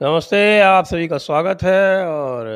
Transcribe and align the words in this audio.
नमस्ते 0.00 0.38
आप 0.60 0.84
सभी 0.84 1.06
का 1.08 1.16
स्वागत 1.18 1.62
है 1.62 2.06
और 2.06 2.46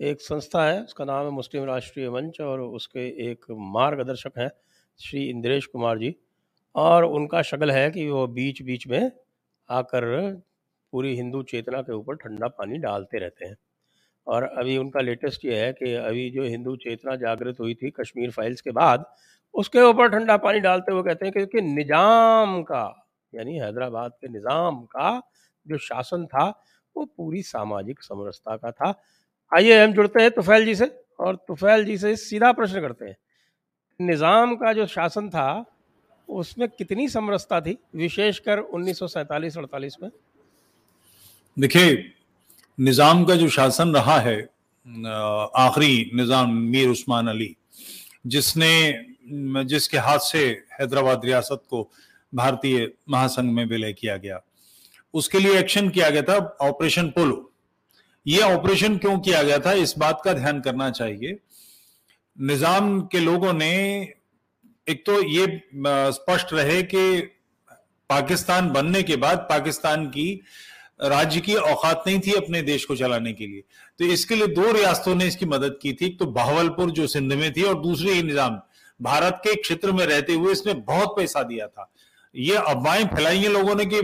एक 0.00 0.20
संस्था 0.20 0.64
है 0.64 0.82
उसका 0.82 1.04
नाम 1.04 1.24
है 1.24 1.30
मुस्लिम 1.30 1.64
राष्ट्रीय 1.64 2.10
मंच 2.10 2.40
और 2.40 2.60
उसके 2.60 3.06
एक 3.30 3.46
मार्गदर्शक 3.50 4.38
हैं 4.38 4.48
श्री 5.00 5.24
इंद्रेश 5.24 5.66
कुमार 5.66 5.98
जी। 5.98 6.14
और 6.74 7.04
उनका 7.04 7.42
शक्ल 7.42 7.70
है 7.70 7.90
कि 7.90 8.08
वो 8.10 8.26
बीच 8.26 8.62
बीच 8.62 8.86
में 8.86 9.10
आकर 9.68 10.06
पूरी 10.92 11.14
हिंदू 11.16 11.42
चेतना 11.42 11.82
के 11.82 11.92
ऊपर 11.92 12.16
ठंडा 12.16 12.48
पानी 12.48 12.78
डालते 12.78 13.18
रहते 13.18 13.46
हैं। 13.46 13.56
और 14.26 14.42
अभी 14.44 14.76
उनका 14.78 15.00
लेटेस्ट 15.00 15.44
ये 15.44 15.56
है 15.56 15.72
कि 15.72 15.94
अभी 15.94 16.30
जो 16.30 16.42
हिंदू 16.44 16.76
चेतना 16.76 17.16
जागृत 17.16 17.60
हुई 17.60 17.74
थी 17.74 17.90
कश्मीर 17.90 18.30
फाइल्स 18.30 18.60
के 18.60 18.70
बाद 18.72 19.04
उसके 19.54 19.82
ऊपर 19.82 20.08
ठंडा 20.08 20.36
पानी 20.36 20.60
डालते 20.60 20.92
हुए 20.92 21.02
कहते 21.04 21.26
हैं 21.26 21.46
कि, 21.46 21.60
निज़ाम 21.62 22.62
का 22.62 22.84
यानी 23.32 23.58
हैदराबाद 23.58 24.12
के 24.12 24.28
निज़ाम 24.28 24.84
का 24.86 25.20
जो 25.66 25.78
शासन 25.80 26.26
था, 26.26 26.48
वो 26.96 27.04
पूरी 27.06 27.42
सामाजिक 27.44 28.02
समरसता 28.02 28.56
का 28.56 28.70
था। 28.70 28.94
आइए 29.52 29.82
हम 29.82 29.92
जुड़ते 29.92 30.22
हैं 30.22 30.30
तुफैल 30.30 30.64
जी 30.64 30.74
से 30.74 30.90
और 31.20 31.36
तुफैल 31.48 31.84
जी 31.84 31.96
से 31.98 32.14
सीधा 32.16 32.52
प्रश्न 32.52 32.80
करते 32.80 33.04
हैं। 33.04 33.16
निज़ाम 34.00 34.54
का 34.56 34.72
जो 34.72 34.86
शासन 34.86 35.28
था, 35.28 35.64
उसमें 36.28 36.68
कितनी 36.68 37.08
समरसता 37.08 37.60
थी, 37.60 37.76
विशेषकर 37.96 38.58
उन्नीस 38.58 38.98
सौ 38.98 39.06
अड़तालीस 39.08 39.96
में? 40.02 40.10
देखिए, 41.56 42.12
निज़ाम 42.78 43.24
का 43.24 43.34
जो 43.36 43.48
शासन 43.48 43.94
रहा 43.94 44.18
है 44.20 44.36
आखिरी 44.86 46.10
निज़ाम 46.14 46.52
मीर 46.52 46.88
उस्मान 46.88 47.28
अली, 47.28 47.56
जिसने, 48.26 49.04
जिसके 49.64 49.98
हाथ 49.98 50.18
से 50.22 50.44
हैदराबाद 50.72 51.24
रियासत 51.24 51.62
को 51.70 51.90
भारतीय 52.32 52.90
महासंघ 53.08 53.50
में 53.52 53.64
विलय 53.66 53.92
किया 53.92 54.16
गया 54.16 54.40
उसके 55.16 55.38
लिए 55.38 55.58
एक्शन 55.58 55.88
किया 55.88 56.10
गया 56.10 56.22
था 56.22 56.36
ऑपरेशन 56.62 57.08
पोलो 57.10 57.42
ये 58.26 58.40
ऑपरेशन 58.42 58.96
क्यों 58.98 59.18
किया 59.20 59.42
गया 59.42 59.58
था? 59.58 59.72
इस 59.72 59.94
बात 59.98 60.20
का 60.24 60.32
ध्यान 60.34 60.60
करना 60.60 60.90
चाहिए। 60.90 61.38
निज़ाम 62.36 63.00
के 63.02 63.20
लोगों 63.20 63.52
ने, 63.52 63.72
एक 64.86 65.02
तो 65.06 65.20
ये 65.22 65.46
स्पष्ट 66.12 66.52
रहे 66.52 66.82
कि 66.84 67.20
पाकिस्तान 68.10 68.70
बनने 68.70 69.02
के 69.02 69.16
बाद 69.16 69.38
पाकिस्तान 69.50 70.06
की 70.08 70.28
राज्य 71.02 71.40
की 71.40 71.54
औकात 71.54 72.04
नहीं 72.06 72.20
थी 72.20 72.32
अपने 72.34 72.62
देश 72.62 72.84
को 72.84 72.96
चलाने 72.96 73.32
के 73.32 73.46
लिए। 73.46 73.60
तो 73.98 74.04
इसके 74.12 74.34
लिए 74.34 74.46
दो 74.48 74.70
रियासतों 74.72 75.14
ने 75.14 75.26
इसकी 75.26 75.46
मदद 75.46 75.78
की 75.82 75.92
थी। 75.92 76.06
एक 76.06 76.18
तो 76.18 76.26
बहावलपुर, 76.28 76.90
जो 76.90 77.06
सिंध 77.06 77.32
में 77.32 77.52
थी, 77.52 77.62
और 77.62 77.80
दूसरी 77.82 78.10
ये 78.10 78.22
निज़ाम। 78.22 78.60
भारत 79.00 79.40
के 79.44 79.54
क्षेत्र 79.54 79.92
में 79.92 80.04
रहते 80.06 80.34
हुए 80.34 80.52
इसने 80.52 80.74
बहुत 80.74 81.16
पैसा 81.16 81.42
दिया 81.42 81.66
था। 81.66 81.90
ये 82.36 82.56
अफवाहें 82.56 83.06
फैलाई 83.06 83.38
हैं 83.38 83.48
लोगों 83.48 83.74
ने 83.74 83.84
कि 83.84 83.96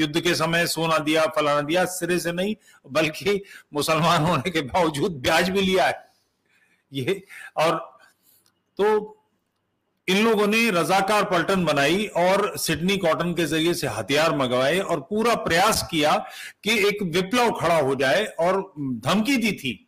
युद्ध 0.00 0.20
के 0.20 0.34
समय 0.34 0.66
सोना 0.66 0.98
दिया, 0.98 1.26
फलाना 1.26 1.60
दिया, 1.60 1.84
सिरे 1.84 2.18
से 2.18 2.32
नहीं, 2.32 2.54
बल्कि 2.90 3.40
मुसलमान 3.74 4.22
होने 4.22 4.50
के 4.50 4.60
बावजूद 4.62 5.20
ब्याज 5.22 5.50
भी 5.50 5.60
लिया 5.60 5.86
है। 5.86 6.02
ये, 6.92 7.22
और 7.56 7.76
तो 8.78 9.20
इन 10.08 10.24
लोगों 10.24 10.46
ने 10.46 10.68
रजाकार 10.70 11.24
पलटन 11.24 11.64
बनाई 11.64 12.06
और 12.16 12.56
सिडनी 12.58 12.96
कॉटन 12.96 13.32
के 13.34 13.44
ज़रिए 13.44 13.74
से 13.74 13.86
हथियार 13.88 14.36
मंगवाए 14.36 14.78
और 14.78 15.00
पूरा 15.00 15.34
प्रयास 15.34 15.86
किया 15.90 16.16
कि 16.64 16.78
एक 16.88 17.02
विप्लव 17.02 17.50
खड़ा 17.50 17.78
हो 17.78 17.94
जाए 17.94 18.24
और 18.24 18.60
धमकी 18.78 19.36
दी 19.36 19.52
थी। 19.52 19.80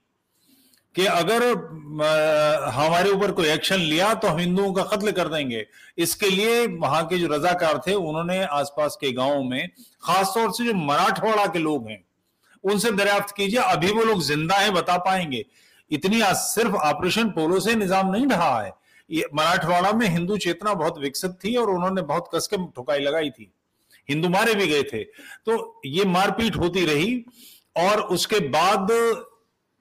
कि 0.97 1.05
अगर 1.07 1.43
हमारे 2.75 3.11
ऊपर 3.11 3.31
कोई 3.33 3.49
एक्शन 3.49 3.79
लिया 3.79 4.13
तो 4.15 4.29
हम 4.29 4.39
हिंदुओं 4.39 4.73
का 4.73 4.83
कत्ल 4.87 5.11
कर 5.13 5.29
देंगे। 5.29 5.67
इसके 5.99 6.31
लिए 6.31 6.67
वहाँ 6.69 7.05
के 7.07 7.19
जो 7.19 7.27
रजाकार 7.29 7.81
थे, 7.87 7.95
उन्होंने 7.95 8.43
आसपास 8.45 8.97
के 9.01 9.13
गाँवों 9.13 9.43
में, 9.45 9.69
खासतौर 10.03 10.51
से 10.53 10.65
जो 10.65 10.75
मराठवाड़ा 10.77 11.47
के 11.47 11.59
लोग 11.59 11.89
हैं, 11.89 12.03
उनसे 12.65 12.91
दरियाफ्त 12.93 13.35
कीजिए, 13.37 13.61
अभी 13.61 13.93
वो 13.93 14.05
लोग 14.05 14.23
ज़िंदा 14.23 14.57
हैं, 14.57 14.73
बता 14.75 14.97
पाएँगे। 15.01 15.45
इतनी 15.91 16.21
सिर्फ़ 16.35 16.75
ऑपरेशन 16.75 17.29
पोलो 17.31 17.61
से 17.61 17.75
निज़ाम 17.75 18.11
नहीं 18.11 18.27
रहा 18.27 18.61
है। 18.63 18.73
ये 19.11 19.25
मराठवाड़ा 19.35 19.93
में 19.93 20.07
हिंदू 20.09 20.37
चेतना 20.39 20.75
बहुत 20.75 20.99
विकसित 20.99 21.39
थी 21.45 21.55
और 21.57 21.71
उन्होंने 21.71 22.03
बहुत 22.05 22.31
कसके 22.35 22.57
ठुकाई 22.77 23.01
लगाई 23.01 23.31
थी। 23.31 23.51
हिंदू 24.09 24.29
मारे 24.29 24.55
भी 24.55 24.67
गए 24.67 24.83
थे। 24.83 25.03
तो 25.05 25.81
ये 25.87 26.05
मारपीट 26.07 26.57
होती 26.57 26.85
रही 26.85 27.15
और 27.77 28.01
उसके 28.13 28.39
बाद 28.51 28.91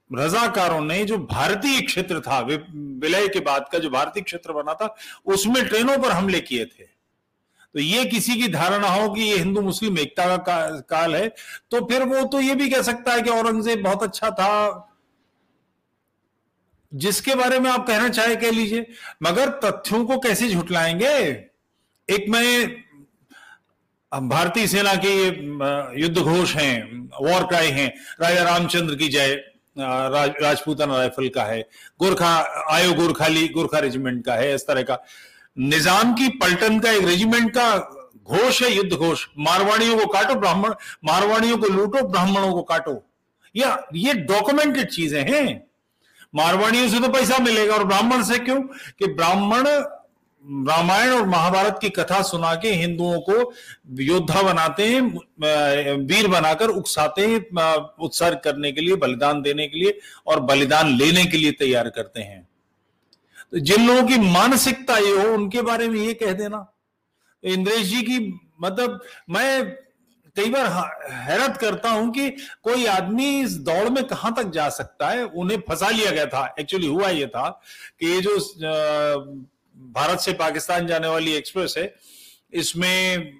रजाकारों 0.09 0.81
ने 0.81 1.03
जो 1.05 1.17
भारतीय 1.19 1.81
क्षेत्र 1.81 2.19
था 2.19 2.39
विलय 2.39 3.27
के 3.27 3.39
बाद 3.41 3.65
का 3.71 3.79
जो 3.79 3.89
भारतीय 3.89 4.23
क्षेत्र 4.23 4.53
बना 4.53 4.73
था, 4.73 4.95
उसमें 5.25 5.65
ट्रेनों 5.67 5.97
पर 5.97 6.11
हमले 6.11 6.39
किए 6.41 6.65
थे। 6.65 6.83
तो 6.83 7.79
ये 7.79 8.03
किसी 8.05 8.35
की 8.41 8.47
धारणा 8.47 8.87
हो 8.89 9.09
कि 9.13 9.21
ये 9.21 9.37
हिंदू 9.37 9.61
मुस्लिम 9.61 9.97
एकता 9.99 10.35
का 10.39 10.57
काल 10.89 11.15
है 11.15 11.27
तो 11.71 11.85
फिर 11.85 12.03
वो 12.05 12.23
तो 12.27 12.39
ये 12.39 12.55
भी 12.55 12.69
कह 12.69 12.81
सकता 12.81 13.13
है 13.13 13.21
कि 13.21 13.29
औरंगज़ेब 13.29 13.83
बहुत 13.83 14.03
अच्छा 14.03 14.29
था। 14.31 14.91
जिसके 16.91 17.35
बारे 17.35 17.59
में 17.59 17.69
आप 17.71 17.85
कहना 17.87 18.09
चाहे, 18.09 18.35
कह 18.35 18.51
लीजिए। 18.51 18.85
मगर 19.23 19.49
तथ्यों 19.63 20.05
को 20.05 20.17
कैसे 20.19 20.49
झुटलाएँगे? 20.49 21.15
एक 22.09 22.25
मैं, 22.29 22.83
भारतीय 24.11 24.67
सेना 24.67 24.93
के 24.95 25.13
युद्ध 26.01 26.17
घोष 26.17 26.55
हैं, 26.55 27.09
वॉर 27.21 27.47
क्राई 27.47 27.71
हैं, 27.71 27.87
राजा 28.21 28.43
रामचंद्र 28.43 28.95
की 28.95 29.07
जय। 29.09 29.35
राज, 29.77 30.33
राजपूताना 30.41 30.97
राइफल 30.97 31.27
का 31.29 31.43
है 31.43 31.61
गोरखा 31.99 32.35
आयो 32.71 32.93
गोरखाली 32.93 33.47
गोरखा 33.47 33.79
रेजिमेंट 33.79 34.25
का 34.25 34.33
है 34.33 34.53
इस 34.55 34.67
तरह 34.67 34.83
का। 34.83 34.97
निज़ाम 35.57 36.13
की 36.13 36.27
पलटन 36.37 36.79
का 36.79 36.91
एक 36.91 37.03
रेजिमेंट 37.03 37.51
का 37.51 37.77
घोष 38.23 38.61
है 38.63 38.71
युद्ध 38.71 38.93
घोष। 38.93 39.25
मारवाड़ियों 39.39 39.97
को 39.97 40.05
काटो 40.05 40.35
ब्राह्मण 40.35 40.73
मारवाड़ियों 41.05 41.57
को 41.57 41.67
लूटो 41.67 42.07
ब्राह्मणों 42.07 42.51
को 42.53 42.61
काटो। 42.61 43.01
या 43.55 43.77
ये 43.95 44.13
डॉक्यूमेंटेड 44.13 44.89
चीज़ें 44.89 45.21
हैं। 45.21 45.63
मारवाड़ियों 46.35 46.87
से 46.89 46.99
तो 46.99 47.09
पैसा 47.09 47.37
मिलेगा 47.37 47.73
और 47.73 47.83
ब्राह्मण 47.83 48.23
से 48.23 48.39
क्यों? 48.39 48.61
कि 48.61 49.07
ब्राह्मण 49.07 49.67
रामायण 50.45 51.11
और 51.11 51.25
महाभारत 51.27 51.77
की 51.81 51.89
कथा 51.89 52.21
सुना 52.21 52.53
के 52.55 52.71
हिंदुओं 52.71 53.19
को 53.21 53.53
योद्धा 54.01 54.41
बनाते 54.41 54.85
हैं 54.85 55.01
वीर 55.99 56.27
बनाकर 56.27 56.69
उकसाते 56.71 57.21
हैं 57.21 57.39
उत्सर्ग 57.99 58.39
करने 58.43 58.71
के 58.71 58.81
लिए, 58.81 58.95
बलिदान 58.95 59.41
देने 59.41 59.67
के 59.67 59.79
लिए 59.79 59.99
और 60.27 60.39
बलिदान 60.41 60.95
लेने 60.97 61.25
के 61.25 61.37
लिए 61.37 61.51
तैयार 61.53 61.89
करते 61.89 62.21
हैं। 62.21 62.47
तो 63.51 63.59
जिन 63.59 63.87
लोगों 63.87 64.03
की 64.07 64.17
मानसिकता 64.21 64.97
ये 64.97 65.11
हो, 65.11 65.33
उनके 65.33 65.61
बारे 65.61 65.87
में 65.89 65.99
ये 65.99 66.13
कह 66.13 66.31
देना। 66.33 66.57
तो 66.57 67.49
इंद्रेश 67.49 67.83
जी 67.85 68.01
की 68.01 68.19
मतलब 68.61 69.01
मैं 69.29 69.63
कई 70.35 70.49
बार 70.49 70.65
हैरत 71.11 71.57
करता 71.57 71.89
हूँ 71.89 72.11
कि 72.13 72.29
कोई 72.63 72.85
आदमी 72.87 73.29
इस 73.41 73.57
दौड़ 73.59 73.89
में 73.89 74.03
कहाँ 74.05 74.33
तक 74.37 74.49
जा 74.51 74.69
सकता 74.69 75.09
है? 75.09 75.23
उन्हें 75.25 75.59
फंसा 75.69 75.89
लिया 75.89 76.11
गया 76.11 76.25
था। 76.27 76.55
एक्चुअली 76.59 76.87
हुआ 76.87 77.09
ये 77.09 77.27
था 77.27 77.49
कि 77.99 78.07
ये 78.07 78.21
जो 78.21 78.37
भारत 79.75 80.19
से 80.19 80.33
पाकिस्तान 80.35 80.87
जाने 80.87 81.07
वाली 81.07 81.33
एक्सप्रेस 81.33 81.73
है। 81.77 81.93
इसमें 82.53 83.33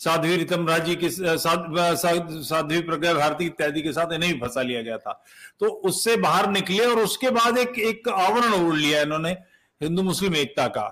साध्वी 0.00 0.36
रितम 0.36 0.66
राज़ी 0.68 0.94
के 0.96 1.08
साध्वी 1.10 2.80
प्रज्ञा 2.82 3.12
भारती 3.14 3.46
इत्यादि 3.46 3.82
के 3.82 3.92
साथ 3.92 4.12
इन्हें 4.12 4.32
भी 4.32 4.40
फंसा 4.40 4.62
लिया 4.62 4.82
गया 4.82 4.98
था। 4.98 5.12
तो 5.60 5.66
उससे 5.66 6.16
बाहर 6.18 6.50
निकले 6.50 6.84
और 6.86 6.98
उसके 7.00 7.30
बाद 7.30 7.58
एक 7.58 7.78
एक 7.80 8.08
आवरण 8.08 8.52
ओढ़ 8.54 8.74
लिया 8.74 9.00
इन्होंने, 9.02 9.30
हिंदू 9.80 10.02
मुस्लिम 10.02 10.36
एकता 10.36 10.66
का। 10.68 10.86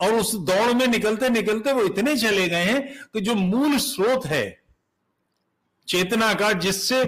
और 0.00 0.14
उस 0.14 0.34
दौड़ 0.36 0.72
में 0.72 0.86
निकलते 0.86 1.28
निकलते 1.30 1.72
वो 1.72 1.82
इतने 1.84 2.16
चले 2.16 2.48
गए 2.48 2.64
हैं 2.64 2.82
कि 3.12 3.20
जो 3.20 3.34
मूल 3.34 3.76
स्रोत 3.78 4.26
है, 4.26 4.62
चेतना 5.88 6.32
का, 6.34 6.52
जिससे 6.54 7.02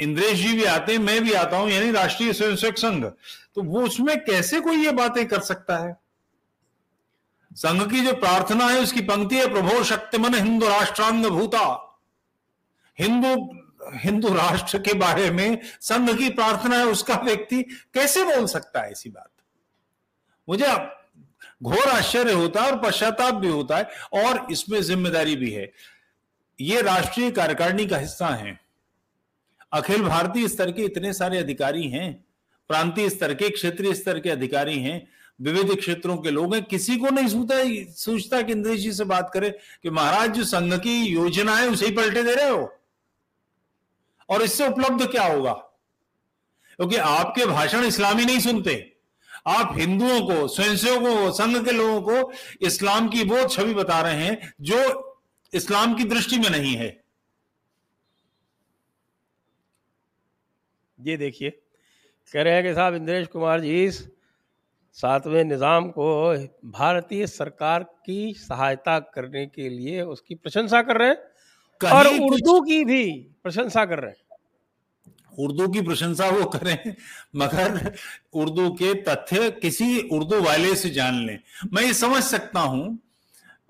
इंद्रेश 0.00 0.38
जी 0.38 0.52
भी 0.52 0.64
आते 0.64 0.92
हैं, 0.92 0.98
मैं 0.98 1.22
भी 1.24 1.32
आता 1.34 1.56
हूँ, 1.56 1.70
यानी 1.70 1.90
राष्ट्रीय 1.90 2.32
स्वयंसेवक 2.32 2.78
संघ 2.78 3.04
तो 3.04 3.62
वो 3.62 3.82
उसमें 3.82 4.16
कैसे 4.24 4.60
कोई 4.60 4.84
ये 4.84 4.90
बातें 4.92 5.26
कर 5.28 5.40
सकता 5.42 5.76
है? 5.78 5.96
संघ 7.56 7.90
की 7.90 8.00
जो 8.00 8.12
प्रार्थना 8.12 8.66
है, 8.66 8.80
उसकी 8.80 9.00
पंक्ति 9.00 9.36
है, 9.36 9.48
प्रभो 9.52 9.82
शक्तिमन 9.84 10.34
हिंदू 10.34 10.68
राष्ट्रांग 10.68 11.26
भूता। 11.26 11.64
हिंदू 12.98 13.34
हिंदू 13.94 14.28
राष्ट्र 14.34 14.78
के 14.78 14.92
बारे 14.94 15.30
में 15.30 15.58
संघ 15.80 16.10
की 16.18 16.28
प्रार्थना 16.30 16.76
है, 16.76 16.84
उसका 16.84 17.14
व्यक्ति 17.14 17.62
कैसे 17.94 18.24
बोल 18.24 18.46
सकता 18.46 18.80
है 18.80 18.90
ऐसी 18.90 19.10
बात? 19.10 19.30
मुझे 20.48 20.66
घोर 21.62 21.88
आश्चर्य 21.88 22.32
होता 22.32 22.62
है 22.62 22.70
और 22.72 22.78
पश्चाताप 22.80 23.34
भी 23.34 23.48
होता 23.48 23.76
है, 23.76 23.88
और 24.14 24.46
इसमें 24.50 24.80
ज़िम्मेदारी 24.82 25.36
भी 25.36 25.50
है। 25.50 25.72
ये 26.60 26.82
राष्ट्रीय 26.82 27.30
कार्यकारिणी 27.30 27.86
का 27.86 27.96
हिस्सा 27.96 28.28
है। 28.28 28.60
अखिल 29.72 30.02
भारतीय 30.02 30.48
स्तर 30.48 30.72
के 30.72 30.82
इतने 30.82 31.12
सारे 31.12 31.38
अधिकारी 31.38 31.88
हैं, 31.88 32.24
प्रांतीय 32.68 33.10
स्तर 33.10 33.34
के, 33.34 33.48
क्षेत्रीय 33.50 33.94
स्तर 33.94 34.20
के 34.20 34.30
अधिकारी 34.30 34.78
हैं 34.78 35.06
विविध 35.42 35.78
क्षेत्रों 35.78 36.16
के 36.18 36.30
लोग 36.30 36.54
हैं। 36.54 36.64
किसी 36.64 36.96
को 36.96 37.10
नहीं 37.10 37.28
सोचता 37.28 37.92
सोचता 37.92 38.42
कि 38.42 38.52
इंद्रेश 38.52 38.80
जी 38.80 38.92
से 38.92 39.04
बात 39.04 39.30
करें 39.34 39.52
कि 39.82 39.90
महाराज 39.90 40.30
जो 40.30 40.44
संघ 40.44 40.74
की 40.74 41.02
योजना 41.02 41.56
है 41.56 41.68
उसे 41.68 41.86
ही 41.86 41.92
पलटे 41.92 42.22
दे 42.22 42.34
रहे 42.34 42.48
हो। 42.48 42.72
और 44.28 44.42
इससे 44.42 44.68
उपलब्ध 44.68 45.06
क्या 45.06 45.24
होगा? 45.24 45.52
क्योंकि 46.76 46.96
तो 46.96 47.02
आपके 47.02 47.46
भाषण 47.46 47.84
इस्लामी 47.84 48.24
नहीं 48.24 48.40
सुनते। 48.40 48.96
आप 49.46 49.74
हिंदुओं 49.78 50.20
को, 50.20 50.48
स्वयंसेवकों 50.48 51.16
को, 51.16 51.32
संघ 51.32 51.64
के 51.64 51.72
लोगों 51.72 52.02
को 52.02 52.32
इस्लाम 52.66 53.08
की 53.08 53.24
वो 53.24 53.48
छवि 53.48 53.74
बता 53.74 54.00
रहे 54.00 54.24
हैं 54.24 54.54
जो 54.60 55.08
इस्लाम 55.54 55.94
की 55.94 56.04
दृष्टि 56.04 56.38
में 56.38 56.50
नहीं 56.50 56.74
है। 56.74 57.04
ये 61.00 61.16
देखिए, 61.16 61.50
कह 62.32 62.42
रहे 62.42 62.54
हैं 62.54 62.64
कि 62.64 62.74
साहब 62.74 62.94
इंद्रेश 62.94 63.26
कुमार 63.26 63.60
जी 63.60 63.90
सातवें 64.96 65.42
निज़ाम 65.44 65.88
को 65.90 66.06
भारतीय 66.70 67.26
सरकार 67.26 67.82
की 68.06 68.34
सहायता 68.38 68.98
करने 69.14 69.46
के 69.46 69.68
लिए 69.68 70.02
उसकी 70.04 70.34
प्रशंसा 70.34 70.82
कर 70.82 70.98
रहे 70.98 71.08
हैं 71.08 71.90
और 71.92 72.06
उर्दू 72.08 72.60
की 72.60 72.84
भी 72.84 73.04
प्रशंसा 73.42 73.84
कर 73.84 73.98
रहे 73.98 74.10
हैं। 74.10 74.20
उर्दू 75.38 75.68
की 75.68 75.80
प्रशंसा 75.82 76.28
वो 76.30 76.44
करें 76.46 76.94
मगर 77.36 77.92
उर्दू 78.34 78.68
के 78.72 78.92
तथ्य 79.04 79.50
किसी 79.62 80.00
उर्दू 80.10 80.40
वाले 80.40 80.74
से 80.76 80.90
जान 80.90 81.24
लें। 81.26 81.38
मैं 81.72 81.82
ये 81.82 81.94
समझ 81.94 82.22
सकता 82.24 82.60
हूँ 82.60 82.98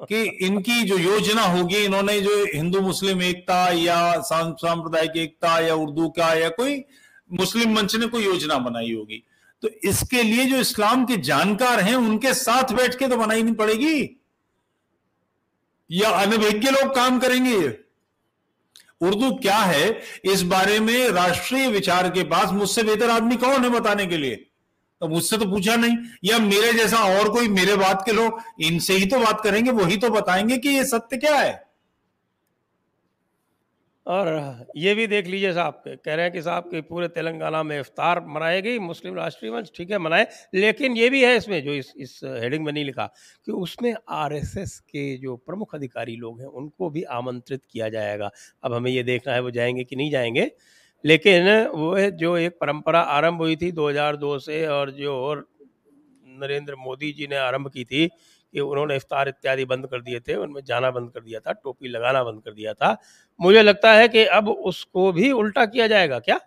कि 0.02 0.22
इनकी 0.46 0.82
जो 0.82 0.96
योजना 0.98 1.42
होगी 1.44 1.84
इन्होंने 1.84 2.20
जो 2.20 2.44
हिंदू 2.44 2.80
मुस्लिम 2.80 3.22
एकता 3.22 3.66
या 3.72 4.20
सांप्रदायिक 4.22 5.16
एकता 5.18 5.58
या 5.60 5.74
उर्दू 5.76 6.08
का 6.08 6.32
या 6.34 6.48
कोई 6.52 6.82
मुस्लिम 7.30 7.74
मंच 7.74 7.94
ने 7.96 8.06
कोई 8.06 8.24
योजना 8.24 8.58
बनाई 8.60 8.92
होगी 8.94 9.22
तो 9.62 9.68
इसके 9.84 10.22
लिए 10.22 10.44
जो 10.44 10.56
इस्लाम 10.56 11.04
के 11.04 11.16
जानकार 11.16 11.80
हैं, 11.80 11.94
उनके 11.94 12.34
साथ 12.34 12.72
बैठ 12.72 12.98
के 12.98 13.08
तो 13.08 13.16
बनाई 13.16 13.42
नहीं 13.42 13.54
पड़ेगी। 13.54 14.20
या 15.90 16.10
अनभिज्ञ 16.10 16.70
लोग 16.70 16.94
काम 16.94 17.18
करेंगे। 17.18 17.68
उर्दू 19.00 19.34
क्या 19.34 19.58
है? 19.58 20.00
इस 20.24 20.42
बारे 20.42 20.80
में 20.80 21.08
राष्ट्रीय 21.08 21.68
विचार 21.68 22.10
के 22.10 22.22
पास 22.22 22.50
मुझसे 22.50 22.82
बेहतर 22.82 23.10
आदमी 23.10 23.36
कौन 23.36 23.62
है 23.62 23.68
बताने 23.68 24.06
के 24.06 24.16
लिए? 24.16 24.36
तो 25.00 25.08
मुझसे 25.08 25.38
तो 25.38 25.44
पूछा 25.44 25.76
नहीं। 25.76 25.96
या 26.24 26.38
मेरे 26.38 26.72
जैसा 26.72 26.96
और 26.96 27.28
कोई 27.28 27.48
मेरे 27.48 27.76
बात 27.76 28.02
के 28.06 28.12
लोग, 28.12 28.40
इनसे 28.60 28.94
ही 28.94 29.06
तो 29.06 29.18
बात 29.18 29.40
करेंगे, 29.40 29.70
वही 29.70 29.96
तो 29.96 30.10
बताएँगे 30.10 30.58
कि 30.58 30.68
ये 30.68 30.84
सत्य 30.84 31.16
क्या 31.16 31.36
है? 31.36 31.71
और 34.06 34.66
ये 34.76 34.94
भी 34.94 35.06
देख 35.06 35.26
लीजिए 35.26 35.52
साहब, 35.52 35.82
कह 35.86 36.14
रहे 36.14 36.24
हैं 36.24 36.32
कि 36.32 36.42
साहब 36.42 36.68
कि 36.70 36.80
पूरे 36.80 37.08
तेलंगाना 37.08 37.62
में 37.62 37.78
इफ्तार 37.80 38.20
मनाएगी 38.26 38.78
मुस्लिम 38.78 39.14
राष्ट्रीय 39.14 39.52
मंच 39.52 39.70
ठीक 39.76 39.90
है 39.90 39.98
मनाए, 39.98 40.26
लेकिन 40.54 40.96
ये 40.96 41.08
भी 41.10 41.22
है 41.24 41.36
इसमें 41.36 41.62
जो 41.64 41.72
इस 41.72 41.92
इस 41.96 42.20
हेडिंग 42.24 42.64
में 42.64 42.72
नहीं 42.72 42.84
लिखा 42.84 43.06
कि 43.46 43.52
उसमें 43.52 43.94
आरएसएस 44.10 44.78
के 44.80 45.16
जो 45.18 45.36
प्रमुख 45.36 45.74
अधिकारी 45.74 46.16
लोग 46.16 46.40
हैं, 46.40 46.46
उनको 46.48 46.90
भी 46.90 47.02
आमंत्रित 47.12 47.62
किया 47.70 47.88
जाएगा। 47.88 48.30
अब 48.64 48.74
हमें 48.74 48.90
ये 48.90 49.02
देखना 49.02 49.34
है 49.34 49.40
वो 49.40 49.50
जाएँगे 49.50 49.84
कि 49.84 49.96
नहीं 49.96 50.10
जाएँगे, 50.10 50.50
लेकिन 51.04 51.48
वो 51.66 51.98
जो 52.18 52.36
एक 52.36 52.58
परंपरा 52.60 53.00
आरंभ 53.00 53.40
हुई 53.40 53.56
थी 53.56 53.70
2002 53.72 54.38
से 54.40 54.66
और 54.68 54.90
जो 54.90 55.16
और 55.16 55.46
नरेंद्र 56.42 56.74
मोदी 56.78 57.12
जी 57.12 57.26
ने 57.26 57.36
आरंभ 57.36 57.68
की 57.68 57.84
थी 57.84 58.08
कि 58.54 58.60
उन्होंने 58.60 58.96
इफ्तार 58.96 59.28
इत्यादि 59.28 59.64
बंद 59.64 59.86
कर 59.86 60.00
दिए 60.00 60.20
थे, 60.20 60.34
उनमें 60.36 60.60
जाना 60.64 60.90
बंद 60.90 61.10
कर 61.10 61.20
दिया 61.20 61.40
था, 61.40 61.52
टोपी 61.54 61.88
लगाना 61.88 62.22
बंद 62.24 62.42
कर 62.44 62.52
दिया 62.52 62.72
था। 62.74 62.96
मुझे 63.40 63.62
लगता 63.62 63.92
है 63.92 64.08
कि 64.08 64.24
अब 64.26 64.48
उसको 64.48 65.10
भी 65.12 65.30
उल्टा 65.32 65.64
किया 65.66 65.86
जाएगा 65.86 66.18
क्या? 66.18 66.38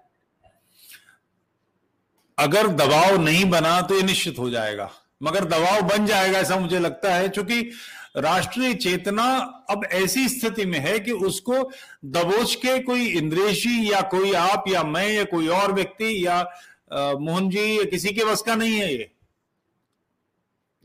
अगर 2.37 2.67
दबाव 2.69 3.17
नहीं 3.17 3.43
बना 3.49 3.81
तो 3.81 3.95
ये 3.95 4.03
निश्चित 4.03 4.39
हो 4.39 4.49
जाएगा। 4.49 4.89
मगर 5.23 5.45
दबाव 5.45 5.81
बन 5.87 6.05
जाएगा 6.05 6.39
ऐसा 6.39 6.59
मुझे 6.59 6.79
लगता 6.79 7.13
है, 7.13 7.29
क्योंकि 7.29 7.61
राष्ट्रीय 8.17 8.73
चेतना 8.73 9.23
अब 9.69 9.85
ऐसी 9.93 10.27
स्थिति 10.29 10.65
में 10.65 10.77
है 10.79 10.99
कि 10.99 11.11
उसको 11.11 11.61
दबोच 12.05 12.53
के 12.55 12.77
कोई 12.79 13.07
इंद्रेशी 13.07 13.91
या 13.91 14.01
कोई 14.11 14.33
आप 14.33 14.63
या 14.67 14.83
मैं 14.83 15.07
या 15.07 15.23
कोई 15.23 15.47
और 15.47 15.73
व्यक्ति 15.73 16.25
या 16.25 16.41
मोहन 16.93 17.49
जी 17.49 17.77
या 17.79 17.83
किसी 17.83 18.09
के 18.09 18.25
बस 18.25 18.41
का 18.41 18.55
नहीं 18.55 18.73
है 18.73 18.93
ये। 18.93 19.11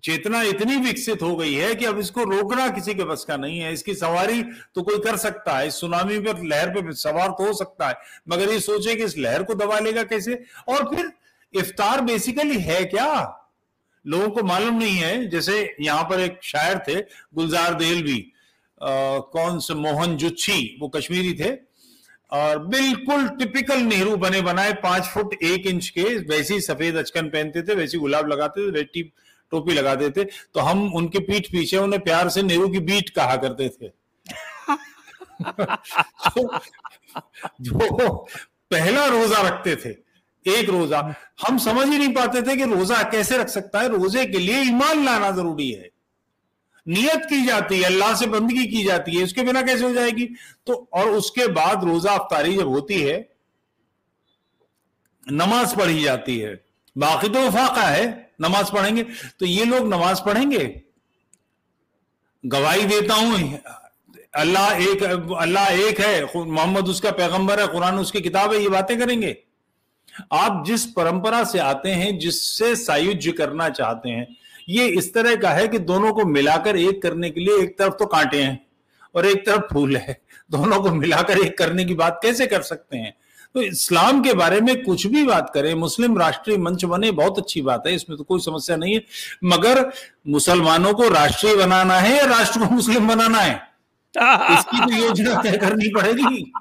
चेतना 0.04 0.42
इतनी 0.42 0.76
विकसित 0.76 1.22
हो 1.22 1.34
गई 1.36 1.54
है 1.54 1.74
कि 1.74 1.84
अब 1.84 1.98
इसको 1.98 2.24
रोकना 2.24 2.68
किसी 2.68 2.94
के 2.94 3.04
बस 3.04 3.24
का 3.28 3.36
नहीं 3.36 3.58
है। 3.58 3.72
इसकी 3.72 3.94
सवारी 3.94 4.42
तो 4.74 4.82
कोई 4.82 4.98
कर 4.98 5.16
सकता 5.16 5.56
है। 5.58 5.66
इस 5.68 5.80
सुनामी 5.80 6.18
पर, 6.18 6.42
लहर 6.44 6.70
पे 6.70 6.92
सवार 6.92 7.28
तो 7.28 7.46
हो 7.46 7.52
सकता 7.52 7.88
है। 7.88 7.94
मगर 8.28 8.52
ये 8.52 8.60
सोचे 8.60 8.94
कि 8.94 9.04
इस 9.04 9.18
लहर 9.18 9.42
को 9.42 9.54
दबा 9.54 9.78
लेगा 9.78 10.02
कैसे? 10.02 10.42
और 10.68 10.94
फिर 10.94 11.10
इफ्तार 11.54 12.00
बेसिकली 12.00 12.58
है 12.58 12.84
क्या? 12.84 13.36
लोगों 14.04 14.28
को 14.28 14.42
मालूम 14.42 14.78
नहीं 14.78 14.96
है। 14.96 15.28
जैसे 15.30 15.76
यहाँ 15.80 16.02
पर 16.02 16.20
एक 16.20 16.38
शायर 16.42 16.78
थे, 16.88 17.00
गुलजार 17.34 17.74
देल 17.74 17.94
देलवी 17.94 18.32
कौन 18.80 19.58
से? 19.58 19.74
मोहन 19.74 20.16
जुच्छी। 20.16 20.76
वो 20.80 20.88
कश्मीरी 20.88 21.32
थे। 21.34 21.50
और 22.32 22.58
बिल्कुल 22.66 23.28
टिपिकल 23.28 23.78
नेहरू 23.78 24.16
बने 24.16 24.40
बनाए 24.40 24.72
पाँच 24.72 25.04
फुट 25.04 25.34
एक 25.42 25.66
इंच 25.66 25.88
के, 25.88 26.02
वैसे 26.02 26.54
ही 26.54 26.60
सफ़ेद 26.60 26.96
अचकन 26.96 27.28
पहनते 27.28 27.62
थे, 27.62 27.74
वैसे 27.74 27.98
गुलाब 27.98 28.28
लगाते 28.28 28.66
थे 28.66 28.82
टोपी 28.82 29.02
लगाते 29.58 30.10
थे 30.10 30.24
तो 30.24 30.60
हम 30.60 30.94
उनके 30.94 31.18
पीठ 31.18 31.46
पीछे 31.46 31.76
उन्हें 31.76 32.02
प्यार 32.02 32.28
से 32.28 32.42
नेहरू 32.42 32.68
की 32.68 32.78
बीट 32.78 33.10
कहा 33.10 33.36
करते 33.36 33.68
थे। 33.68 33.88
तो, 36.28 36.58
जो 37.60 38.12
पहला 38.70 39.06
रोजा 39.06 39.48
रखते 39.48 39.76
थे 39.76 40.10
एक 40.58 40.70
रोजा। 40.70 41.14
हम 41.46 41.58
समझ 41.58 41.88
ही 41.88 41.98
नहीं 41.98 42.14
पाते 42.14 42.42
थे 42.42 42.56
कि 42.56 42.64
रोजा 42.64 43.02
कैसे 43.02 43.38
रख 43.38 43.48
सकता 43.48 43.80
है 43.80 43.88
रोज़े 43.88 44.26
के 44.26 44.38
लिए 44.38 44.62
ईमान 44.62 45.04
लाना 45.04 45.30
ज़रूरी 45.30 45.70
है। 45.70 45.90
नियत 46.88 47.26
की 47.30 47.46
जाती 47.46 47.78
है 47.78 47.84
अल्लाह 47.84 48.14
से 48.14 48.26
बंदगी 48.26 48.66
की 48.66 48.84
जाती 48.84 49.16
है 49.16 49.24
उसके 49.24 49.42
बिना 49.42 49.62
कैसे 49.62 49.84
हो 49.84 49.92
जाएगी? 49.92 50.28
तो 50.66 50.88
और 50.92 51.08
उसके 51.08 51.46
बाद 51.46 51.84
रोजा 51.84 52.12
अफ्तारी 52.12 52.56
जब 52.56 52.68
होती 52.68 53.00
है 53.00 53.28
नमाज़ 55.32 55.76
पढ़ी 55.76 56.02
जाती 56.02 56.38
है। 56.38 56.64
बाकी 56.98 57.28
तो 57.28 57.50
फाका 57.50 57.82
है 57.82 58.29
नमाज़ 58.40 58.72
पढ़ेंगे। 58.72 59.02
तो 59.40 59.46
ये 59.46 59.64
लोग 59.64 59.88
नमाज़ 59.88 60.22
पढ़ेंगे? 60.22 60.82
गवाही 62.44 62.84
देता 62.84 63.14
हूँ। 63.14 63.58
अल्लाह 64.34 64.82
एक 64.82 65.02
अल्लाह 65.02 65.68
एक 65.80 66.00
है 66.00 66.24
मोहम्मद 66.36 66.88
उसका 66.88 67.10
पैगंबर 67.10 67.60
है, 67.60 67.66
कुरान 67.66 67.98
उसकी 67.98 68.20
किताब 68.20 68.52
है, 68.52 68.60
ये 68.62 68.68
बातें 68.68 68.98
करेंगे। 68.98 69.36
आप 70.32 70.62
जिस 70.66 70.84
परंपरा 70.86 71.42
से 71.44 71.58
आते 71.58 71.90
हैं, 71.90 72.18
जिससे 72.18 72.74
सायुज्य 72.76 73.32
करना 73.32 73.68
चाहते 73.68 74.08
हैं, 74.08 74.26
ये 74.68 74.86
इस 74.88 75.12
तरह 75.14 75.36
का 75.36 75.50
है 75.50 75.68
कि 75.68 75.78
दोनों 75.78 76.12
को 76.12 76.24
मिलाकर 76.24 76.76
एक 76.76 77.02
करने 77.02 77.30
के 77.30 77.40
लिए 77.40 77.62
एक 77.62 77.78
तरफ़ 77.78 77.94
तो 77.94 78.06
कांटे 78.06 78.42
हैं 78.42 78.58
और 79.14 79.26
एक 79.26 79.46
तरफ़ 79.46 79.72
फूल 79.72 79.96
है। 79.96 80.20
दोनों 80.50 80.80
को 80.82 80.90
मिलाकर 80.90 81.38
एक 81.38 81.56
करने 81.58 81.84
की 81.84 81.94
बात 81.94 82.20
कैसे 82.22 82.46
कर 82.46 82.62
सकते 82.62 82.96
हैं? 82.96 83.14
तो 83.54 83.62
इस्लाम 83.62 84.24
के 84.24 84.34
बारे 84.34 84.60
में 84.60 84.84
कुछ 84.84 85.06
भी 85.06 85.26
बात 85.26 85.50
करें 85.54 85.74
मुस्लिम 85.74 86.18
राष्ट्रीय 86.18 86.56
मंच 86.56 86.84
बने 86.84 87.10
बहुत 87.10 87.38
अच्छी 87.38 87.62
बात 87.62 87.86
है 87.86 87.94
इसमें 87.94 88.18
तो 88.18 88.24
कोई 88.24 88.40
समस्या 88.40 88.76
नहीं 88.76 88.94
है। 88.94 89.02
मगर 89.44 89.92
मुसलमानों 90.28 90.94
को 90.94 91.08
राष्ट्रीय 91.08 91.56
बनाना 91.56 91.94
है 91.94 92.18
या 92.18 92.24
राष्ट्र 92.24 92.60
को 92.60 92.74
मुस्लिम 92.74 93.08
बनाना 93.08 93.38
है? 93.38 93.70
इसकी 94.14 94.78
तो 94.78 95.06
योजना 95.06 95.42
तय 95.42 95.56
करनी 95.56 95.88
पड़ेगी। 95.88 96.52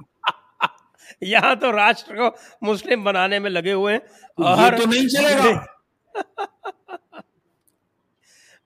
यहाँ 1.23 1.55
तो 1.55 1.71
राष्ट्र 1.71 2.15
को 2.15 2.35
मुस्लिम 2.67 3.03
बनाने 3.03 3.39
में 3.39 3.49
लगे 3.49 3.71
हुए 3.71 3.93
हैं 3.93 4.01
और 4.45 4.77
तो 4.77 4.85
नहीं 4.85 5.07
चलेगा। 5.07 5.65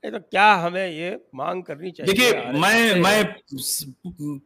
तो 0.04 0.20
क्या 0.20 0.54
हमें 0.54 0.88
ये 0.88 1.26
मांग 1.36 1.64
करनी 1.64 1.92
चाहिए 1.92 2.14
देखिए 2.14 2.60
मैं 2.60 2.96
मैं 2.96 3.36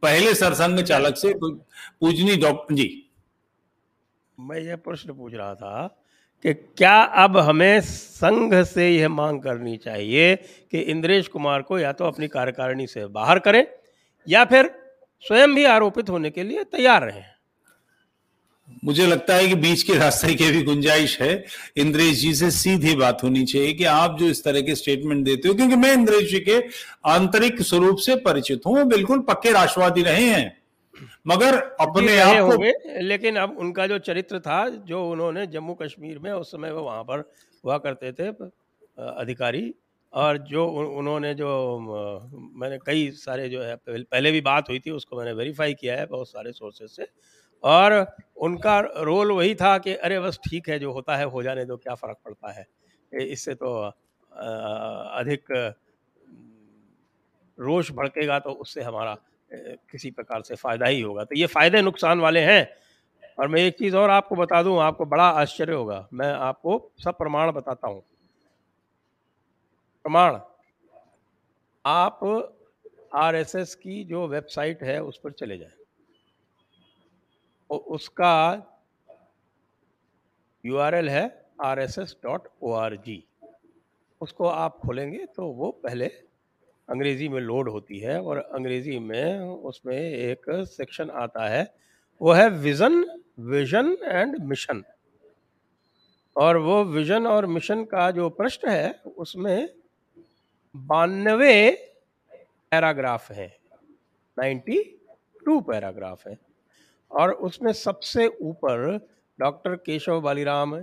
पहले 0.02 0.34
सरसंघ 0.34 0.82
चालक 0.82 1.16
से 1.16 1.34
पूजनी 1.42 2.36
डॉक्टर 2.36 2.74
जी। 2.74 3.07
मैं 4.40 4.60
ये 4.60 4.76
प्रश्न 4.76 5.12
पूछ 5.12 5.34
रहा 5.34 5.54
था 5.54 6.04
कि 6.44 6.54
क्या 6.54 7.02
अब 7.02 7.38
हमें 7.38 7.80
संघ 7.80 8.64
से 8.64 8.90
यह 8.90 9.08
मांग 9.08 9.40
करनी 9.42 9.76
चाहिए 9.76 10.36
कि 10.36 10.78
इंद्रेश 10.78 11.28
कुमार 11.28 11.62
को 11.62 11.78
या 11.78 11.92
तो 11.92 12.04
अपनी 12.04 12.28
कार्यकारिणी 12.28 12.86
से 12.86 13.06
बाहर 13.06 13.38
करें 13.38 13.66
या 14.28 14.44
फिर 14.44 14.70
स्वयं 15.20 15.54
भी 15.54 15.64
आरोपित 15.64 16.10
होने 16.10 16.30
के 16.30 16.42
लिए 16.42 16.64
तैयार 16.64 17.02
रहें? 17.02 17.24
मुझे 18.84 19.06
लगता 19.06 19.34
है 19.34 19.48
कि 19.48 19.54
बीच 19.54 19.82
के 19.82 19.94
रास्ते 19.98 20.34
की 20.34 20.50
भी 20.50 20.62
गुंजाइश 20.62 21.20
है। 21.20 21.44
इंद्रेश 21.76 22.20
जी 22.20 22.34
से 22.34 22.50
सीधी 22.50 22.96
बात 22.96 23.22
होनी 23.22 23.44
चाहिए 23.46 23.72
कि 23.72 23.84
आप 23.84 24.18
जो 24.18 24.26
इस 24.26 24.44
तरह 24.44 24.60
के 24.60 24.74
स्टेटमेंट 24.74 25.24
देते 25.24 25.48
हो, 25.48 25.54
क्योंकि 25.54 25.76
मैं 25.76 25.92
इंद्रेश 25.92 26.30
जी 26.30 26.40
के 26.40 26.60
आंतरिक 27.06 27.62
स्वरूप 27.62 27.98
से 27.98 28.16
परिचित 28.16 28.60
हूँ 28.66 28.84
बिल्कुल 28.84 29.18
पक्के 29.18 29.52
राष्ट्रवादी 29.52 30.02
रहे 30.02 30.24
हैं। 30.24 30.57
मगर 31.26 31.56
अपने 31.80 32.18
आप 32.20 32.36
को 32.42 33.00
लेकिन 33.02 33.36
अब 33.36 33.56
उनका 33.58 33.86
जो 33.86 33.98
चरित्र 34.00 34.40
था 34.40 34.68
जो 34.68 35.04
उन्होंने 35.10 35.46
जम्मू 35.48 35.74
कश्मीर 35.74 36.18
में 36.18 36.30
उस 36.32 36.50
समय 36.52 36.72
वो 36.72 36.82
वहाँ 36.82 37.02
पर 37.04 37.20
हुआ 37.64 37.78
करते 37.78 38.12
थे 38.12 38.28
अधिकारी। 38.98 39.74
और 40.12 40.38
जो 40.40 40.66
उन्होंने 40.66 41.32
जो 41.34 41.48
मैंने 42.58 42.78
कई 42.86 43.10
सारे 43.12 43.48
जो 43.48 43.62
है 43.62 43.74
पहले 43.86 44.30
भी 44.32 44.40
बात 44.40 44.68
हुई 44.68 44.78
थी 44.78 44.90
उसको 44.90 45.16
मैंने 45.16 45.32
वेरीफाई 45.32 45.74
किया 45.74 45.96
है 45.96 46.06
बहुत 46.06 46.28
सारे 46.28 46.52
सोर्सेज 46.52 46.90
से। 46.90 47.06
और 47.64 48.06
उनका 48.36 48.78
रोल 48.80 49.32
वही 49.32 49.54
था 49.54 49.76
कि 49.78 49.94
अरे 49.96 50.20
बस 50.20 50.38
ठीक 50.44 50.68
है 50.68 50.78
जो 50.78 50.92
होता 50.92 51.16
है 51.16 51.24
हो 51.26 51.42
जाने 51.42 51.64
दो 51.64 51.76
क्या 51.76 51.94
फ़र्क 51.94 52.16
पड़ता 52.24 52.52
है? 52.52 52.66
इससे 53.12 53.54
तो 53.54 53.74
अधिक 55.12 55.52
रोष 57.58 57.90
भड़केगा 57.92 58.38
तो 58.38 58.50
उससे 58.52 58.82
हमारा 58.82 59.16
किसी 59.52 60.10
प्रकार 60.10 60.42
से 60.42 60.54
फ़ायदा 60.54 60.86
ही 60.86 61.00
होगा। 61.00 61.24
तो 61.24 61.34
ये 61.34 61.46
फ़ायदे 61.46 61.82
नुकसान 61.82 62.20
वाले 62.20 62.40
हैं। 62.40 62.68
और 63.38 63.48
मैं 63.48 63.60
एक 63.60 63.78
चीज़ 63.78 63.96
और 63.96 64.10
आपको 64.10 64.34
बता 64.36 64.62
दूँ, 64.62 64.80
आपको 64.80 65.04
बड़ा 65.04 65.28
आश्चर्य 65.28 65.72
होगा। 65.72 66.08
मैं 66.12 66.32
आपको 66.32 66.92
सब 67.04 67.18
प्रमाण 67.18 67.52
बताता 67.52 67.88
हूँ। 67.88 68.02
प्रमाण। 70.02 70.38
आप 71.86 72.20
आरएसएस 73.14 73.74
की 73.74 74.04
जो 74.04 74.28
वेबसाइट 74.28 74.82
है, 74.82 75.02
उस 75.02 75.20
पर 75.24 75.32
चले 75.32 75.58
जाएँ। 75.58 75.70
उसका 77.70 78.62
यूआरएल 80.64 81.08
है 81.08 81.46
R 81.62 81.78
S 81.78 81.98
S 81.98 82.16
dot 82.22 82.48
O 82.62 82.72
R 82.72 82.96
G. 82.96 83.24
उसको 84.20 84.46
आप 84.46 84.78
खोलेंगे 84.86 85.26
तो 85.26 85.46
वो 85.46 85.70
पहले 85.70 86.27
अंग्रेज़ी 86.88 87.28
में 87.28 87.40
लोड 87.40 87.68
होती 87.68 87.98
है 87.98 88.20
और 88.22 88.38
अंग्रेज़ी 88.38 88.98
में 88.98 89.40
उसमें 89.40 89.96
एक 89.96 90.44
सेक्शन 90.48 91.10
आता 91.10 91.48
है। 91.48 91.74
वो 92.20 92.32
है 92.32 92.48
विज़न 92.50 93.04
विजन 93.40 93.96
एंड 94.04 94.36
मिशन 94.44 94.82
और 96.36 96.56
वो 96.56 96.84
विजन 96.84 97.26
और 97.26 97.46
मिशन 97.46 97.84
का 97.84 98.10
जो 98.10 98.28
प्रश्न 98.30 98.70
है, 98.70 98.92
उसमें 99.16 99.68
बानवे 100.76 101.70
पैराग्राफ 102.72 103.30
हैं। 103.30 103.52
नाइन्टी 104.38 104.82
टू 105.46 105.60
पैराग्राफ 105.60 106.26
हैं। 106.28 106.38
और 107.10 107.32
उसमें 107.32 107.72
सबसे 107.72 108.26
ऊपर 108.42 109.08
doctor 109.38 109.74
Keshav 109.76 110.20
Baliram 110.20 110.74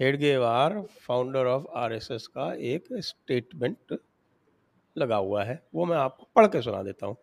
Hedgewar 0.00 0.80
founder 1.00 1.46
of 1.46 1.66
RSS 1.74 2.26
का 2.26 2.52
एक 2.54 2.84
स्टेटमेंट 2.92 3.98
लगा 4.98 5.16
हुआ 5.16 5.44
है 5.44 5.62
वो 5.74 5.84
मैं 5.84 5.96
आपको 5.96 6.28
पढ़ 6.36 6.46
के 6.46 6.62
सुना 6.62 6.82
देता 6.82 7.06
हूँ। 7.06 7.16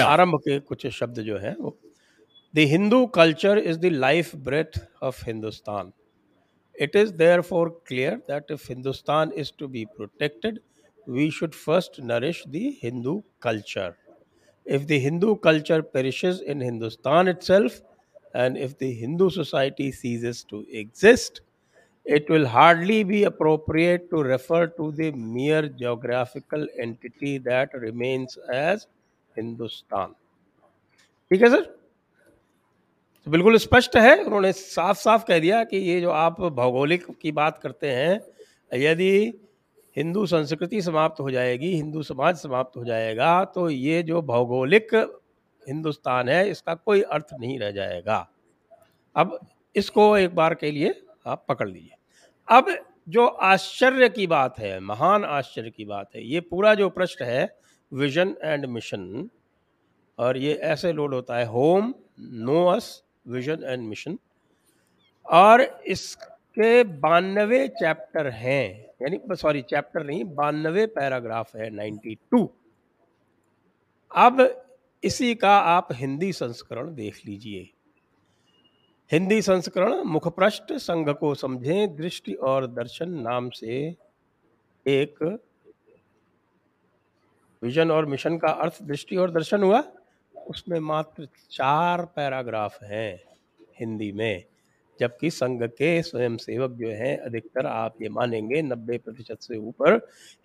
आरंभ 0.00 0.38
के 0.38 0.58
कुछ 0.60 0.86
शब्द 0.86 1.20
जो 1.20 1.38
हैं 1.38 1.56
वो। 1.56 1.76
The 2.54 2.58
Hindu 2.58 3.06
culture 3.06 3.58
is 3.58 3.78
the 3.78 3.84
life 3.84 4.34
breath 4.36 4.80
of 5.02 5.24
Hindustan 5.26 5.92
it 6.80 6.96
is 6.96 7.12
therefore 7.40 7.68
clear 7.86 8.16
that 8.30 8.50
if 8.50 8.66
Hindustan 8.68 9.32
is 9.36 9.52
to 9.58 9.68
be 9.68 9.84
protected 9.84 10.60
we 11.08 11.30
should 11.30 11.54
first 11.54 12.00
nourish 12.00 12.42
the 12.48 12.72
Hindu 12.82 13.22
culture 13.42 13.94
if 14.66 14.86
the 14.86 15.36
culture 15.42 15.82
culture 15.96 16.40
in 16.42 16.62
Hindustan 16.62 17.28
itself 17.42 17.82
and 18.36 18.56
if 18.56 18.72
the 18.80 18.88
Hindu 19.00 19.28
society 19.30 19.92
ceases 19.92 20.44
to 20.44 20.64
exist, 20.80 21.40
it 22.06 22.28
will 22.30 22.46
hardly 22.46 23.02
be 23.04 23.24
appropriate 23.24 24.10
to 24.10 24.22
refer 24.22 24.66
to 24.68 24.90
the 24.92 25.10
mere 25.12 25.62
geographical 25.80 26.66
entity 26.78 27.38
that 27.38 27.72
remains 27.74 28.38
as 28.56 28.86
Hindustan. 29.36 30.12
ठीक 31.30 31.42
है 31.42 31.48
sir 31.50 31.64
तो 33.26 33.30
बिल्कुल 33.30 33.56
स्पष्ट 33.58 33.96
है। 33.96 34.18
उन्होंने 34.24 34.52
साफ़ 34.52 34.98
साफ़ 34.98 35.24
कह 35.28 35.38
दिया 35.38 35.62
कि 35.64 35.76
ये 35.76 36.00
जो 36.00 36.10
आप 36.10 36.40
भौगोलिक 36.40 37.06
की 37.22 37.32
बात 37.32 37.58
करते 37.62 37.90
हैं, 37.90 38.20
यदि 38.72 39.32
हिंदू 39.96 40.24
संस्कृति 40.26 40.82
समाप्त 40.82 41.20
हो 41.20 41.30
जाएगी, 41.30 41.72
हिंदू 41.74 42.02
समाज 42.02 42.36
समाप्त 42.36 42.76
हो 42.76 42.84
जाएगा 42.84 43.44
तो 43.54 43.68
ये 43.70 44.02
जो 44.02 44.22
भौगोलिक 44.22 44.94
हिंदुस्तान 45.66 46.28
है, 46.28 46.48
इसका 46.50 46.74
कोई 46.74 47.02
अर्थ 47.02 47.34
नहीं 47.40 47.58
रह 47.58 47.70
जाएगा। 47.70 48.26
अब 49.16 49.38
इसको 49.76 50.16
एक 50.16 50.34
बार 50.34 50.54
के 50.54 50.70
लिए 50.70 50.94
आप 51.26 51.44
पकड़ 51.48 51.68
लीजिए। 51.68 51.95
अब 52.48 52.78
जो 53.08 53.26
आश्चर्य 53.26 54.08
की 54.08 54.26
बात 54.26 54.58
है, 54.58 54.80
महान 54.80 55.24
आश्चर्य 55.24 55.70
की 55.70 55.84
बात 55.84 56.10
है, 56.16 56.26
ये 56.26 56.40
पूरा 56.40 56.74
जो 56.74 56.88
प्रश्न 56.90 57.24
है, 57.24 57.58
विजन 57.92 58.36
एंड 58.44 58.66
मिशन, 58.66 59.30
और 60.18 60.36
ये 60.36 60.54
ऐसे 60.54 60.92
लोड 60.92 61.14
होता 61.14 61.36
है, 61.36 61.46
home 61.46 61.94
know 62.20 62.66
us 62.66 63.02
vision 63.28 63.64
and 63.64 63.88
mission, 63.88 64.18
और 65.26 65.62
इसके 65.86 66.84
बानवे 66.84 67.68
चैप्टर 67.68 68.26
हैं, 68.26 68.86
यानी, 69.02 69.36
सॉरी, 69.36 69.62
चैप्टर 69.62 70.04
नहीं, 70.04 70.24
बानवे 70.24 70.86
पैराग्राफ 70.86 71.56
है 71.56 71.70
नाइन्टी 71.70 72.14
टू। 72.14 72.50
अब 74.16 74.64
इसी 75.04 75.34
का 75.34 75.58
आप 75.58 75.88
हिंदी 75.92 76.32
संस्करण 76.32 76.94
देख 76.94 77.20
लीजिए। 77.26 77.70
हिंदी 79.10 79.42
संस्करण 79.42 80.02
मुखपृष्ठ 80.04 80.72
संघ 80.72 81.08
को 81.10 81.34
समझें, 81.34 81.96
दृष्टि 81.96 82.32
और 82.34 82.66
दर्शन 82.66 83.10
नाम 83.20 83.50
से 83.50 83.76
एक 84.86 85.22
विजन 87.62 87.90
और 87.90 88.06
मिशन 88.06 88.38
का 88.38 88.48
अर्थ 88.48 88.82
दृष्टि 88.82 89.16
और 89.16 89.30
दर्शन 89.30 89.62
हुआ। 89.62 89.82
उसमें 90.34 90.78
मात्र 90.80 91.26
चार 91.50 92.04
पैराग्राफ 92.06 92.82
हैं 92.82 93.20
हिंदी 93.80 94.10
में, 94.12 94.44
जबकि 94.98 95.30
संघ 95.30 95.62
के 95.62 96.02
स्वयं 96.02 96.36
सेवक 96.36 96.70
जो 96.72 96.88
हैं, 96.88 97.16
अधिकतर 97.18 97.66
आप 97.66 98.02
ये 98.02 98.08
मानेंगे 98.08 98.62
नब्बे 98.62 98.98
प्रतिशत 98.98 99.40
से 99.40 99.56
ऊपर 99.58 99.96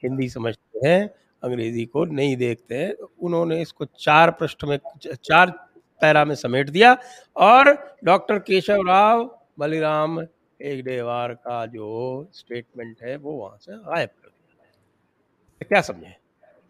हिंदी 0.04 0.30
समझते 0.30 0.88
हैं, 0.88 1.10
अंग्रेज़ी 1.44 1.86
को 1.86 2.06
नहीं 2.06 2.38
देखते 2.38 2.76
हैं। 2.76 2.94
उन्होंने 2.94 3.62
इसको 3.62 3.86
चार 3.86 4.32
पृष्ठ 4.32 4.64
में 4.64 4.78
चार 5.06 5.54
पैरा 6.02 6.24
में 6.26 6.36
समेट 6.36 6.70
दिया 6.70 6.96
और 7.36 7.78
डॉक्टर 8.04 8.40
केशव 8.42 8.82
राव 8.88 9.24
बलिराम 9.60 10.20
हेगडेवार 10.60 11.34
का 11.36 11.66
जो 11.68 12.30
स्टेटमेंट 12.34 12.98
है, 13.04 13.16
वो 13.18 13.32
वहाँ 13.34 13.58
से 13.58 13.72
गायब 13.74 14.10
कर 14.12 14.30
दिया। 14.30 15.68
क्या 15.68 15.82
समझे? 15.84 16.16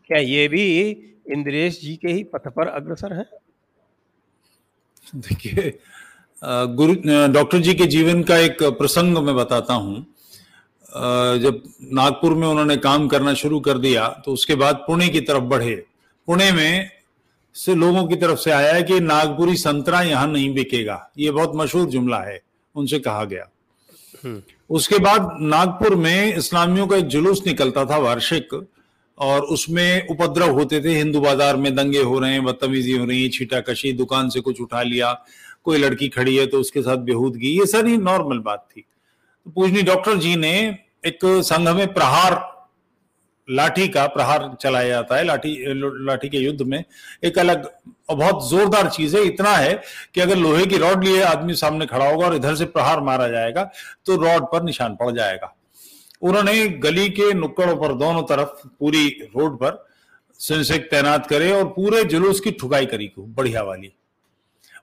क्या 0.10 0.20
ये 0.20 0.48
भी 0.48 0.90
इंद्रेश 1.28 1.82
जी 1.82 1.96
के 1.96 2.08
ही 2.08 2.24
पथ 2.26 2.48
पर 2.50 2.68
अग्रसर 2.70 3.14
है? 3.14 3.26
देखिए 5.16 5.78
गुरु 6.76 6.94
डॉक्टर 7.34 7.60
जी 7.60 7.74
के 7.74 7.86
जीवन 7.88 8.24
का 8.24 8.38
एक 8.40 8.64
प्रसंग 8.78 9.18
मैं 9.18 9.36
बताता 9.36 9.74
हूँ। 9.74 10.06
जब 11.42 11.62
नागपुर 11.94 12.34
में 12.34 12.48
उन्होंने 12.48 12.78
काम 12.78 13.08
करना 13.08 13.34
शुरू 13.34 13.60
कर 13.60 13.78
दिया 13.78 14.08
तो 14.26 14.34
उसके 14.34 14.56
बाद 14.56 14.84
पुणे 14.88 15.08
की 15.10 15.22
तरफ़ 15.22 15.44
बढ़े। 15.46 15.76
पुणे 16.28 16.52
में 16.52 16.90
से 17.56 17.76
लोगों 17.76 18.06
की 18.08 18.16
तरफ़ 18.16 18.40
से 18.40 18.52
आया 18.52 18.74
है 18.74 18.84
कि 18.84 19.00
नागपुरी 19.00 19.56
संतरा 19.58 20.02
यहाँ 20.02 20.28
नहीं 20.28 20.54
बिकेगा। 20.54 21.00
ये 21.18 21.32
बहुत 21.32 21.52
मशहूर 21.56 21.88
जुमला 21.88 22.20
है 22.20 22.40
उनसे 22.76 23.00
कहा 23.00 23.24
गया। 23.26 23.48
हम्म। 24.24 24.42
उसके 24.70 24.98
बाद 25.00 25.38
नागपुर 25.42 25.96
में 25.96 26.36
इस्लामियों 26.36 26.88
का 26.88 26.98
एक 26.98 27.08
जुलूस 27.08 27.42
निकलता 27.48 27.86
था 27.86 27.98
वार्षिक 28.00 28.54
और 29.18 29.42
उसमें 29.46 30.08
उपद्रव 30.08 30.52
होते 30.52 30.80
थे। 30.84 30.96
हिंदू 30.96 31.20
बाज़ार 31.22 31.58
में 31.58 31.74
दंगे 31.76 32.02
हो 32.02 32.20
रहे 32.20 32.32
हैं 32.32 32.44
बदतमीजी 32.44 32.98
हो 32.98 33.06
रही 33.06 33.24
है 33.24 33.30
छीटाकशी 33.30 33.92
दुकान 33.94 34.30
से 34.30 34.40
कुछ 34.42 34.62
उठा 34.62 34.82
लिया 34.84 35.14
कोई 35.64 35.78
लड़की 35.78 36.08
खड़ी 36.10 36.36
है 36.36 36.46
तो 36.46 36.60
उसके 36.60 36.82
साथ 36.82 36.98
बेहूदगी 37.06 37.50
ये 37.50 37.66
सारी 37.68 37.98
नॉर्मल 38.00 38.40
बात 38.40 38.68
थी। 38.70 38.82
तो 38.82 39.52
पूजनी 39.52 39.82
डॉक्टर 39.84 40.18
जी 40.18 40.36
ने 40.36 40.54
एक 41.06 41.20
संघ 41.46 41.68
में 41.70 41.94
प्रहार 41.94 42.34
लाठी 43.48 43.88
का 43.88 44.06
प्रहार 44.08 44.50
चलाया 44.62 44.88
जाता 44.88 45.16
है, 45.16 45.24
लाठी 45.24 45.56
लाठी 46.06 46.30
के 46.30 46.38
युद्ध 46.38 46.62
में। 46.62 46.84
एक 47.24 47.40
अलग 47.40 47.70
बहुत 48.10 48.50
जोरदार 48.50 48.90
चीज़ 48.90 49.16
है, 49.18 49.24
इतना 49.24 49.52
है 49.52 49.74
कि 50.16 50.22
अगर 50.22 50.38
लोहे 50.38 50.66
की 50.66 50.78
रॉड 50.78 51.04
लिए 51.04 51.22
आदमी 51.24 51.54
सामने 51.56 51.86
खड़ा 51.86 52.10
होगा 52.10 52.26
और 52.26 52.36
इधर 52.36 52.56
से 52.56 52.66
प्रहार 52.68 53.02
मारा 53.02 53.28
जाएगा 53.28 53.64
तो 54.06 54.16
रॉड 54.18 54.44
पर 54.44 54.64
निशान 54.64 54.96
पड़ 54.96 55.12
जाएगा। 55.12 55.54
उन्होंने 56.22 56.68
गली 56.80 57.10
के 57.10 57.32
नुक्कड़ों 57.34 57.76
पर 57.78 57.94
दोनों 57.96 58.22
तरफ़ 58.24 58.68
पूरी 58.70 59.08
रोड 59.36 59.58
पर 59.58 59.86
सेंसेक 60.40 60.90
तैनात 60.92 61.28
करे 61.28 61.52
और 61.52 61.66
पूरे 61.70 62.04
जुलूस 62.04 62.40
की 62.40 62.52
ठुकाई 62.52 62.86
करी 62.86 63.12
बढ़िया 63.18 63.62
वाली। 63.64 63.92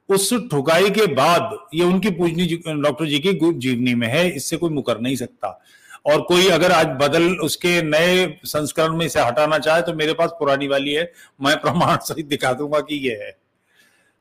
उस 0.09 0.33
ठुकाई 0.51 0.91
के 0.91 1.07
बाद 1.15 1.57
ये 1.75 1.85
उनकी 1.85 2.11
पूजनी 2.11 2.47
डॉक्टर 2.83 3.07
जी 3.07 3.19
की 3.19 3.33
जीवनी 3.55 3.95
में 3.95 4.07
है, 4.09 4.29
इससे 4.31 4.57
कोई 4.57 4.71
मुकर 4.71 5.01
नहीं 5.01 5.17
सकता। 5.17 5.61
और 6.05 6.21
कोई 6.23 6.49
अगर 6.49 6.73
आज 6.73 6.87
बदल 7.01 7.25
उसके 7.39 7.81
नए 7.83 8.27
संस्करण 8.45 8.97
में 8.97 9.05
इसे 9.07 9.21
हटाना 9.21 9.59
चाहे 9.59 9.83
तो 9.83 9.95
मेरे 9.95 10.13
पास 10.13 10.31
पुरानी 10.39 10.69
वाली 10.69 10.93
है, 10.93 11.11
मैं 11.41 11.57
प्रमाण 11.61 11.97
सहित 12.03 12.27
दिखा 12.27 12.53
दूँगा 12.53 12.81
कि 12.81 12.97
ये 13.09 13.15
है। 13.15 13.31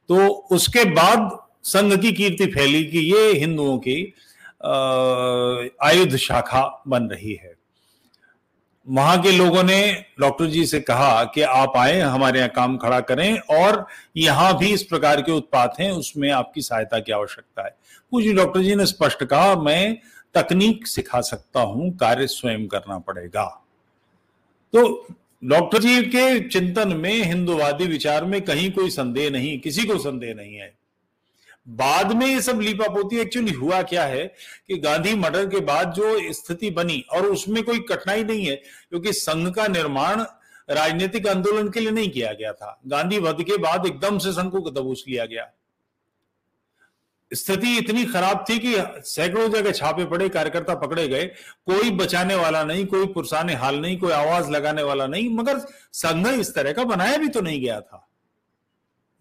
तो 0.09 0.27
उसके 0.51 0.83
बाद 0.85 1.29
संघ 1.65 1.93
की 2.01 2.11
कीर्ति 2.13 2.45
फैली 2.47 2.83
कि 2.85 2.99
ये 3.13 3.31
हिंदुओं 3.33 3.77
की 3.79 4.01
आयुध 5.83 6.15
शाखा 6.17 6.83
बन 6.87 7.03
रही 7.03 7.33
है। 7.33 7.55
वहाँ 8.87 9.21
के 9.21 9.31
लोगों 9.31 9.63
ने 9.63 10.05
डॉक्टर 10.19 10.45
जी 10.45 10.65
से 10.65 10.79
कहा 10.79 11.23
कि 11.25 11.41
आप 11.41 11.73
आए, 11.77 11.99
हमारे 11.99 12.39
यहाँ 12.39 12.49
काम 12.49 12.77
खड़ा 12.77 12.99
करें 12.99 13.39
और 13.39 13.85
यहाँ 14.17 14.57
भी 14.57 14.71
इस 14.73 14.83
प्रकार 14.83 15.21
के 15.21 15.31
उत्पाद 15.31 15.73
हैं, 15.79 15.91
उसमें 15.91 16.29
आपकी 16.31 16.61
सहायता 16.61 16.99
की 16.99 17.11
आवश्यकता 17.11 17.65
है। 17.65 17.75
पूछिए 18.11 18.33
डॉक्टर 18.33 18.61
जी 18.61 18.75
ने 18.75 18.85
स्पष्ट 18.85 19.23
कहा, 19.23 19.55
मैं 19.55 19.97
तकनीक 20.37 20.87
सिखा 20.87 21.21
सकता 21.21 21.59
हूँ, 21.59 21.91
कार्य 21.97 22.27
स्वयं 22.27 22.67
करना 22.67 22.97
पड़ेगा। 22.99 23.45
तो 24.73 25.07
डॉक्टर 25.43 25.79
जी 25.79 26.01
के 26.01 26.49
चिंतन 26.49 26.93
में, 26.93 27.23
हिंदुवादी 27.23 27.85
विचार 27.85 28.25
में 28.25 28.41
कहीं 28.41 28.71
कोई 28.71 28.89
संदेह 28.89 29.29
नहीं, 29.29 29.59
किसी 29.59 29.83
को 29.83 29.97
संदेह 29.97 30.33
नहीं 30.33 30.55
है। 30.55 30.75
बाद 31.67 32.11
में 32.11 32.25
ये 32.27 32.41
सब 32.41 32.59
लीपापोती 32.61 33.17
एक्चुअली 33.17 33.51
हुआ 33.51 33.81
क्या 33.81 34.03
है 34.03 34.25
कि 34.67 34.77
गांधी 34.77 35.13
मर्डर 35.15 35.45
के 35.45 35.59
बाद 35.59 35.93
जो 35.93 36.33
स्थिति 36.33 36.69
बनी, 36.71 37.03
और 37.11 37.25
उसमें 37.25 37.63
कोई 37.63 37.79
कठिनाई 37.79 38.23
नहीं 38.23 38.45
है, 38.45 38.55
क्योंकि 38.89 39.13
संघ 39.13 39.55
का 39.55 39.67
निर्माण 39.67 40.25
राजनीतिक 40.69 41.27
आंदोलन 41.27 41.69
के 41.69 41.79
लिए 41.79 41.91
नहीं 41.91 42.09
किया 42.09 42.33
गया 42.33 42.53
था। 42.53 42.79
गांधी 42.87 43.19
वध 43.19 43.43
के 43.43 43.57
बाद 43.57 43.85
एकदम 43.85 44.17
से 44.17 44.31
संघ 44.31 44.51
को 44.51 44.69
दबोच 44.69 45.03
लिया 45.07 45.25
गया। 45.25 45.49
स्थिति 47.33 47.77
इतनी 47.77 48.05
खराब 48.05 48.45
थी 48.49 48.59
कि 48.59 48.75
सैकड़ों 49.09 49.49
जगह 49.49 49.71
छापे 49.71 50.05
पड़े, 50.05 50.29
कार्यकर्ता 50.29 50.75
पकड़े 50.75 51.07
गए। 51.07 51.25
कोई 51.65 51.91
बचाने 51.91 52.35
वाला 52.35 52.63
नहीं, 52.63 52.85
कोई 52.85 53.07
पुरसाने 53.07 53.53
हाल 53.53 53.79
नहीं, 53.79 53.97
कोई 53.97 54.11
आवाज़ 54.11 54.51
लगाने 54.51 54.83
वाला 54.83 55.07
नहीं, 55.07 55.29
मगर 55.29 55.59
संघ 55.93 56.27
इस 56.27 56.55
तरह 56.55 56.73
का 56.73 56.83
बनाया 56.83 57.17
भी 57.17 57.27
तो 57.27 57.41
नहीं 57.41 57.61
गया 57.61 57.81
था। 57.81 58.09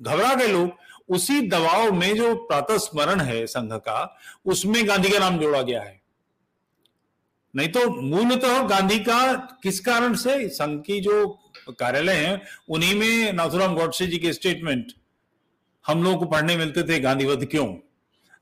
घबरा 0.03 0.35
गए 0.35 0.47
लोग। 0.47 0.71
उसी 1.09 1.41
दबाव 1.41 1.93
में 1.93 2.17
जो 2.17 2.35
प्रातः 2.35 2.79
स्मरण 2.79 3.21
है 3.21 3.47
संघ 3.47 3.73
का, 3.73 4.19
उसमें 4.47 4.89
गांधी 4.89 5.11
का 5.11 5.19
नाम 5.19 5.39
जोड़ा 5.39 5.63
गया 5.63 5.83
है। 5.83 6.01
नहीं 7.57 7.69
तो 7.69 7.91
मूलतः 7.91 8.63
तो 8.63 8.67
गांधी 8.69 8.99
का 8.99 9.35
किस 9.63 9.81
कारण 9.81 10.15
से? 10.15 10.49
संघ 10.49 10.83
की 10.83 11.01
जो 11.01 11.39
कार्यालय 11.69 12.13
है, 12.13 12.43
उन्हीं 12.69 12.95
में 12.95 13.33
नाथुराम 13.33 13.75
गौडसे 13.75 14.07
जी 14.07 14.19
के 14.19 14.33
स्टेटमेंट 14.33 14.93
हम 15.87 16.03
लोगों 16.03 16.19
को 16.19 16.27
पढ़ने 16.27 16.57
मिलते 16.57 16.83
थे 16.83 17.01
गांधीवध 17.01 17.47
क्यों? 17.47 17.75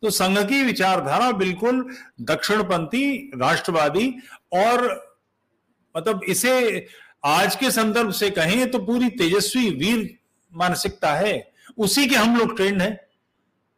तो 0.05 0.11
संघ 0.11 0.39
की 0.39 0.63
विचारधारा 0.63 1.31
बिल्कुल 1.33 1.81
दक्षिणपंथी, 2.21 3.31
राष्ट्रवादी 3.35 4.09
और 4.53 4.83
मतलब 5.95 6.21
इसे 6.29 6.87
आज 7.25 7.55
के 7.57 7.71
संदर्भ 7.71 8.11
से 8.13 8.29
कहें 8.31 8.71
तो 8.71 8.79
पूरी 8.79 9.09
तेजस्वी 9.11 9.71
वीर 9.71 10.09
मानसिकता 10.53 11.13
है। 11.15 11.53
उसी 11.79 12.07
के 12.07 12.17
हम 12.17 12.37
लोग 12.37 12.57
ट्रेंड 12.57 12.83
हैं। 12.83 12.99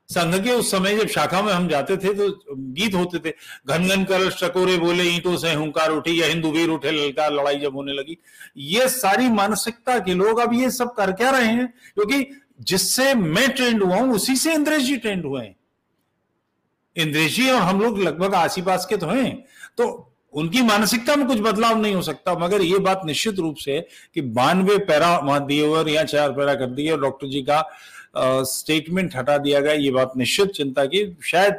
संघ 0.08 0.34
के 0.44 0.52
उस 0.52 0.70
समय 0.70 0.96
जब 0.96 1.08
शाखा 1.08 1.42
में 1.42 1.52
हम 1.52 1.68
जाते 1.68 1.96
थे 1.96 2.14
तो 2.14 2.28
गीत 2.56 2.94
होते 2.94 3.18
थे 3.18 3.30
घन 3.68 3.86
घन 3.88 4.04
कर 4.04 4.30
चकोरे 4.32 4.76
बोले, 4.78 5.04
ईंटों 5.04 5.36
से 5.36 5.52
हुंकार 5.54 5.90
उठी, 5.90 6.20
या 6.22 6.26
हिंदू 6.26 6.50
वीर 6.52 6.68
उठे 6.68 6.90
ललकार 6.90 7.32
लड़ाई 7.32 7.58
जब 7.58 7.74
होने 7.74 7.92
लगी। 7.92 8.18
ये 8.56 8.88
सारी 8.88 9.28
मानसिकता 9.30 9.98
के 9.98 10.14
लोग 10.14 10.38
अब 10.38 10.54
ये 10.54 10.70
सब 10.70 10.92
कर 10.94 11.12
क्या 11.12 11.30
रहे 11.30 11.46
हैं? 11.46 11.66
क्योंकि 11.94 12.26
जिससे 12.60 13.14
मैं 13.14 13.48
ट्रेंड 13.50 13.82
हुआ 13.82 13.96
हूँ, 13.96 14.14
उसी 14.14 14.36
से 14.36 14.54
इंद्रेश 14.54 14.82
जी 14.82 14.96
ट्रेंड 14.96 15.24
हुए 15.24 15.42
हैं। 15.42 15.54
इंद्रेश 16.96 17.36
जी 17.36 17.50
और 17.50 17.60
हम 17.60 17.80
लोग 17.80 17.98
लगभग 17.98 18.34
आसी 18.34 18.62
पास 18.62 18.86
के 18.86 18.96
तो 18.96 19.06
हैं। 19.06 19.44
तो 19.78 20.12
उनकी 20.34 20.62
मानसिकता 20.62 21.16
में 21.16 21.26
कुछ 21.26 21.38
बदलाव 21.40 21.80
नहीं 21.80 21.94
हो 21.94 22.02
सकता, 22.02 22.34
मगर 22.34 22.62
ये 22.62 22.78
बात 22.78 23.02
निश्चित 23.06 23.38
रूप 23.38 23.56
से 23.56 23.80
कि 24.14 24.20
बानवे 24.20 24.78
पैरा 24.78 25.16
वहाँ 25.18 25.46
दिए 25.46 25.94
या 25.94 26.04
चार 26.04 26.32
पैरा 26.32 26.54
कर 26.54 26.66
दिए 26.66 26.90
और 26.90 27.00
डॉक्टर 27.00 27.26
जी 27.26 27.42
का 27.42 27.62
स्टेटमेंट 28.42 29.16
हटा 29.16 29.38
दिया 29.38 29.60
गया, 29.60 29.72
ये 29.72 29.90
बात 29.90 30.12
निश्चित 30.16 30.50
चिंता 30.50 30.84
की। 30.84 31.16
शायद 31.24 31.54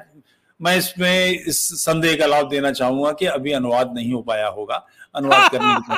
मैं 0.62 0.78
इसमें 0.78 1.30
इस 1.48 1.60
संदेह 1.86 2.16
का 2.18 2.26
लाभ 2.26 2.50
देना 2.50 2.72
चाहूँगा 2.72 3.12
कि 3.12 3.26
अभी 3.26 3.52
अनुवाद 3.52 3.94
नहीं 3.96 4.14
हो 4.14 4.22
पाया 4.22 4.48
होगा। 4.48 4.86
अनुवाद 5.16 5.52
करने 5.52 5.76
की 5.76 5.94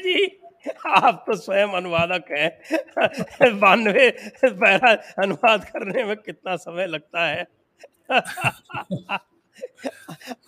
जी। 0.00 0.39
आप 0.88 1.24
तो 1.26 1.36
स्वयं 1.36 1.72
अनुवादक 1.76 2.24
हैं। 2.30 3.58
बानवे 3.60 4.10
पैरा 4.44 4.92
अनुवाद 5.22 5.64
करने 5.64 6.04
में 6.04 6.16
कितना 6.16 6.56
समय 6.56 6.86
लगता 6.86 7.26
है? 7.26 7.46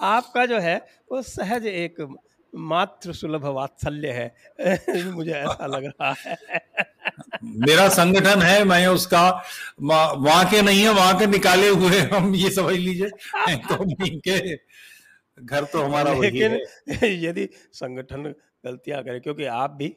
आपका 0.02 0.47
जो 0.47 0.59
है 0.59 0.76
वो 1.12 1.23
सहज 1.23 1.66
एक 1.66 2.07
मात्र 2.52 3.12
सुलभ 3.12 3.45
वात्सल्य 3.47 4.11
है 4.11 5.11
मुझे 5.11 5.33
ऐसा 5.33 5.66
लग 5.66 5.85
रहा 5.85 6.14
है। 6.19 6.37
मेरा 7.45 7.88
संगठन 7.88 8.42
है 8.42 8.62
मैं 8.64 8.87
उसका 8.87 9.28
वहाँ 9.81 10.45
के 10.50 10.62
नहीं 10.62 10.83
है 10.83 10.90
वहाँ 10.90 11.19
के 11.19 11.26
निकाले 11.26 11.69
हुए 11.69 12.00
हम 12.12 12.35
ये 12.35 12.50
समझ 12.50 12.75
लीजिए। 12.75 13.09
तो 13.09 13.85
के 14.21 14.54
घर 15.38 15.64
तो 15.64 15.83
हमारा 15.83 16.12
लेकिन 16.14 16.59
यदि 17.04 17.49
संगठन 17.73 18.35
गलतियाँ 18.64 19.02
करे 19.04 19.21
क्योंकि 19.21 19.45
आप 19.45 19.71
भी 19.71 19.97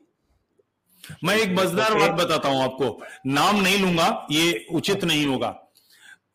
मैं 1.23 1.35
एक 1.35 1.49
मज़ेदार 1.49 1.93
बात 1.93 2.11
बताता 2.11 2.49
हूँ 2.49 2.63
आपको। 2.63 3.01
नाम 3.27 3.61
नहीं 3.61 3.79
लूँगा 3.79 4.27
ये 4.31 4.65
उचित 4.71 5.03
नहीं 5.03 5.25
होगा। 5.25 5.55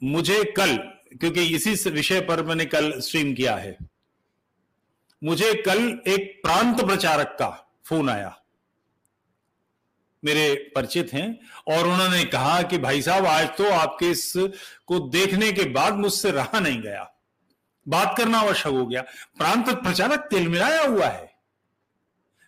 मुझे 0.03 0.43
कल 0.57 0.77
क्योंकि 1.21 1.43
इसी 1.57 1.91
विषय 1.91 2.21
पर 2.21 2.43
मैंने 2.43 2.65
कल 2.65 2.93
स्ट्रीम 3.01 3.35
किया 3.35 3.55
है। 3.57 3.77
मुझे 5.23 5.53
कल 5.67 5.81
एक 6.07 6.41
प्रांत 6.43 6.81
प्रचारक 6.81 7.37
का 7.39 7.49
फ़ोन 7.85 8.09
आया। 8.11 8.37
मेरे 10.23 10.55
परिचित 10.75 11.13
हैं 11.13 11.29
और 11.69 11.87
उन्होंने 11.89 12.25
कहा 12.25 12.61
कि 12.63 12.79
भाई 12.79 13.03
साहब 13.03 13.27
आज 13.27 13.47
तो 13.59 13.71
आपके 13.71 14.11
इस 14.11 14.33
को 14.87 14.99
देखने 15.09 15.51
के 15.53 15.65
बाद 15.71 15.95
मुझसे 15.95 16.31
रहा 16.31 16.61
नहीं 16.61 16.81
गया। 16.83 17.07
बात 17.87 18.15
करना 18.19 18.39
आवश्यक 18.39 18.73
हो 18.73 18.87
गया। 18.87 19.03
प्रांत 19.39 19.69
प्रचारक 19.69 20.27
तिलमिलाया 20.31 20.83
हुआ 20.83 21.07
है। 21.07 21.30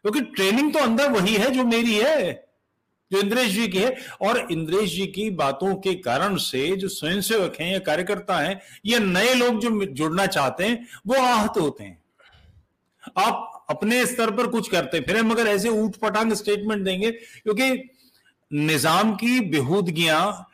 क्योंकि 0.04 0.20
ट्रेनिंग 0.32 0.72
तो 0.72 0.78
अंदर 0.78 1.10
वही 1.10 1.34
है 1.34 1.50
जो 1.50 1.64
मेरी 1.64 1.94
है, 1.94 2.32
जो 3.10 3.20
इंद्रेश 3.20 3.50
जी 3.50 3.66
की 3.68 3.78
है। 3.78 3.96
और 4.22 4.46
इंद्रेश 4.52 4.90
जी 4.90 5.06
की 5.06 5.28
बातों 5.32 5.74
के 5.76 5.94
कारण 5.94 6.36
से 6.36 6.66
जो 6.76 6.88
स्वयंसेवक 6.88 7.56
हैं 7.60 7.72
या 7.72 7.78
कार्यकर्ता 7.80 8.38
हैं, 8.38 8.60
या 8.86 8.98
नए 8.98 9.34
लोग 9.34 9.60
जो 9.60 9.84
जुड़ना 9.86 10.26
चाहते 10.26 10.64
हैं, 10.64 10.86
वो 11.06 11.14
आहत 11.14 11.58
होते 11.58 11.84
हैं। 11.84 12.00
आप 13.18 13.66
अपने 13.70 14.04
स्तर 14.06 14.30
पर 14.30 14.46
कुछ 14.46 14.68
करते 14.70 15.00
फिर 15.00 15.22
मगर 15.22 15.46
ऐसे 15.46 15.68
ऊट 15.68 15.96
पटांग 15.96 16.32
स्टेटमेंट 16.32 16.84
देंगे, 16.84 17.10
क्योंकि 17.10 17.90
निज़ाम 18.50 19.14
की 19.14 19.40
बेहूदगियाँ 19.40 20.48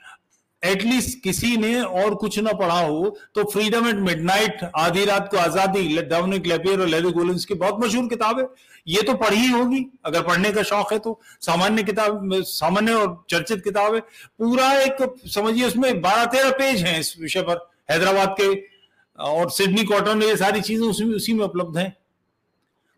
एटलीस्ट 0.62 1.22
किसी 1.22 1.56
ने 1.56 1.80
और 1.80 2.14
कुछ 2.14 2.38
ना 2.38 2.52
पढ़ा 2.52 2.78
हो 2.78 3.16
तो 3.34 3.44
फ्रीडम 3.50 3.86
एट 3.88 3.96
मिडनाइट 4.02 4.64
आधी 4.76 5.04
रात 5.04 5.28
को 5.30 5.36
आज़ादी 5.38 5.82
लेपियर 5.88 6.80
और 6.80 6.86
लेडी 6.86 7.10
गोलिंस 7.12 7.44
की 7.44 7.54
बहुत 7.56 7.80
मशहूर 7.80 8.08
किताब 8.08 8.38
है। 8.38 8.46
ये 8.86 9.02
तो 9.02 9.14
पढ़ी 9.14 9.36
ही 9.36 9.48
होगी, 9.48 9.84
अगर 10.06 10.22
पढ़ने 10.22 10.50
का 10.52 10.62
शौक 10.62 10.92
है 10.92 10.98
तो। 10.98 11.18
सामान्य 11.42 11.82
किताब, 11.84 12.30
सामान्य 12.34 12.92
और 12.94 13.24
चर्चित 13.30 13.62
किताब 13.64 13.94
है। 13.94 14.00
पूरा 14.00 14.72
एक, 14.74 14.96
समझिए 15.28 15.66
उसमें 15.66 16.00
बारह 16.00 16.24
तेरह 16.26 16.50
पेज 16.52 16.82
हैं 16.82 16.98
इस 17.00 17.14
विषय 17.20 17.42
पर, 17.42 17.66
हैदराबाद 17.90 18.34
के, 18.40 18.52
और 19.18 19.50
सिडनी 19.50 19.84
कॉटन, 19.84 20.22
ये 20.22 20.36
सारी 20.36 20.60
चीज़ें 20.62 20.86
उसी 20.86 21.04
उसी 21.14 21.32
में 21.32 21.44
उपलब्ध 21.44 21.78
हैं। 21.78 21.96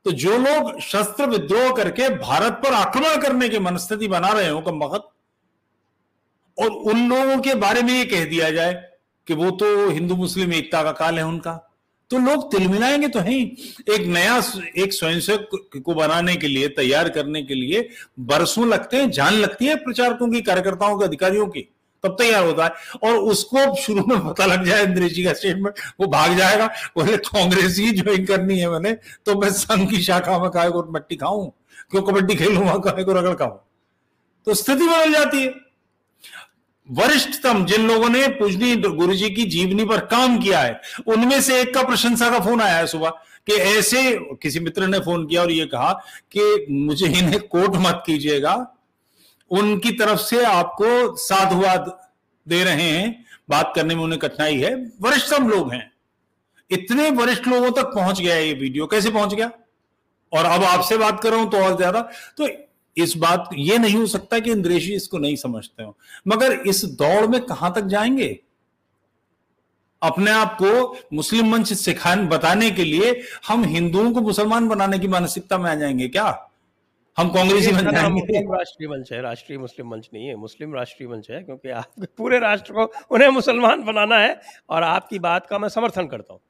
तो 0.07 0.13
जो 0.13 0.37
लोग 0.39 0.79
शस्त्र 0.81 1.27
विद्रोह 1.29 1.71
करके 1.75 2.09
भारत 2.11 2.61
पर 2.65 2.75
आक्रमण 2.75 3.21
करने 3.23 3.49
की 3.49 3.59
मनस्थिति 3.61 4.09
बना 4.09 4.29
रहे 4.31 4.49
हो, 4.49 4.61
कम 4.61 4.85
वक्त 4.85 5.09
और 6.61 6.71
उन 6.71 7.09
लोगों 7.09 7.41
के 7.43 7.55
बारे 7.55 7.83
में 7.83 7.93
ये 7.95 8.05
कह 8.05 8.25
दिया 8.25 8.51
जाए 8.51 8.75
कि 9.27 9.35
वो 9.35 9.51
तो 9.51 9.91
हिंदू 9.91 10.17
मुस्लिम 10.17 10.53
एकता 10.53 10.83
का 10.83 10.93
काल 10.93 11.19
है 11.19 11.27
उनका। 11.27 11.53
तो 12.11 12.19
लोग 12.19 12.51
तिलमिलाएँगे 12.53 13.09
तो 13.09 13.21
है 13.21 13.35
एक 13.35 14.07
नया 14.07 14.37
एक 14.79 14.93
स्वयंसेवक 14.93 15.71
को 15.77 15.95
बनाने 15.95 16.37
के 16.37 16.49
लिए, 16.49 16.69
तैयार 16.69 17.09
करने 17.09 17.43
के 17.43 17.55
लिए 17.55 17.89
बरसों 18.21 18.69
लगते 18.69 18.97
हैं, 18.97 19.11
जान 19.11 19.35
लगती 19.35 19.67
है 19.67 19.75
प्रचारकों 19.75 20.29
की, 20.29 20.41
कार्यकर्ताओं 20.41 20.99
के, 20.99 21.05
अधिकारियों 21.05 21.47
की। 21.47 21.69
तब 22.05 22.17
तैयार 22.19 22.45
होता 22.45 22.65
है। 22.65 22.71
और 23.03 23.17
उसको 23.31 23.75
शुरू 23.77 24.05
में 24.09 24.19
पता 24.29 24.47
लग 24.47 24.65
जाए 24.65 24.85
इंद्रेश 24.85 25.13
जी 25.13 25.25
का 25.25 25.33
स्टेटमेंट 25.33 25.75
वो 26.01 26.07
भाग 26.07 26.37
जाएगा, 26.37 26.67
बोले 26.67 27.17
कांग्रेस 27.19 27.79
ही 27.79 27.91
ज्वाइन 27.93 28.25
करनी 28.27 28.59
है 28.59 28.71
मैंने 28.71 28.93
तो 29.27 29.39
मैं 29.41 29.51
संघ 29.53 29.89
की 29.91 30.01
शाखा 30.03 30.39
में 30.39 30.51
काय 30.51 30.71
को 30.71 30.85
मट्टी 30.93 31.17
खाऊं, 31.17 31.47
क्यों 31.91 32.03
कबड्डी 32.03 32.35
खेलू, 32.35 32.61
वहाँ 32.61 32.81
काय 32.81 33.05
को 33.05 33.13
रगड़ 33.13 33.35
खाऊं? 33.35 33.59
तो 34.47 34.55
स्थिति 34.55 34.87
बदल 34.87 35.13
जाती 35.13 35.43
है। 35.43 35.70
वरिष्ठतम 36.91 37.65
जिन 37.67 37.87
लोगों 37.89 38.09
ने 38.09 38.27
पूजनी 38.39 38.75
गुरु 38.77 39.15
जी 39.15 39.31
की 39.31 39.45
जीवनी 39.47 39.85
पर 39.85 40.01
काम 40.07 40.39
किया 40.39 40.61
है, 40.61 40.81
उनमें 41.07 41.41
से 41.41 41.61
एक 41.61 41.75
का 41.75 41.83
प्रशंसा 41.83 42.31
का 42.31 42.41
फ़ोन 42.41 42.61
आया 42.61 42.77
है 42.77 42.87
सुबह, 42.87 43.11
कि 43.47 43.53
ऐसे 43.53 44.03
किसी 44.43 44.61
मित्र 44.61 44.87
ने 44.87 44.99
फ़ोन 45.01 45.27
किया 45.27 45.43
और 45.43 45.51
ये 45.53 45.67
कहा 45.67 45.93
कि 46.33 46.67
मुझे 46.71 47.07
इन्हें 47.09 47.41
कोट 47.49 47.77
मत 47.79 48.03
कीजिएगा, 48.07 48.55
उनकी 49.51 49.93
तरफ़ 49.93 50.21
से 50.21 50.45
आपको 50.45 51.17
साधुवाद 51.19 51.93
दे 52.47 52.63
रहे 52.65 52.83
हैं, 52.83 53.25
बात 53.51 53.73
करने 53.77 53.95
में 53.95 54.03
उन्हें 54.03 54.19
कठिनाई 54.21 54.59
है, 54.59 54.75
वरिष्ठतम 55.03 55.49
लोग 55.49 55.73
हैं। 55.73 55.91
इतने 56.71 57.11
वरिष्ठ 57.13 57.47
लोगों 57.49 57.71
तक 57.73 57.95
पहुँच 57.95 58.21
गया 58.21 58.35
ये 58.37 58.53
वीडियो, 58.55 58.87
कैसे 58.87 59.11
पहुँच 59.11 59.35
गया? 59.35 59.51
और 60.33 60.45
अब 60.45 60.65
आपसे 60.65 60.97
बात 60.97 61.21
कर 61.23 61.31
रहा 61.31 61.41
हूँ 61.41 61.51
तो 61.51 61.59
और 61.59 61.77
ज़्यादा 61.77 62.01
तो 62.39 62.49
इस 62.97 63.17
बात 63.17 63.51
ये 63.55 63.79
नहीं 63.79 63.97
हो 63.97 64.07
सकता 64.07 64.39
कि 64.39 64.53
इंद्रेशी 64.53 64.95
इसको 64.95 65.19
नहीं 65.19 65.37
समझते 65.37 65.83
हो। 65.83 65.97
मगर 66.29 66.53
इस 66.53 66.85
दौड़ 66.85 67.27
में 67.27 67.41
कहाँ 67.41 67.73
तक 67.75 67.83
जाएँगे? 67.83 68.41
अपने 70.03 70.31
आप 70.31 70.57
को 70.63 70.99
मुस्लिम 71.13 71.47
मंच 71.47 71.73
सिखाने 71.73 72.23
बताने 72.23 72.71
के 72.71 72.85
लिए 72.85 73.23
हम 73.49 73.65
हिंदुओं 73.65 74.13
को 74.13 74.21
मुसलमान 74.21 74.69
बनाने 74.69 74.99
की 74.99 75.09
मानसिकता 75.09 75.59
में 75.59 75.71
आ 75.71 75.75
जाएँगे 75.75 76.09
क्या? 76.09 76.47
हम 77.19 77.29
कांग्रेसी 77.29 77.73
बन 77.73 77.91
जाएँगे। 77.93 78.41
राष्ट्रीय 78.41 78.89
मंच 78.89 79.13
है 79.13 79.23
राष्ट्रीय 79.23 79.59
मुस्लिम 79.59 79.89
मंच 79.89 80.09
नहीं 80.15 80.27
है 80.27 80.37
मुस्लिम 80.37 80.75
राष्ट्रीय 80.75 81.09
मंच 81.09 81.31
है 81.31 81.43
क्योंकि 81.43 81.71
आप 81.71 81.93
पूरे 82.19 82.39
राष्ट्र 82.39 82.73
को 82.73 82.93
उन्हें 83.11 83.29
मुसलमान 83.29 83.83
बनाना 83.83 84.17
है 84.19 84.41
और 84.71 84.83
आपकी 84.83 85.19
बात 85.19 85.47
का 85.47 85.59
मैं 85.59 85.69
समर्थन 85.69 86.07
करता 86.07 86.33
हूँ। 86.33 86.41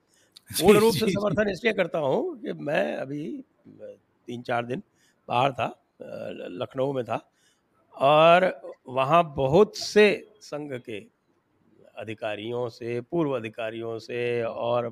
पूर्ण 0.50 0.78
रूप 0.78 0.94
से 0.94 1.10
समर्थन 1.10 1.48
इसलिए 1.48 1.72
करता 1.72 1.98
हूँ 1.98 2.38
कि 2.42 2.52
मैं 2.52 2.96
अभी 2.96 3.44
तीन 3.68 4.42
चार 4.42 4.64
दिन 4.64 4.82
बाहर 5.28 5.52
था 5.52 5.79
लखनऊ 6.00 6.92
में 6.92 7.04
था। 7.04 7.20
और 7.94 8.60
वहाँ 8.88 9.22
बहुत 9.36 9.76
से 9.76 10.34
संघ 10.40 10.72
के 10.72 10.98
अधिकारियों 11.98 12.68
से, 12.68 13.00
पूर्व 13.00 13.32
अधिकारियों 13.32 13.98
से 13.98 14.42
और 14.42 14.90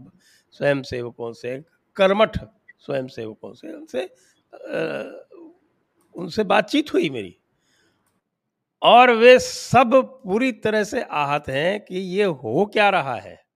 स्वयं 0.51 0.83
सेवकों 0.83 1.33
से, 1.33 1.65
कर्मठ 1.97 2.39
स्वयं 2.79 3.07
सेवकों 3.07 3.53
से 3.55 3.73
उनसे 3.73 4.09
उनसे 6.15 6.45
बातचीत 6.45 6.93
हुई 6.95 7.11
मेरी। 7.11 7.37
और 8.83 9.11
वे 9.11 9.39
सब 9.39 9.95
पूरी 10.25 10.53
तरह 10.53 10.85
से 10.85 11.03
आहत 11.03 11.49
हैं 11.49 11.81
कि 11.85 11.99
ये 11.99 12.25
हो 12.25 12.65
क्या 12.73 12.89
रहा 12.91 13.15
है। 13.15 13.48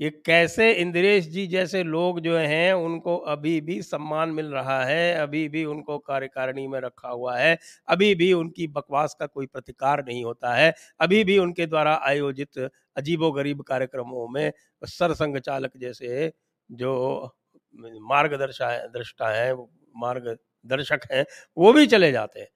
ये 0.00 0.10
कैसे 0.26 0.70
इंद्रेश 0.72 1.26
जी 1.28 1.46
जैसे 1.46 1.82
लोग 1.82 2.20
जो 2.20 2.36
हैं, 2.36 2.72
उनको 2.72 3.16
अभी 3.16 3.60
भी 3.60 3.80
सम्मान 3.82 4.30
मिल 4.30 4.46
रहा 4.46 4.84
है, 4.84 5.14
अभी 5.14 5.48
भी 5.48 5.64
उनको 5.64 5.98
कार्यकारिणी 5.98 6.66
में 6.68 6.80
रखा 6.80 7.08
हुआ 7.08 7.36
है, 7.38 7.58
अभी 7.88 8.14
भी 8.14 8.32
उनकी 8.32 8.66
बकवास 8.68 9.16
का 9.20 9.26
कोई 9.26 9.46
प्रतिकार 9.46 10.04
नहीं 10.04 10.24
होता 10.24 10.54
है, 10.54 10.72
अभी 11.00 11.24
भी 11.24 11.38
उनके 11.38 11.66
द्वारा 11.66 11.94
आयोजित 12.04 12.58
अजीबो 12.96 13.32
गरीब 13.32 13.62
कार्यक्रमों 13.62 14.28
में 14.28 14.52
सरसंघ 14.82 15.38
चालक 15.38 15.76
जैसे 15.76 16.32
जो 16.70 17.34
मार्गदर्शा 18.08 18.68
है 18.70 18.86
दृष्टा 18.88 19.28
है 19.28 19.54
मार्गदर्शक 19.96 21.00
हैं, 21.12 21.24
वो 21.56 21.72
भी 21.72 21.86
चले 21.86 22.12
जाते 22.12 22.40
हैं। 22.40 22.48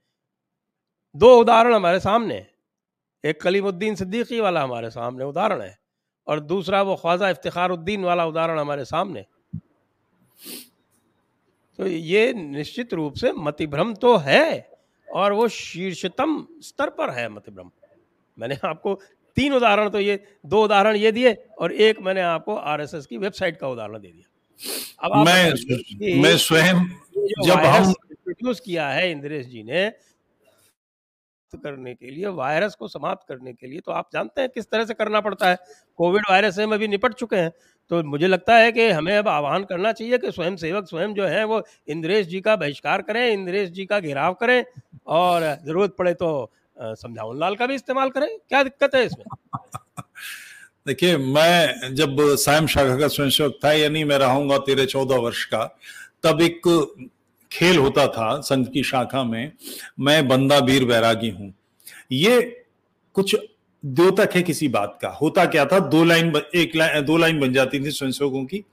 दो 1.15 1.37
उदाहरण 1.41 1.75
हमारे 1.75 2.01
सामने 2.01 2.47
एक 3.25 3.41
कलीमुद्दीन 3.43 3.95
सिद्दीकी 3.95 4.41
वाला 4.41 4.63
हमारे 4.63 4.91
सामने 4.91 5.25
उदाहरण 5.25 5.61
है। 5.63 5.82
और 6.27 6.41
दूसरा 6.43 6.83
वो 6.83 6.95
ख्वाजा 6.97 7.29
इफ्तारुद्दीन 7.31 8.05
वाला 8.05 8.27
उदाहरण 8.27 8.59
हमारे 8.59 8.85
सामने। 8.85 9.25
तो 11.79 11.87
ये 11.87 12.33
निश्चित 12.35 12.95
रूप 12.95 13.15
से 13.15 13.33
मतिभ्रम 13.33 13.95
तो 13.95 14.17
है 14.19 14.71
और 15.09 15.33
वो 15.33 15.49
शीर्षतम 15.49 16.47
स्तर 16.63 16.91
पर 16.91 17.11
है 17.11 17.29
मतिभ्रम। 17.29 17.71
मैंने 18.37 18.59
आपको 18.65 18.95
तीन 19.37 19.53
उदाहरण 19.55 19.89
तो 19.91 20.01
ये 20.01 20.19
दो 20.47 20.63
उदाहरण 20.65 20.97
ये 20.97 21.13
दिए 21.13 21.33
और 21.59 21.73
एक 21.73 22.01
मैंने 22.01 22.21
आपको 22.21 22.55
आरएसएस 22.55 23.07
की 23.07 23.19
वेबसाइट 23.19 23.57
का 23.57 23.69
उदाहरण 23.69 24.01
दे 24.01 24.09
दिया। 24.09 24.29
अब 25.01 25.17
मैं 25.27 26.23
मैं 26.23 26.37
स्वयं 26.39 26.85
जब 27.45 27.59
हम 27.59 27.93
किया 28.57 28.89
है 28.89 29.11
इंद्रेश 29.11 29.47
जी 29.47 29.63
ने 29.63 29.89
करने 31.57 31.95
के 31.95 32.11
लिए, 32.11 32.27
वायरस 32.29 32.75
को 32.75 32.89
समाप्त 32.89 33.29
करने 33.29 33.53
के 33.53 33.67
लिए 33.67 33.81
तो 33.81 33.93
आप 33.93 34.09
जानते 34.13 34.41
हैं 34.41 34.51
किस 34.51 34.71
तरह 34.71 34.85
से 34.85 34.95
करना 34.95 35.21
पड़ता 35.21 35.49
है। 35.49 35.59
कोविड 35.99 36.23
वायरस 36.31 36.57
से 36.57 36.63
हम 36.63 36.75
अभी 36.75 36.89
निपट 36.89 37.15
चुके 37.15 37.37
हैं 37.37 37.53
तो 37.91 38.03
मुझे 38.05 38.27
लगता 38.27 38.57
है 38.57 38.71
कि 38.73 38.89
हमें 38.91 39.17
अब 39.17 39.29
आह्वान 39.29 39.65
करना 39.65 39.93
चाहिए 39.93 40.19
कि 40.19 40.31
स्वयं 40.33 40.57
सेवक 40.57 40.87
स्वयं 40.89 41.15
जो 41.15 41.27
है, 41.27 41.45
वो 41.45 41.63
इंद्रेश 41.89 42.27
जी 42.27 42.41
का 42.41 42.57
बहिष्कार 42.57 43.03
करें, 43.03 43.29
इंद्रेश 43.33 43.71
जी 43.71 43.85
का 43.87 44.01
घेराव 44.01 44.35
करें 44.35 44.65
और 45.09 45.43
ज़रूरत 45.67 45.95
पड़े 45.99 46.15
तो 46.15 46.51
समझाउन 46.77 47.39
लाल 47.41 47.57
का 47.57 47.67
भी 47.67 47.75
इस्तेमाल 47.75 48.11
करें। 48.11 48.29
क्या 48.39 48.63
दिक्कत 48.63 48.95
है 48.95 49.05
इसमें? 49.05 49.25
देखिए, 50.87 51.17
मैं 51.17 51.95
जब 51.95 52.17
सायम 52.37 52.67
शाखा 52.67 52.97
का 52.99 53.09
स्वयंसेवक 53.09 53.59
था, 53.65 53.73
यानी 53.73 54.05
मैं 54.05 54.19
रहूँगा 54.19 54.59
तेरह 54.59 54.85
चौदह 54.87 55.17
वर्ष 55.17 55.45
का, 55.45 55.65
तब 56.25 56.41
एक 56.41 56.61
खेल 57.53 57.79
होता 57.79 58.07
था 58.07 58.41
संघ 58.41 58.69
की 58.69 58.83
शाखा 58.83 59.25
में, 59.25 59.53
मैं 60.01 60.29
बंदा 60.29 60.59
वीर 60.59 60.85
बैरागी 60.85 61.31
हूँ। 61.31 61.55
ये 62.13 62.65
कुछ 63.15 63.37
द्योतक 63.85 64.31
है 64.35 64.43
किसी 64.43 64.69
बात 64.69 64.99
का। 65.03 65.09
होता 65.09 65.45
क्या 65.45 65.67
था? 65.67 65.79
दो 65.79 66.05
लाइन 66.05 66.43
एक 66.55 66.77
लाइन 66.77 67.05
दो 67.05 67.17
लाइन 67.17 67.41
बन 67.41 67.53
जाती 67.53 67.81
थी 67.81 67.91
स्वयंसेवकों 67.91 68.45
की 68.45 68.65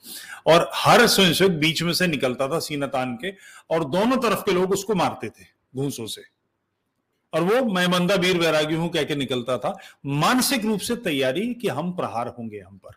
और 0.47 0.69
हर 0.73 1.07
स्वयंसेवक 1.07 1.51
बीच 1.51 1.83
में 1.83 1.93
से 1.93 2.07
निकलता 2.07 2.47
था 2.47 2.59
सीना 2.59 2.87
तान 2.87 3.15
के 3.15 3.31
और 3.69 3.83
दोनों 3.83 4.17
तरफ़ 4.17 4.39
के 4.39 4.51
लोग 4.51 4.71
उसको 4.71 4.95
मारते 4.95 5.29
थे 5.29 5.45
घूसों 5.75 6.05
से। 6.05 6.21
और 7.33 7.41
वो, 7.41 7.73
मैं 7.73 7.91
बंदा 7.91 8.15
वीर 8.15 8.37
बैरागी 8.37 8.75
हूँ 8.75 8.89
कह 8.89 9.03
के 9.03 9.15
निकलता 9.15 9.57
था। 9.57 9.77
मानसिक 10.05 10.65
रूप 10.65 10.79
से 10.79 10.95
तैयारी 10.95 11.53
कि 11.53 11.67
हम 11.67 11.91
प्रहार 11.91 12.27
होंगे 12.27 12.59
हम 12.59 12.77
पर। 12.77 12.91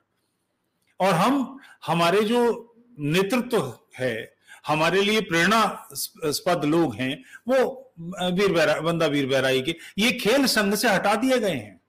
और 1.00 1.14
हम, 1.14 1.58
हमारे 1.86 2.22
जो 2.22 2.74
नेतृत्व 2.98 3.74
है 3.98 4.31
हमारे 4.64 5.02
लिए 5.02 5.20
प्रेरणास्पद 5.22 6.64
लोग 6.64 6.94
हैं, 6.94 7.22
वो 7.48 7.94
वीर 8.32 8.52
बैरा 8.52 8.80
बंदा 8.80 9.06
वीर 9.06 9.26
बैराई 9.26 9.62
के, 9.62 9.74
ये 9.98 10.12
खेल 10.14 10.46
संघ 10.48 10.74
से 10.74 10.88
हटा 10.88 11.14
दिए 11.16 11.38
गए 11.38 11.50
हैं। 11.50 11.80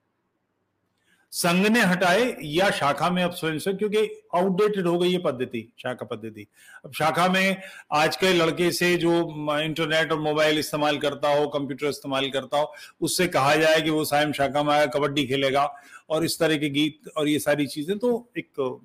संघ 1.33 1.65
ने 1.67 1.81
हटाए, 1.81 2.25
या 2.43 2.69
शाखा 2.71 3.09
में 3.09 3.21
अब 3.23 3.31
स्वयं 3.31 3.57
से, 3.59 3.73
क्योंकि 3.73 3.97
आउटडेटेड 4.35 4.87
हो 4.87 4.97
गई 4.97 5.09
ये 5.09 5.17
पद्धति, 5.17 5.61
शाखा 5.79 6.05
पद्धति। 6.05 6.45
अब 6.85 6.91
शाखा 6.93 7.27
में 7.27 7.61
आज 7.93 8.15
के 8.15 8.33
लड़के 8.33 8.71
से 8.71 8.95
जो 8.97 9.13
इंटरनेट 9.59 10.11
और 10.11 10.19
मोबाइल 10.19 10.59
इस्तेमाल 10.59 10.97
करता 10.97 11.29
हो 11.29 11.47
कंप्यूटर 11.49 11.87
इस्तेमाल 11.87 12.29
करता 12.29 12.57
हो, 12.57 12.73
उससे 13.01 13.27
कहा 13.27 13.55
जाए 13.55 13.81
कि 13.81 13.89
वो 13.89 14.03
सायम 14.05 14.31
शाखा 14.31 14.63
में 14.63 14.73
आया, 14.73 14.85
कबड्डी 14.87 15.25
खेलेगा, 15.27 15.65
और 16.09 16.25
इस 16.25 16.39
तरह 16.39 16.57
के 16.57 16.69
गीत 16.69 17.11
और 17.17 17.27
ये 17.27 17.39
सारी 17.39 17.67
चीज़ें 17.67 17.97
तो 17.97 18.29
एक 18.37 18.79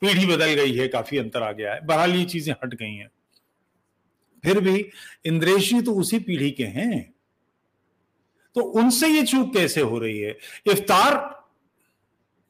पीढ़ी 0.00 0.26
बदल 0.26 0.46
गई 0.46 0.76
है, 0.76 0.88
काफ़ी 0.88 1.18
अंतर 1.18 1.42
आ 1.42 1.52
गया 1.52 1.74
है। 1.74 1.86
बहरहाल 1.86 2.14
ये 2.14 2.24
चीज़ें 2.24 2.54
हट 2.54 2.74
गई 2.74 2.94
हैं। 2.94 3.10
फिर 4.44 4.60
भी 4.60 4.90
इंद्रेश 5.24 5.74
तो 5.74 5.94
उसी 5.94 6.18
पीढ़ी 6.18 6.50
के 6.50 6.64
हैं। 6.64 7.14
तो 8.54 8.60
उनसे 8.60 9.08
ये 9.08 9.22
चूक 9.22 9.52
कैसे 9.52 9.80
हो 9.80 9.98
रही 9.98 10.18
है? 10.18 10.38
इफ्तार 10.66 11.16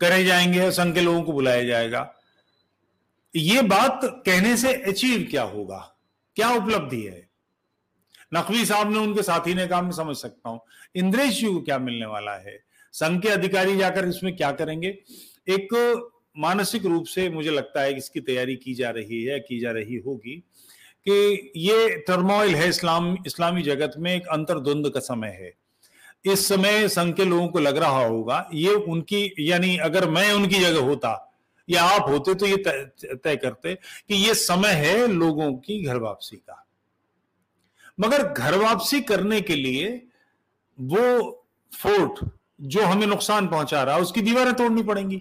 करे 0.01 0.25
जाएँगे, 0.25 0.71
संघ 0.71 0.95
के 0.95 1.01
लोगों 1.01 1.23
को 1.23 1.33
बुलाया 1.33 1.65
जाएगा। 1.65 2.15
ये 3.37 3.63
बात 3.63 4.01
कहने 4.05 4.57
से 4.57 4.75
अचीव 4.75 5.29
क्या 5.31 5.43
होगा? 5.43 5.97
क्या 6.37 6.51
उपलब्धि 6.51 7.03
है? 7.03 7.29
नकवी 8.35 8.65
साहब 8.65 8.93
ने 8.93 8.99
उनके 8.99 9.23
साथी 9.23 9.55
ने 9.55 9.67
कहा, 9.67 9.83
मैं 9.83 9.93
समझ 9.93 10.17
सकता 10.17 10.49
हूँ। 10.49 10.61
इंद्रेश 10.95 11.41
जी 11.41 11.47
को 11.47 11.61
क्या 11.61 11.79
मिलने 11.79 12.07
वाला 12.07 12.35
है? 12.35 12.65
संघ 12.93 13.23
के 13.23 13.29
अधिकारी 13.29 13.77
जाकर 13.77 14.09
इसमें 14.09 14.37
क्या 14.37 14.53
करेंगे? 14.53 14.89
एक 15.49 15.71
मानसिक 16.37 16.87
रूप 16.87 17.05
से 17.07 17.29
मुझे 17.31 17.51
लगता 17.51 17.83
है 17.83 17.93
कि 17.93 17.99
इसकी 17.99 18.21
तैयारी 18.21 18.57
की 18.57 18.75
जा 18.75 18.91
रही 18.91 19.23
है, 19.25 19.39
की 19.41 19.59
जा 19.61 19.71
रही 19.71 19.97
होगी 19.97 20.37
कि 21.07 21.53
ये 21.57 21.89
टर्मोइल 22.09 22.55
है 22.55 22.69
इस्लाम, 22.69 23.17
इस्लामी 23.27 23.63
जगत 23.63 23.95
में 23.99 24.15
एक 24.15 24.27
अंतर्द्वंद 24.29 24.91
का 24.91 25.01
समय 25.01 25.29
है। 25.41 25.53
इस 26.25 26.47
समय 26.49 26.89
संघ 26.89 27.15
के 27.15 27.25
लोगों 27.25 27.49
को 27.49 27.59
लग 27.59 27.77
रहा 27.77 28.05
होगा, 28.05 28.49
ये 28.55 28.75
उनकी, 28.75 29.35
यानी 29.41 29.77
अगर 29.79 30.09
मैं 30.11 30.33
उनकी 30.33 30.61
जगह 30.61 30.81
होता, 30.81 31.31
या 31.69 31.83
आप 31.83 32.09
होते 32.09 32.35
तो 32.35 32.47
ये 32.47 32.57
तय 32.57 33.37
करते 33.37 33.75
कि 33.75 34.15
ये 34.17 34.35
समय 34.35 34.73
है 34.75 35.07
लोगों 35.07 35.53
की 35.57 35.83
घर 35.83 35.97
वापसी 35.97 36.37
का। 36.37 36.61
मगर 37.99 38.23
घर 38.25 38.57
वापसी 38.59 39.01
करने 39.03 39.41
के 39.41 39.57
लिए 39.57 39.91
वो 40.79 41.31
फोर्ट 41.73 42.25
जो 42.61 42.83
हमें 42.83 43.07
नुकसान 43.07 43.47
पहुँचा 43.49 43.83
रहा 43.83 43.97
उसकी 43.99 44.21
दीवारें 44.21 44.53
तोड़नी 44.55 44.83
पड़ेंगी। 44.83 45.21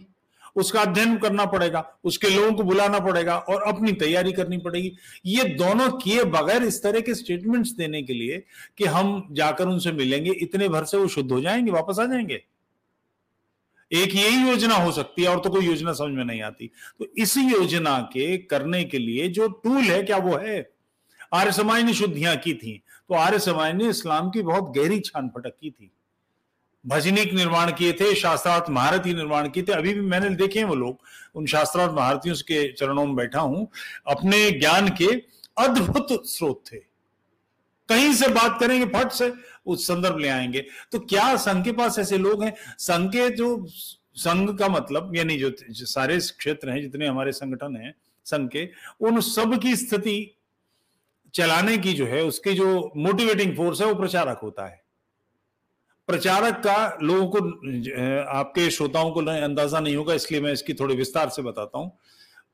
उसका 0.55 0.81
अध्ययन 0.81 1.17
करना 1.17 1.45
पड़ेगा, 1.45 1.83
उसके 2.03 2.29
लोगों 2.29 2.53
को 2.53 2.63
बुलाना 2.63 2.99
पड़ेगा 2.99 3.37
और 3.37 3.61
अपनी 3.63 3.91
तैयारी 3.93 4.31
करनी 4.31 4.57
पड़ेगी। 4.57 4.91
ये 5.25 5.43
दोनों 5.55 5.89
किए 5.93 6.23
बगैर 6.23 6.63
इस 6.63 6.81
तरह 6.83 6.99
के 6.99 7.15
स्टेटमेंट्स 7.15 7.71
देने 7.71 8.01
के 8.03 8.13
लिए 8.13 8.43
कि 8.77 8.85
हम 8.85 9.27
जाकर 9.31 9.67
उनसे 9.67 9.91
मिलेंगे, 9.91 10.31
इतने 10.31 10.69
भर 10.69 10.83
से 10.83 10.97
वो 10.97 11.07
शुद्ध 11.07 11.31
हो 11.31 11.41
जाएँगे, 11.41 11.71
वापस 11.71 11.99
आ 11.99 12.05
जाएँगे। 12.05 12.43
एक 13.91 14.15
यही 14.15 14.49
योजना 14.49 14.75
हो 14.75 14.91
सकती 14.91 15.23
है, 15.23 15.29
और 15.29 15.39
तो 15.39 15.49
कोई 15.49 15.65
योजना 15.65 15.93
समझ 15.93 16.13
में 16.13 16.23
नहीं 16.25 16.41
आती। 16.41 16.67
तो 16.99 17.07
इस 17.17 17.37
योजना 17.37 17.97
के 18.13 18.37
करने 18.37 18.83
के 18.83 18.99
लिए 18.99 19.27
जो 19.29 19.47
टूल 19.47 19.81
है, 19.81 20.01
क्या 20.03 20.17
वो 20.17 20.37
है? 20.37 20.69
आर्य 21.33 21.51
समाज 21.51 21.83
ने 21.83 21.93
शुद्धियाँ 21.93 22.35
की 22.37 22.53
थी 22.53 22.81
तो 23.09 23.15
आर्य 23.15 23.39
समाज 23.39 23.73
ने 23.75 23.87
इस्लाम 23.89 24.29
की 24.29 24.41
बहुत 24.41 24.73
गहरी 24.75 24.99
छान 24.99 25.27
फटक 25.27 25.53
की 25.61 25.69
थी। 25.71 25.91
भजनिक 26.85 27.33
निर्माण 27.33 27.71
किए 27.71 27.93
थे 27.93 28.15
शास्त्रार्थ 28.15 28.69
महारथी 28.69 29.13
निर्माण 29.13 29.49
किए 29.49 29.63
थे। 29.63 29.71
अभी 29.71 29.93
भी 29.93 30.01
मैंने 30.01 30.29
देखे 30.29 30.59
हैं 30.59 30.65
वो 30.65 30.75
लोग। 30.75 30.99
उन 31.35 31.45
शास्त्रार्थ 31.45 31.91
महारथियों 31.91 32.35
के 32.35 32.73
चरणों 32.73 33.05
में 33.05 33.15
बैठा 33.15 33.39
हूँ। 33.39 33.71
अपने 34.07 34.51
ज्ञान 34.51 34.89
के 34.89 35.05
अद्भुत 35.57 36.27
स्रोत 36.27 36.63
थे। 36.71 36.77
कहीं 37.89 38.13
से 38.13 38.27
बात 38.27 38.59
करेंगे 38.59 38.85
फट 38.85 39.11
से 39.11 39.33
उस 39.65 39.87
संदर्भ 39.87 40.17
ले 40.17 40.27
आएँगे। 40.27 40.65
तो 40.91 40.99
क्या 40.99 41.35
संघ 41.35 41.65
के 41.65 41.71
पास 41.71 41.99
ऐसे 41.99 42.17
लोग 42.17 42.43
हैं? 42.43 42.53
संघ 42.77 43.09
के 43.09 43.29
जो 43.29 43.65
संघ 44.15 44.59
का 44.59 44.67
मतलब 44.67 45.15
यानी 45.15 45.37
जो, 45.37 45.51
सारे 45.71 46.17
क्षेत्र 46.17 46.69
हैं 46.69 46.81
जितने 46.81 47.07
हमारे 47.07 47.31
संगठन 47.31 47.75
हैं 47.75 47.95
संघ 48.25 48.49
के 48.49 48.69
उन 49.01 49.21
सब 49.21 49.59
की 49.61 49.75
स्थिति 49.75 50.37
चलाने 51.33 51.77
की 51.77 51.93
जो 51.93 52.05
है 52.05 52.23
उसकी 52.23 52.53
जो 52.53 52.93
मोटिवेटिंग 52.97 53.57
फोर्स 53.57 53.81
है 53.81 53.87
वो 53.87 53.95
प्रचारक 53.95 54.39
होता 54.43 54.65
है। 54.65 54.82
प्रचारक 56.07 56.55
का 56.57 56.97
लोगों 57.01 57.27
को 57.27 57.39
आपके 58.31 58.69
श्रोताओं 58.71 59.11
को 59.11 59.19
अंदाज़ा 59.21 59.79
नहीं 59.79 59.95
होगा, 59.95 60.13
इसलिए 60.13 60.41
मैं 60.41 60.51
इसकी 60.53 60.73
थोड़ी 60.73 60.95
विस्तार 60.95 61.29
से 61.29 61.41
बताता 61.41 61.77
हूँ। 61.77 61.91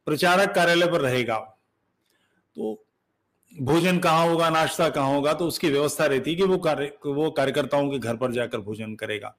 प्रचारक 0.08 0.54
कार्यालय 0.56 0.88
पर 0.88 1.02
रहेगा। 1.02 1.38
तो 2.56 2.86
भोजन 3.54 4.00
कहाँ 4.00 4.28
होगा, 4.28 4.50
नाश्ता 4.50 4.90
कहाँ 4.90 5.14
होगा 5.14 5.34
तो 5.34 5.46
उसकी 5.48 5.70
व्यवस्था 5.70 6.06
रहती 6.06 6.32
है 6.32 6.38
कि 6.38 6.44
वो 6.44 6.58
कार्य, 6.60 6.92
वो 7.06 7.30
कार्यकर्ताओं 7.32 7.90
के 7.92 8.00
घर 8.00 8.16
पर 8.16 8.32
जाकर 8.32 8.60
भोजन 8.60 8.96
करेगा। 8.96 9.36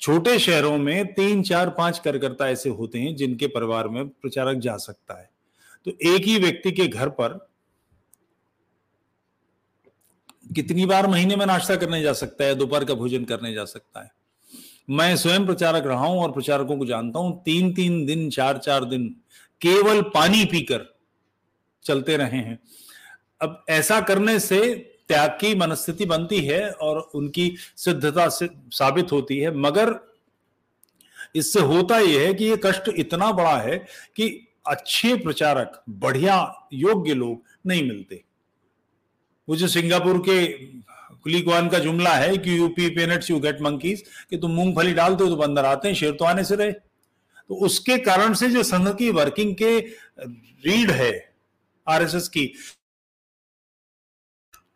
छोटे 0.00 0.38
शहरों 0.38 0.76
में 0.78 1.12
तीन, 1.14 1.42
चार, 1.42 1.70
पाँच 1.70 1.98
कार्यकर्ता 1.98 2.48
ऐसे 2.48 2.70
होते 2.70 2.98
हैं 2.98 3.14
जिनके 3.16 3.46
परिवार 3.48 3.88
में 3.88 4.08
प्रचारक 4.08 4.58
जा 4.58 4.76
सकता 4.78 5.20
है। 5.20 5.30
तो 5.86 5.92
एक 6.06 6.22
ही 6.22 6.38
व्यक्ति 6.38 6.72
के 6.72 6.86
घर 6.86 7.08
पर 7.10 7.36
कितनी 10.54 10.86
बार 10.86 11.06
महीने 11.06 11.36
में 11.36 11.44
नाश्ता 11.46 11.76
करने 11.76 12.00
जा 12.02 12.12
सकता 12.12 12.44
है, 12.44 12.54
दोपहर 12.54 12.84
का 12.84 12.94
भोजन 12.94 13.24
करने 13.24 13.52
जा 13.54 13.64
सकता 13.64 14.02
है। 14.02 14.10
मैं 14.90 15.16
स्वयं 15.16 15.46
प्रचारक 15.46 15.86
रहा 15.86 16.06
हूँ 16.06 16.22
और 16.22 16.32
प्रचारकों 16.32 16.76
को 16.78 16.86
जानता 16.86 17.18
हूँ 17.18 17.42
तीन 17.44 17.72
तीन 17.74 18.04
दिन 18.06 18.28
चार 18.30 18.58
चार 18.58 18.84
दिन 18.84 19.08
केवल 19.60 20.00
पानी 20.14 20.44
पीकर 20.44 20.86
चलते 21.84 22.16
रहे 22.16 22.38
हैं। 22.38 22.58
अब 23.40 23.64
ऐसा 23.68 24.00
करने 24.00 24.38
से 24.40 24.74
त्याग 25.08 25.30
की 25.40 25.54
मनस्थिति 25.54 26.04
बनती 26.06 26.40
है 26.40 26.70
और 26.70 26.98
उनकी 27.14 27.54
सिद्धता 27.76 28.28
से 28.28 28.48
साबित 28.72 29.12
होती 29.12 29.38
है, 29.38 29.54
मगर 29.56 29.94
इससे 31.36 31.60
होता 31.60 31.98
यह 31.98 32.26
है 32.26 32.34
कि 32.34 32.44
ये 32.44 32.60
कष्ट 32.64 32.90
इतना 32.96 33.30
बड़ा 33.32 33.56
है 33.58 33.76
कि 34.16 34.28
अच्छे 34.66 35.14
प्रचारक, 35.16 35.82
बढ़िया, 35.88 36.68
योग्य 36.72 37.14
लोग 37.14 37.42
नहीं 37.66 37.82
मिलते। 37.88 38.22
वो 39.48 39.56
जो 39.56 39.68
सिंगापुर 39.68 40.18
के 40.18 40.46
कुलीकवान 41.14 41.68
का 41.68 41.78
जुमला 41.78 42.14
है 42.14 42.36
कि 42.38 42.56
you pay 42.58 42.88
peanuts 42.96 43.30
you 43.30 43.38
get 43.40 43.60
monkeys 43.62 44.02
कि 44.30 44.36
तुम 44.38 44.50
मूंगफली 44.50 44.92
डालते 44.94 45.24
हो 45.24 45.30
तो 45.30 45.36
बंदर 45.36 45.64
आते 45.64 45.88
हैं, 45.88 45.94
शेर 45.94 46.12
तो 46.12 46.24
आने 46.24 46.44
से 46.44 46.56
रहे। 46.56 46.72
तो 46.72 47.54
उसके 47.56 47.96
कारण 47.98 48.34
से 48.34 48.48
जो 48.50 48.62
संघ 48.62 48.88
की 48.96 49.10
वर्किंग 49.10 49.54
के 49.54 49.78
रीड 49.78 50.90
है 50.90 51.12
आरएसएस 51.86 52.28
की, 52.28 52.46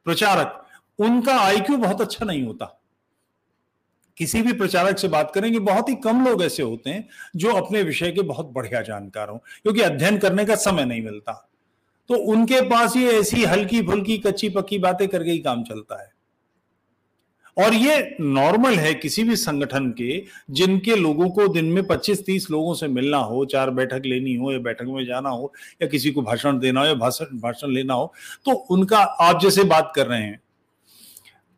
प्रचारक, 0.06 0.58
उनका 0.98 1.38
आईक्यू 1.40 1.76
बहुत 1.76 2.00
अच्छा 2.00 2.24
नहीं 2.24 2.42
होता। 2.42 2.78
किसी 4.16 4.42
भी 4.42 4.52
प्रचारक 4.52 4.98
से 4.98 5.08
बात 5.08 5.30
करेंगे, 5.34 5.58
बहुत 5.58 5.88
ही 5.88 5.94
कम 5.94 6.24
लोग 6.26 6.42
ऐसे 6.42 6.62
होते 6.62 6.90
हैं 6.90 7.08
जो 7.36 7.52
अपने 7.54 7.82
विषय 7.82 8.10
के 8.10 8.22
बहुत 8.22 8.50
बढ़िया 8.52 8.80
जानकार 8.82 9.28
हो, 9.28 9.36
क्योंकि 9.62 9.80
अध्ययन 9.80 10.18
करने 10.18 10.44
का 10.44 10.54
समय 10.56 10.84
नहीं 10.84 11.02
मिलता। 11.02 11.48
तो 12.10 12.14
उनके 12.32 12.60
पास 12.60 12.96
ये 12.96 13.12
ऐसी 13.12 13.44
हल्की 13.44 13.82
फुल्की, 13.82 14.18
कच्ची 14.18 14.48
पक्की 14.48 14.78
बातें 14.78 15.06
करके 15.08 15.30
ही 15.30 15.38
काम 15.40 15.62
चलता 15.64 16.02
है। 16.02 16.10
और 17.56 17.74
ये 17.74 18.16
नॉर्मल 18.20 18.74
है 18.74 18.92
किसी 18.94 19.22
भी 19.24 19.36
संगठन 19.36 19.90
के, 19.90 20.22
जिनके 20.50 20.94
लोगों 20.96 21.28
को 21.30 21.46
दिन 21.48 21.64
में 21.66 21.82
25-30 21.86 22.50
लोगों 22.50 22.74
से 22.74 22.88
मिलना 22.88 23.16
हो, 23.18 23.44
चार 23.44 23.70
बैठक 23.70 24.02
लेनी 24.04 24.34
हो, 24.34 24.52
या 24.52 24.58
बैठक 24.60 24.86
में 24.86 25.04
जाना 25.06 25.30
हो, 25.30 25.52
या 25.82 25.88
किसी 25.88 26.10
को 26.10 26.22
भाषण 26.22 26.58
देना 26.58 26.80
हो, 26.80 26.86
या 26.86 26.94
भाषण 26.96 27.38
भाषण 27.40 27.72
लेना 27.72 27.94
हो 27.94 28.12
तो 28.46 28.52
उनका 28.52 28.98
आप 28.98 29.40
जैसे 29.42 29.64
बात 29.64 29.92
कर 29.96 30.06
रहे 30.06 30.22
हैं, 30.22 30.40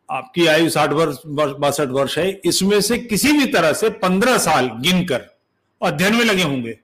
आपकी 0.09 0.45
आयु 0.47 0.69
साठ 0.69 0.91
वर्ष 0.91 1.17
बासठ 1.27 1.87
वर्ष 1.89 2.17
है, 2.17 2.29
इसमें 2.45 2.79
से 2.81 2.97
किसी 2.99 3.31
भी 3.31 3.45
तरह 3.47 3.73
से 3.73 3.89
पंद्रह 3.91 4.37
साल 4.39 4.67
गिनकर, 4.79 5.25
अध्ययन 5.81 6.15
में 6.15 6.25
लगे 6.25 6.43
होंगे। 6.43 6.77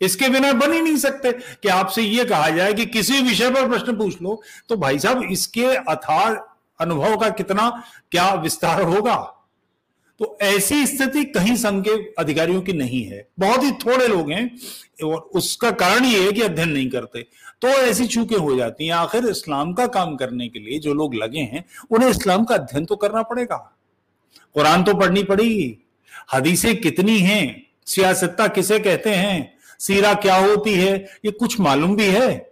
इसके 0.00 0.28
बिना 0.28 0.52
बन 0.52 0.72
ही 0.72 0.80
नहीं 0.80 0.96
सकते 0.96 1.32
कि 1.32 1.68
आपसे 1.68 2.02
यह 2.02 2.24
कहा 2.24 2.48
जाए 2.50 2.72
कि 2.72 2.86
किसी 2.86 3.20
विषय 3.20 3.50
पर 3.50 3.68
प्रश्न 3.68 3.96
पूछ 3.96 4.22
लो 4.22 4.40
तो 4.68 4.76
भाई 4.76 4.98
साहब, 4.98 5.22
इसके 5.22 5.64
अथाह 5.66 6.34
अनुभव 6.80 7.16
का 7.16 7.28
कितना 7.30 7.70
क्या 8.10 8.32
विस्तार 8.34 8.82
होगा? 8.82 9.16
तो 10.20 10.36
ऐसी 10.42 10.86
स्थिति 10.86 11.24
कहीं 11.24 11.54
संघ 11.56 11.82
के 11.84 11.90
अधिकारियों 12.18 12.60
की 12.62 12.72
नहीं 12.72 13.02
है। 13.04 13.26
बहुत 13.38 13.62
ही 13.62 13.70
थोड़े 13.72 14.06
लोग 14.08 14.30
हैं 14.32 14.58
और 15.04 15.18
उसका 15.34 15.70
कारण 15.70 16.04
ये 16.04 16.22
है 16.24 16.32
कि 16.32 16.42
अध्ययन 16.42 16.68
नहीं 16.68 16.88
करते। 16.90 17.22
तो 17.62 17.68
ऐसी 17.68 18.06
चूकें 18.06 18.36
हो 18.36 18.56
जाती 18.56 18.86
हैं। 18.86 18.92
आखिर 18.92 19.26
इस्लाम 19.26 19.72
का 19.72 19.86
काम 19.86 20.14
करने 20.16 20.48
के 20.48 20.58
लिए 20.58 20.78
जो 20.78 20.94
लोग 20.94 21.14
लगे 21.14 21.38
हैं, 21.38 21.64
उन्हें 21.90 22.10
इस्लाम 22.10 22.44
का 22.44 22.54
अध्ययन 22.54 22.84
तो 22.84 22.96
करना 22.96 23.22
पड़ेगा। 23.22 23.56
कुरान 24.54 24.84
तो 24.84 24.94
पढ़नी 24.94 25.22
पड़ेगी। 25.22 25.76
हदीसें 26.34 26.76
कितनी 26.76 27.18
हैं? 27.18 27.66
सियासत्ता 27.86 28.46
किसे 28.48 28.78
कहते 28.78 29.10
हैं? 29.10 29.53
सीरा 29.80 30.12
क्या 30.16 30.36
होती 30.36 30.74
है, 30.74 30.92
ये 31.24 31.30
कुछ 31.30 31.60
मालूम 31.60 31.96
भी 31.96 32.06
है? 32.06 32.50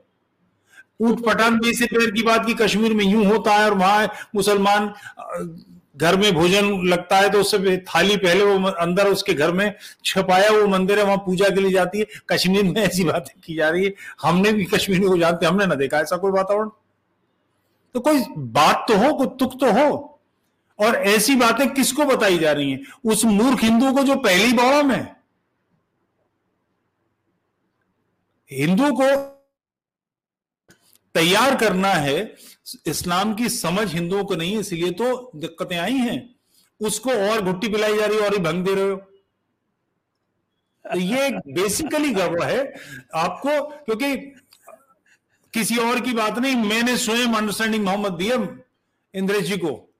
ऊट 1.00 1.24
पठान 1.24 1.58
भी 1.58 1.74
से 1.74 1.87
पैर 1.87 2.11
की 2.11 2.22
बात 2.22 2.46
की 2.46 2.54
कश्मीर 2.54 2.94
में 2.94 3.04
यूँ 3.04 3.24
होता 3.24 3.54
है 3.54 3.64
और 3.64 3.74
वहाँ 3.78 4.08
मुसलमान 4.35 4.92
घर 5.96 6.16
में 6.16 6.32
भोजन 6.35 6.70
लगता 6.88 7.16
है 7.16 7.30
तो 7.30 7.40
उससे 7.40 7.76
थाली 7.87 8.16
पहले 8.16 8.44
वो 8.44 8.68
अंदर 8.70 9.08
उसके 9.08 9.35
घर 9.35 9.52
में 9.52 9.74
छपाया 10.04 10.50
वो 10.50 10.66
मंदिर 10.68 10.98
है, 10.98 11.04
वहाँ 11.04 11.16
पूजा 11.16 11.48
के 11.48 11.61
लिए 11.61 11.72
जाती 11.72 11.98
है। 11.98 12.06
कश्मीर 12.30 12.64
में 12.64 12.80
ऐसी 12.82 13.04
बातें 13.04 13.35
की 13.44 13.54
जा 13.56 13.68
रही 13.68 13.85
है। 13.85 13.92
हमने 14.22 14.52
भी 14.52 14.64
कश्मीर 14.64 15.00
को 15.00 15.16
जानते 15.18 15.46
हमने 15.46 15.66
ना 15.66 15.74
देखा 15.74 15.98
ऐसा 15.98 16.16
कोई 16.16 16.30
वातावरण। 16.30 16.68
तो 17.94 18.00
कोई 18.00 18.24
बात 18.38 18.85
तो 18.88 18.96
हो, 18.96 19.12
कोई 19.14 19.26
तुक 19.38 19.58
तो 19.61 19.72
हो, 19.72 20.20
और 20.78 20.94
ऐसी 20.96 21.37
बातें 21.37 21.68
किसको 21.70 22.04
बताई 22.04 22.38
जा 22.38 22.52
रही 22.52 22.70
हैं? 22.70 22.80
उस 23.04 23.24
मूर्ख 23.24 23.62
हिंदू 23.64 23.92
को 23.92 24.04
जो 24.04 24.16
पहली 24.18 24.52
बौड़म 24.52 24.90
है 24.90 25.21
हिंदू 28.59 28.91
को 28.93 29.17
तैयार 31.15 31.57
करना 31.57 31.88
है, 31.88 32.37
इस्लाम 32.87 33.35
की 33.35 33.49
समझ 33.49 33.95
हिंदुओं 33.95 34.25
को 34.25 34.35
नहीं 34.35 34.55
है 34.55 34.61
इसलिए 34.61 34.91
तो 34.91 35.31
दिक्कतें 35.37 35.77
आई 35.77 35.97
हैं। 35.97 36.35
उसको 36.81 37.11
और 37.11 37.43
घुट्टी 37.43 37.69
पिलाई 37.69 37.97
जा 37.97 38.07
रही 38.07 38.19
है, 38.19 38.25
और 38.25 38.33
ही 38.33 38.38
भंग 38.38 38.65
दे 38.65 38.75
रहे 38.75 38.85
हो। 38.85 38.97
तो 40.85 40.99
ये 40.99 41.31
बेसिकली 41.31 42.11
गड़बड़ 42.11 42.43
है। 42.43 42.75
आपको, 43.15 43.69
क्योंकि 43.69 44.17
किसी 45.55 45.77
और 45.77 46.01
की 46.01 46.12
बात 46.12 46.38
नहीं, 46.38 46.57
मैंने 46.57 46.97
स्वयं 46.97 47.35
अंडरस्टैंडिंग 47.35 47.85
मोहम्मद 47.85 48.12
दिया 48.12 48.37
इंद्रेश 49.15 49.45
जी 49.45 49.57
को। 49.57 49.95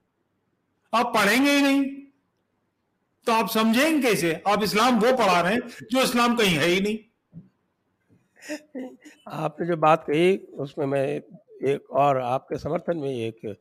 आप 0.93 1.13
पढ़ेंगे 1.15 1.51
ही 1.51 1.61
नहीं। 1.61 1.83
तो 3.27 3.31
आप 3.31 3.49
समझेंगे 3.49 4.09
कैसे? 4.09 4.43
आप 4.47 4.63
इस्लाम 4.63 4.99
वो 4.99 5.17
पढ़ा 5.17 5.41
रहे 5.41 5.53
हैं, 5.53 5.61
जो 5.91 6.03
इस्लाम 6.03 6.35
कहीं 6.35 6.55
है 6.55 6.67
ही 6.67 6.81
नहीं। 6.81 6.97
आपने 9.27 9.67
जो 9.67 9.77
बात 9.77 10.03
कही, 10.03 10.37
उसमें 10.37 10.85
मैं 10.85 11.21
एक 11.67 11.91
और 11.91 12.17
आपके 12.17 12.57
समर्थन 12.57 12.97
में 12.97 13.09
एक 13.09 13.57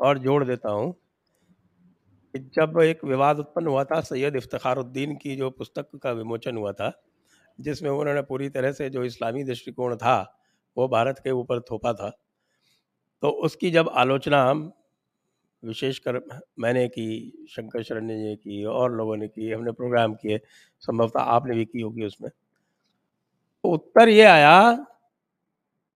और 0.00 0.18
जोड़ 0.18 0.44
देता 0.44 0.70
हूँ 0.70 0.94
जब 2.34 2.80
एक 2.82 3.04
विवाद 3.04 3.38
उत्पन्न 3.38 3.66
हुआ 3.66 3.84
था, 3.84 4.00
सैयद 4.00 4.36
इफ्तारुद्दीन 4.36 5.16
की 5.16 5.36
जो 5.36 5.50
पुस्तक 5.50 5.86
का 6.02 6.12
विमोचन 6.12 6.56
हुआ 6.56 6.72
था, 6.72 7.02
जिसमें 7.60 7.90
उन्होंने 7.90 8.22
पूरी 8.22 8.48
तरह 8.48 8.72
से 8.72 8.90
जो 8.90 9.04
इस्लामी 9.04 9.44
दृष्टिकोण 9.44 9.96
था, 9.96 10.38
वो 10.76 10.88
भारत 10.88 11.18
के 11.18 11.30
ऊपर 11.30 11.60
थोपा 11.60 11.92
था। 11.92 12.10
तो 13.22 13.28
उसकी 13.28 13.70
जब 13.70 13.88
आलोचना 13.88 14.44
हम 14.44 14.72
विशेषकर 15.64 16.20
मैंने 16.58 16.88
की, 16.88 17.46
शंकर 17.50 17.82
शरण 17.82 18.04
ने 18.04 18.36
की, 18.36 18.64
और 18.64 18.92
लोगों 18.92 19.16
ने 19.16 19.28
की, 19.28 19.50
हमने 19.50 19.72
प्रोग्राम 19.72 20.14
किए, 20.14 20.40
संभवतः 20.80 21.20
आपने 21.20 21.54
भी 21.54 21.64
की 21.64 21.80
होगी 21.80 22.04
उसमें। 22.04 22.30
उत्तर 23.64 24.08
ये 24.08 24.24
आया 24.26 24.56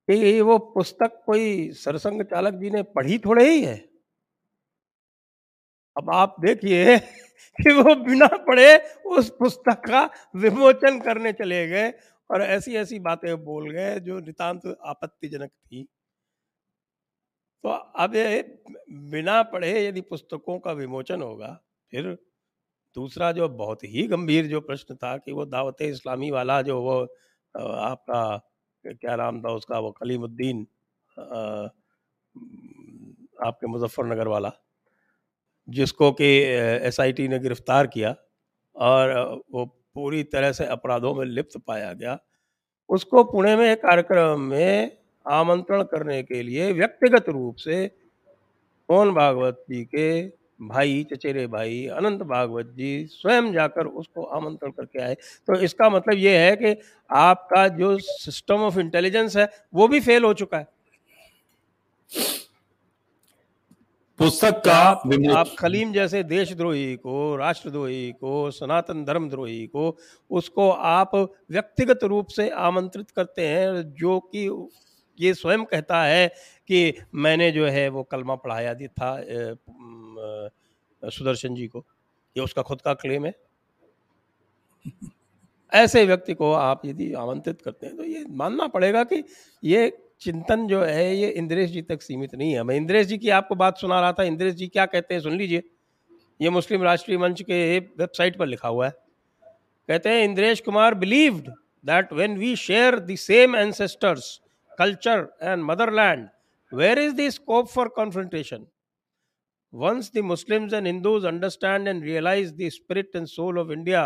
कि 0.09 0.41
वो 0.41 0.57
पुस्तक 0.75 1.23
कोई 1.27 1.47
सरसंग 1.75 2.23
चालक 2.25 2.55
जी 2.55 2.71
ने 2.71 2.83
पढ़ी 2.95 3.19
थोड़े 3.19 3.49
ही 3.51 3.63
है। 3.65 3.77
अब 5.97 6.11
आप 6.11 6.37
देखिए 6.41 6.97
कि 7.59 7.73
वो 7.73 7.95
बिना 8.05 8.27
पढ़े 8.47 8.77
उस 9.09 9.31
पुस्तक 9.31 9.83
का 9.89 10.03
विमोचन 10.37 10.99
करने 11.01 11.33
चले 11.33 11.67
गए 11.69 11.93
और 12.31 12.43
ऐसी 12.43 12.75
ऐसी 12.77 12.99
बातें 13.01 13.35
बोल 13.45 13.71
गए 13.71 13.99
जो 14.01 14.19
नितांत 14.21 14.67
आपत्तिजनक 14.87 15.51
थी। 15.51 15.87
तो 17.65 17.69
अब 17.99 18.15
ये 18.15 18.43
बिना 19.11 19.43
पढ़े 19.43 19.71
यदि 19.87 20.01
पुस्तकों 20.03 20.59
का 20.59 20.73
विमोचन 20.73 21.23
होगा, 21.23 21.49
फिर 21.93 22.13
दूसरा 22.97 23.31
जो 23.33 23.49
बहुत 23.51 23.85
ही 23.85 24.07
गंभीर 24.09 24.47
जो 24.47 24.61
प्रश्न 24.63 24.97
था 24.97 25.17
कि 25.19 25.33
वो 25.33 25.45
दावत 25.47 25.83
इस्लामी 25.83 26.31
वाला 26.31 26.61
जो 26.63 26.81
वो 26.83 26.97
आपका 27.57 28.37
क्या 28.85 29.17
नाम 29.17 29.41
था 29.43 29.53
उसका, 29.53 29.79
वो 29.79 29.91
कलीमुद्दीन 29.93 30.67
आपके 33.45 33.67
मुजफ्फरनगर 33.67 34.29
वाला, 34.29 34.53
जिसको 35.69 36.11
कि 36.13 36.27
एसआईटी 36.87 37.29
ने 37.29 37.39
गिरफ़्तार 37.39 37.87
किया 37.87 38.15
और 38.77 39.13
वो 39.53 39.65
पूरी 39.95 40.23
तरह 40.25 40.53
से 40.53 40.67
अपराधों 40.67 41.15
में 41.15 41.25
लिप्त 41.27 41.59
पाया 41.67 41.93
गया। 41.93 42.19
उसको 42.91 43.25
पुणे 43.25 43.57
में 43.57 43.67
एक 43.67 43.83
कार्यक्रम 43.83 44.41
में 44.41 44.97
आमंत्रण 45.27 45.83
करने 45.83 46.23
के 46.23 46.43
लिए 46.43 46.73
व्यक्तिगत 46.73 47.29
रूप 47.29 47.57
से 47.57 47.85
मोहन 48.89 49.11
भागवत 49.15 49.65
जी 49.71 49.85
के 49.85 50.07
भाई 50.61 51.03
चचेरे 51.13 51.47
भाई 51.47 51.85
अनंत 51.87 52.23
भागवत 52.23 52.67
जी 52.77 53.05
स्वयं 53.07 53.53
जाकर 53.53 53.87
उसको 53.87 54.23
आमंत्रण 54.23 54.71
करके 54.71 55.03
आए। 55.03 55.15
तो 55.15 55.59
इसका 55.61 55.89
मतलब 55.91 56.15
ये 56.15 56.37
है 56.39 56.57
कि 56.57 56.75
आपका 57.11 57.67
जो 57.69 57.97
सिस्टम 57.99 58.63
ऑफ़ 58.63 58.79
इंटेलिजेंस 58.79 59.37
है 59.37 59.49
वो 59.75 59.89
भी 59.89 60.01
फेल 60.01 60.25
हो 60.25 60.33
चुका 60.35 60.59
है। 60.59 60.67
पुस्तक 64.19 64.63
का 64.65 64.75
आप 65.37 65.55
खलीम 65.59 65.93
जैसे 65.93 66.23
देशद्रोही 66.23 66.95
को 66.97 67.37
राष्ट्रद्रोही 67.37 68.11
को 68.13 68.51
सनातन 68.51 69.05
धर्मद्रोही 69.05 69.67
को 69.67 69.97
उसको 70.31 70.71
आप 70.71 71.15
व्यक्तिगत 71.15 72.05
रूप 72.05 72.29
से 72.29 72.49
आमंत्रित 72.51 73.11
करते 73.11 73.47
हैं 73.49 73.83
जो 73.95 74.19
कि 74.33 74.49
ये 75.21 75.35
स्वयं 75.35 75.65
कहता 75.65 76.03
है 76.03 76.29
कि 76.69 76.95
मैंने 77.15 77.51
जो 77.51 77.67
है 77.67 77.89
वो 77.89 78.03
कलमा 78.03 78.35
पढ़ाया 78.35 78.75
था 78.75 79.17
सुदर्शन 81.03 81.55
जी 81.55 81.67
को। 81.67 81.85
ये 82.37 82.45
उसका 82.45 82.63
खुद 82.63 82.81
का 82.81 82.95
क्लेम 82.95 83.27
है। 83.27 83.35
ऐसे 85.75 86.05
व्यक्ति 86.05 86.35
को 86.35 86.53
आप 86.53 86.83
यदि 86.87 87.13
आमंत्रित 87.13 87.61
करते 87.63 87.87
हैं 87.87 87.97
तो 87.97 88.05
ये 88.05 88.25
मानना 88.29 88.67
पड़ेगा 88.67 89.05
कि 89.05 89.25
ये 89.65 89.99
चिंतन 90.21 90.67
जो 90.67 90.83
है, 90.83 91.17
ये 91.17 91.29
इंद्रेश 91.29 91.71
जी 91.71 91.83
तक 91.83 92.03
सीमित 92.03 92.35
नहीं 92.35 92.53
है। 92.53 92.63
मैं 92.63 92.77
इंद्रेश 92.77 93.07
जी 93.07 93.19
की 93.19 93.31
आपको 93.31 93.55
बात 93.55 93.79
सुना 93.79 94.01
रहा 94.01 94.13
था, 94.13 94.23
इंद्रेश 94.23 94.55
जी 94.55 94.67
क्या 94.69 94.87
कहते 94.87 95.15
हैं, 95.15 95.21
सुन 95.21 95.37
लीजिए। 95.37 95.63
ये 96.41 96.51
मुस्लिम 96.51 96.83
राष्ट्रीय 96.83 97.19
मंच 97.19 97.43
के 97.43 97.79
वेबसाइट 97.79 98.37
पर 98.37 98.47
लिखा 98.47 98.69
हुआ 98.69 98.87
है। 98.87 98.93
कहते 99.89 100.09
हैं, 100.09 100.25
Indresh 100.25 100.61
Kumar 100.61 100.95
believed 100.95 101.49
that 101.87 102.13
when 102.13 102.37
we 102.39 102.57
share 102.57 102.99
the 102.99 103.15
same 103.15 103.57
ancestors 103.57 104.41
culture 104.79 105.27
and 105.43 105.63
motherland 105.65 106.29
where 106.73 106.99
is 106.99 107.15
the 107.15 107.29
scope 107.31 107.69
for 107.69 107.89
confrontation 107.89 108.67
once 109.73 110.09
the 110.11 110.23
muslims 110.23 110.73
and 110.73 110.87
hindus 110.87 111.25
understand 111.25 111.89
and 111.89 112.05
realize 112.05 112.53
the 112.55 112.69
spirit 112.71 113.15
and 113.15 113.29
soul 113.29 113.59
of 113.59 113.73
india, 113.73 114.05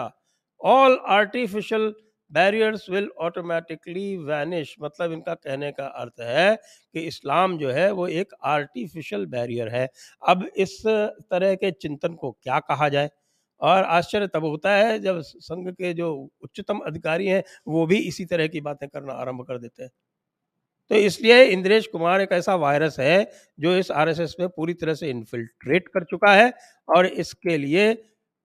all 0.61 0.96
artificial 1.18 1.92
barriers 2.33 2.90
will 2.90 3.09
automatically 3.18 4.16
vanish 4.16 4.74
मतलब 4.83 5.12
इनका 5.12 5.35
कहने 5.35 5.70
का 5.72 5.87
अर्थ 5.87 6.20
है 6.20 6.56
कि 6.56 7.00
इस्लाम 7.00 7.59
जो 7.59 7.70
है, 7.70 7.90
वो 7.90 8.06
एक 8.09 8.35
आर्टिफिशियल 8.44 9.26
बैरियर 9.26 9.68
है। 9.68 9.88
अब 10.28 10.44
इस 10.56 10.83
तरह 10.87 11.54
के 11.54 11.70
चिंतन 11.70 12.14
को 12.14 12.30
क्या 12.33 12.59
कहा 12.61 12.88
जाए? 12.88 13.11
और 13.61 13.85
आश्चर्य 13.85 14.26
तब 14.26 14.44
होता 14.44 14.74
है 14.74 14.98
जब 14.98 15.20
संघ 15.20 15.68
के 15.70 15.92
जो 15.94 16.30
उच्चतम 16.42 16.78
अधिकारी 16.78 17.26
हैं, 17.26 17.42
वो 17.68 17.87
भी 17.87 17.98
इसी 17.98 18.24
तरह 18.24 18.46
की 18.46 18.61
बातें 18.61 18.88
करना 18.88 19.12
आरंभ 19.12 19.44
कर 19.48 19.59
देते 19.59 19.83
हैं। 19.83 19.90
तो 20.90 20.96
इसलिए 20.96 21.42
इंद्रेश 21.44 21.87
कुमार 21.87 22.20
एक 22.20 22.33
ऐसा 22.33 22.55
वायरस 22.57 22.98
है, 23.00 23.31
जो 23.59 23.76
इस 23.76 23.90
आरएसएस 23.92 24.35
में 24.40 24.48
पूरी 24.48 24.74
तरह 24.74 24.94
से 24.94 25.11
इन्फिल्ट्रेट 25.11 25.88
कर 25.88 26.05
चुका 26.05 26.33
है 26.35 26.53
और 26.88 27.07
इसके 27.07 27.57
लिए 27.57 27.92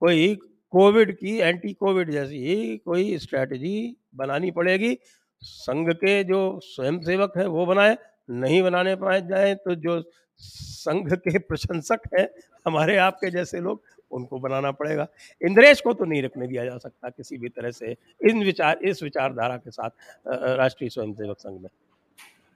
कोई 0.01 0.35
कोविड 0.73 1.15
की 1.17 1.37
एंटी 1.37 1.71
कोविड 1.73 2.11
जैसी 2.11 2.77
कोई 2.77 3.17
स्ट्रैटेजी 3.17 3.95
बनानी 4.15 4.51
पड़ेगी। 4.51 4.97
संघ 5.41 5.89
के 5.93 6.23
जो 6.23 6.59
स्वयंसेवक 6.63 7.37
हैं, 7.37 7.45
वो 7.45 7.65
बनाए, 7.65 7.97
नहीं 8.29 8.61
बनाने 8.63 8.95
पाए 8.95 9.21
जाए 9.21 9.53
तो 9.55 9.75
जो 9.77 10.01
संघ 10.39 11.13
के 11.13 11.37
प्रशंसक 11.39 12.01
हैं, 12.13 12.27
हमारे 12.65 12.97
आपके 12.97 13.29
जैसे 13.31 13.59
लोग, 13.59 13.81
उनको 14.11 14.39
बनाना 14.39 14.71
पड़ेगा। 14.71 15.07
इंद्रेश 15.41 15.81
को 15.81 15.93
तो 15.93 16.05
नहीं 16.05 16.21
रखने 16.23 16.47
दिया 16.47 16.65
जा 16.65 16.77
सकता 16.77 17.09
किसी 17.09 17.37
भी 17.37 17.49
तरह 17.49 17.71
से 17.71 17.95
इन 18.21 18.43
विचार, 18.43 18.79
इस 18.79 19.03
विचारधारा 19.03 19.57
के 19.57 19.71
साथ 19.71 19.89
राष्ट्रीय 20.57 20.89
स्वयंसेवक 20.89 21.39
संघ 21.39 21.61
में। 21.61 21.69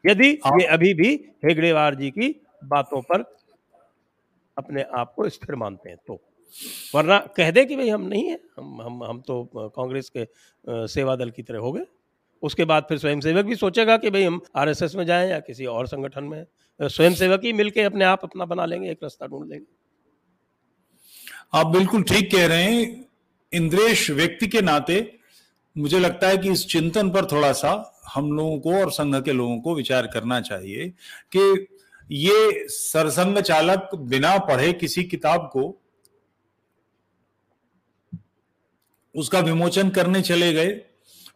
यदि 0.04 0.28
ये 0.28 0.66
अभी 0.66 0.94
भी 0.94 1.14
हेगड़ेवार 1.46 1.96
जी 1.96 2.10
की 2.12 2.30
बातों 2.64 3.02
पर 3.02 3.24
अपने 4.58 4.84
आप 4.94 5.14
को 5.16 5.30
स्थिर 5.30 5.56
मानते 5.56 5.90
हैं 5.90 5.98
तो। 6.08 6.20
वरना 6.96 7.18
कह 7.38 7.52
दे 7.52 7.66
कि 7.66 7.76
भाई 7.76 7.90
हम 7.90 8.02
नहीं 8.02 8.30
है 8.30 8.40
हम 8.58 8.82
हम 8.82 9.04
हम 9.04 9.22
तो 9.22 9.44
कांग्रेस 9.56 10.12
के 10.18 10.28
सेवा 10.88 11.16
दल 11.16 11.32
की 11.32 11.44
तरह 11.44 11.60
हो 11.60 11.72
गए। 11.72 11.86
उसके 12.44 12.66
बाद 12.66 12.86
फिर 12.90 12.98
स्वयंसेवक 12.98 13.46
भी 13.46 13.56
सोचेगा 13.56 13.98
कि 13.98 14.10
भाई 14.10 14.24
हम 14.24 14.40
आरएसएस 14.56 14.96
में 14.96 15.06
जाएँ 15.06 15.30
या 15.30 15.40
किसी 15.40 15.66
और 15.66 15.88
संगठन 15.88 16.24
में 16.24 16.46
स्वयंसेवक 16.80 17.44
ही 17.44 17.54
मिलके 17.54 17.82
अपने 17.82 18.06
आप 18.06 18.24
अपना 18.24 18.46
बना 18.46 18.66
लेंगे 18.66 18.92
एक 18.92 19.00
रास्ता 19.04 19.28
ढूंढ 19.28 19.50
लेंगे। 19.50 19.66
आप 21.54 21.68
बिल्कुल 21.68 22.04
ठीक 22.04 22.32
कह 22.32 22.48
रहे 22.48 22.64
हैं। 22.64 23.06
इंद्रेश 23.52 24.10
व्यक्ति 24.12 24.48
के 24.48 24.62
नाते 24.62 25.00
मुझे 25.76 26.00
लगता 26.00 26.28
है 26.28 26.38
कि 26.38 26.52
इस 26.52 26.66
चिंतन 26.68 27.10
पर 27.10 27.26
थोड़ा 27.26 27.52
सा 27.54 27.72
हम 28.10 28.32
लोगों 28.32 28.60
को 28.60 28.74
और 28.76 28.92
संघ 28.92 29.16
के 29.16 29.34
लोगों 29.34 29.60
को 29.62 29.76
विचार 29.76 30.08
करना 30.08 30.40
चाहिए 30.42 30.90
कि 31.36 31.68
ये 32.10 32.68
सरसंघ 32.70 33.40
चालक 33.40 33.90
बिना 33.96 34.38
पढ़े 34.38 34.72
किसी 34.74 35.04
किताब 35.04 35.50
को 35.54 35.64
उसका 39.16 39.40
विमोचन 39.40 39.90
करने 39.90 40.22
चले 40.22 40.52
गए। 40.54 40.80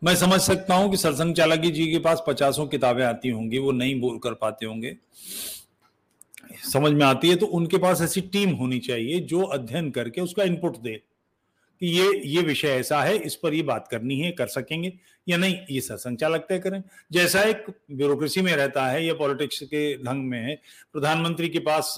मैं 0.03 0.15
समझ 0.15 0.39
सकता 0.41 0.75
हूँ 0.75 0.89
कि 0.91 0.97
सरसंघ 0.97 1.35
चालक 1.35 1.59
जी 1.59 1.91
के 1.91 1.99
पास 1.99 2.23
पचासों 2.27 2.67
किताबें 2.67 3.03
आती 3.05 3.29
होंगी, 3.29 3.57
वो 3.57 3.71
नहीं 3.71 3.99
बोल 4.01 4.17
कर 4.17 4.33
पाते 4.33 4.65
होंगे। 4.65 4.95
समझ 6.71 6.91
में 6.91 7.05
आती 7.05 7.29
है 7.29 7.35
तो 7.35 7.45
उनके 7.45 7.77
पास 7.77 8.01
ऐसी 8.01 8.21
टीम 8.21 8.49
होनी 8.55 8.79
चाहिए 8.79 9.19
जो 9.19 9.41
अध्ययन 9.43 9.89
करके 9.91 10.21
उसका 10.21 10.43
इनपुट 10.43 10.77
दे। 10.77 11.01
कि 11.81 11.87
ये 11.89 12.21
ये 12.25 12.41
विषय 12.41 12.67
ऐसा 12.69 13.01
है, 13.03 13.15
इस 13.17 13.35
पर 13.35 13.53
ये 13.53 13.61
बात 13.63 13.87
करनी 13.91 14.19
है, 14.19 14.31
कर 14.31 14.47
सकेंगे 14.47 14.93
या 15.27 15.37
नहीं, 15.37 15.57
ये 15.71 15.81
संचालक 15.81 16.45
तय 16.49 16.59
करें। 16.59 16.81
जैसा 17.11 17.41
एक 17.41 17.65
ब्यूरोक्रेसी 17.91 18.41
में 18.41 18.55
रहता 18.55 18.85
है 18.87 19.05
या 19.05 19.13
पॉलिटिक्स 19.13 19.61
के 19.63 19.95
ढंग 19.97 20.29
में 20.29 20.39
है, 20.39 20.55
प्रधानमंत्री 20.93 21.49
के 21.49 21.59
पास 21.59 21.97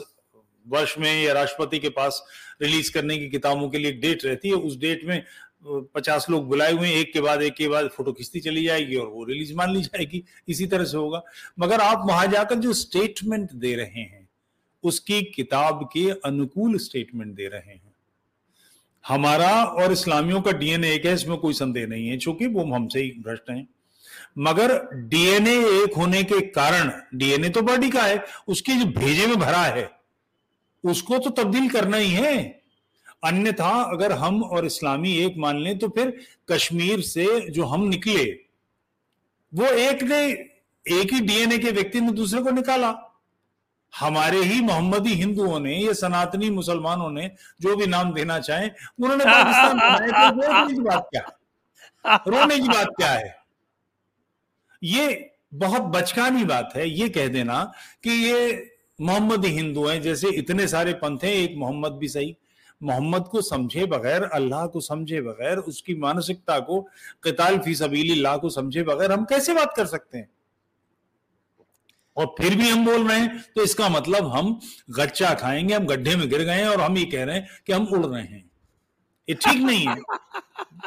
वर्ष 0.66 0.98
में 1.00 1.24
या 1.24 1.34
राष्ट्रपति 1.34 1.80
के 1.80 1.90
पास 1.90 2.24
रिलीज़ 2.62 2.92
करने 2.94 3.18
की 3.18 3.30
किताबों 3.30 3.70
के 3.70 3.78
लिए 3.78 3.92
एक 3.92 4.00
डेट 4.02 4.26
रहती 4.26 4.50
है, 4.50 4.56
उस 4.56 4.78
डेट 4.78 5.06
में 5.06 5.24
पचास 5.68 6.26
लोग 6.30 6.48
बुलाए 6.48 6.74
हुए 6.74 6.92
एक 6.92 7.12
के 7.14 7.22
बाद, 7.22 7.42
एक 7.42 7.54
के 7.54 7.68
बाद 7.68 7.88
फ़ोटो 7.88 8.12
खींचती 8.14 8.40
चली 8.40 8.64
जाएगी 8.64 8.96
और 8.96 9.08
वो 9.08 9.24
रिलीज़ 9.24 9.54
मान 9.54 9.74
ली 9.74 9.82
जाएगी, 9.82 10.24
इसी 10.48 10.66
तरह 10.66 10.86
से 10.86 10.98
होगा। 10.98 11.22
मगर 11.60 11.80
आप 11.80 12.06
वहाँ 12.08 12.28
जाकर 12.28 12.56
जो 12.56 12.74
स्टेटमेंट 12.74 13.52
दे 13.52 13.76
रहे 13.76 14.02
हैं, 14.02 14.28
उसकी 14.84 15.22
किताब 15.26 15.84
के 15.94 16.10
अनुकूल 16.26 16.78
स्टेटमेंट 16.78 17.34
दे 17.34 17.48
रहे 17.48 17.74
हैं। 17.74 17.85
हमारा 19.06 19.64
और 19.64 19.92
इस्लामियों 19.92 20.42
का 20.42 20.52
डीएनए 20.52 20.94
एक 20.94 21.06
है, 21.06 21.14
इसमें 21.14 21.38
कोई 21.38 21.54
संदेह 21.54 21.88
नहीं 21.88 22.08
है, 22.08 22.18
चूँकि 22.18 22.48
वो 22.48 22.64
हमसे 22.74 23.00
ही 23.00 23.10
भ्रष्ट 23.26 23.50
हैं। 23.50 23.68
मगर 24.38 24.74
डीएनए 24.94 25.56
एक 25.74 25.96
होने 25.98 26.24
के 26.24 26.40
कारण, 26.42 26.92
डीएनए 27.16 27.50
तो 27.50 27.62
बॉडी 27.62 27.90
का 27.90 28.04
है, 28.04 28.24
उसके 28.48 28.74
जो 28.74 28.86
भेजे 28.92 29.28
में 29.28 29.38
भरा 29.40 29.62
है, 29.62 29.90
उसको 30.84 31.18
तो 31.18 31.30
तब्दील 31.30 31.70
करना 31.70 31.98
ही 31.98 32.12
है। 32.12 32.64
अन्यथा 33.24 33.70
अगर 33.84 34.12
हम 34.12 34.44
और 34.44 34.66
इस्लामी 34.66 35.16
एक 35.18 35.38
मान 35.38 35.60
लें 35.60 35.78
तो 35.78 35.88
फिर 35.90 36.14
कश्मीर 36.52 37.02
से 37.02 37.26
जो 37.52 37.66
हम 37.66 37.88
निकले, 37.88 38.26
वो 39.54 39.66
एक 39.66 40.04
ने 40.04 40.26
एक 40.86 41.14
ही 41.14 41.20
डीएनए 41.20 41.58
के 41.58 41.72
व्यक्ति 41.72 42.02
ने 42.02 42.12
दूसरे 42.12 42.42
को 42.42 42.52
निकाला। 42.52 43.05
हमारे 44.00 44.44
ही 44.44 44.62
मोहम्मदी 44.62 45.14
हिंदुओं 45.14 45.60
ने, 45.60 45.76
या 45.78 45.94
सनातनी 45.94 46.50
मुसलमानों 46.50 47.10
ने 47.10 47.32
जो 47.62 47.76
भी 47.76 47.88
नाम 47.88 48.14
देना 48.14 48.40
चाहे, 48.40 48.70
उन्होंने 49.00 49.26
पाकिस्तान 49.26 49.78
बनाया 49.78 50.30
तो 50.30 50.42
रोने 50.42 50.74
की 50.74 50.82
बात 50.82 51.08
क्या 51.12 51.22
है? 51.22 52.20
रोने 52.28 52.60
की 52.60 52.68
बात 52.68 52.88
क्या 52.98 53.12
है? 53.12 53.36
ये 54.82 55.32
बहुत 55.54 55.82
बचकानी 55.82 56.44
बात 56.44 56.74
है, 56.76 56.90
ये 56.90 57.10
कह 57.10 57.28
देना 57.28 57.64
कि 58.04 58.10
ये 58.10 58.72
मोहम्मदी 59.02 59.48
हिंदू 59.48 59.86
हैं, 59.88 60.02
जैसे 60.02 60.30
इतने 60.30 60.68
सारे 60.68 60.94
पंथ 60.94 61.24
हैं, 61.24 61.32
एक 61.32 61.56
मोहम्मद 61.58 61.92
भी 61.92 62.08
सही। 62.08 62.36
मोहम्मद 62.84 63.24
को 63.24 63.42
समझे 63.42 63.86
बगैर, 63.86 64.24
अल्लाह 64.24 64.66
को 64.68 64.82
समझे 64.82 65.22
बगैर, 65.22 65.58
उसकी 65.58 65.96
मानसिकता 65.96 66.60
को 66.60 66.82
कताल 67.24 67.58
फ़ी 67.60 67.76
सबीली 67.76 68.24
को 68.38 68.50
समझे 68.50 68.84
बगैर 68.84 69.12
हम 69.12 69.26
कैसे 69.26 69.54
बात 69.54 69.74
कर 69.76 69.86
सकते 69.86 70.18
हैं? 70.18 70.30
और 72.18 72.36
फिर 72.38 72.56
भी 72.56 72.70
हम 72.70 72.86
बोल 72.86 73.08
रहे 73.08 73.20
हैं 73.20 73.46
तो 73.56 73.64
इसका 73.64 73.90
मतलब 73.90 74.28
हम 74.28 74.60
गच्चा 74.90 75.34
खाएँगे, 75.34 75.74
हम 75.74 75.86
गड्ढे 75.86 76.16
में 76.16 76.30
गिर 76.30 76.42
गए 76.42 76.54
हैं 76.54 76.68
और 76.68 76.82
हम 76.82 76.98
ये 76.98 77.06
कह 77.06 77.24
रहे 77.24 77.36
हैं 77.36 77.48
कि 77.68 77.74
हम 77.74 77.86
उड़ 77.86 78.06
रहे 78.06 78.24
हैं। 78.24 78.52
ये 79.30 79.36
ठीक 79.36 79.62
नहीं 79.64 79.88
है। 79.88 79.96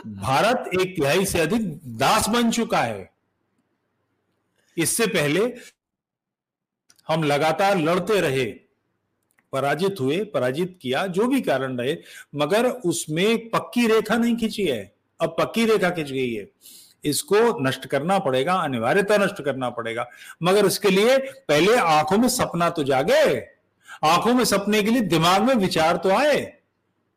भारत 0.07 0.71
एक 0.81 0.97
तिहाई 0.97 1.25
से 1.27 1.41
अधिक 1.41 1.69
दास 1.99 2.29
बन 2.29 2.51
चुका 2.51 2.81
है। 2.81 3.11
इससे 4.77 5.07
पहले 5.07 5.41
हम 7.09 7.23
लगातार 7.23 7.79
लड़ते 7.79 8.21
रहे, 8.21 8.45
पराजित 9.53 10.01
हुए, 10.01 10.25
पराजित 10.25 10.79
किया, 10.83 11.07
जो 11.07 11.27
भी 11.27 11.41
कारण 11.41 11.79
रहे, 11.79 11.97
मगर 12.35 12.67
उसमें 12.67 13.49
पक्की 13.51 13.87
रेखा 13.87 14.17
नहीं 14.17 14.37
खींची 14.37 14.67
है। 14.67 14.95
अब 15.21 15.37
पक्की 15.39 15.65
रेखा 15.65 15.91
खिंच 15.91 16.13
गई 16.13 16.35
है। 16.35 16.51
इसको 17.05 17.37
नष्ट 17.63 17.87
करना 17.87 18.19
पड़ेगा, 18.19 18.55
अनिवार्यता 18.55 19.17
नष्ट 19.17 19.43
करना 19.43 19.71
पड़ेगा। 19.71 20.07
मगर 20.43 20.67
इसके 20.67 20.91
लिए 20.91 21.17
पहले 21.19 21.77
आँखों 21.77 22.19
में 22.19 22.29
सपना 22.29 22.71
तो 22.71 22.85
जागे, 22.85 23.39
आँखों 24.05 24.35
में 24.35 24.45
सपने 24.45 24.83
के 24.83 24.91
लिए 24.91 25.01
दिमाग 25.03 25.43
में 25.43 25.55
विचार 25.55 25.97
तो 25.97 26.11
आए, 26.11 26.53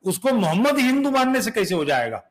उसको 0.05 0.33
मोहम्मद 0.33 0.79
हिंदू 0.79 1.11
मानने 1.11 1.41
से 1.41 1.51
कैसे 1.51 1.75
हो 1.75 1.85
जाएगा? 1.85 2.23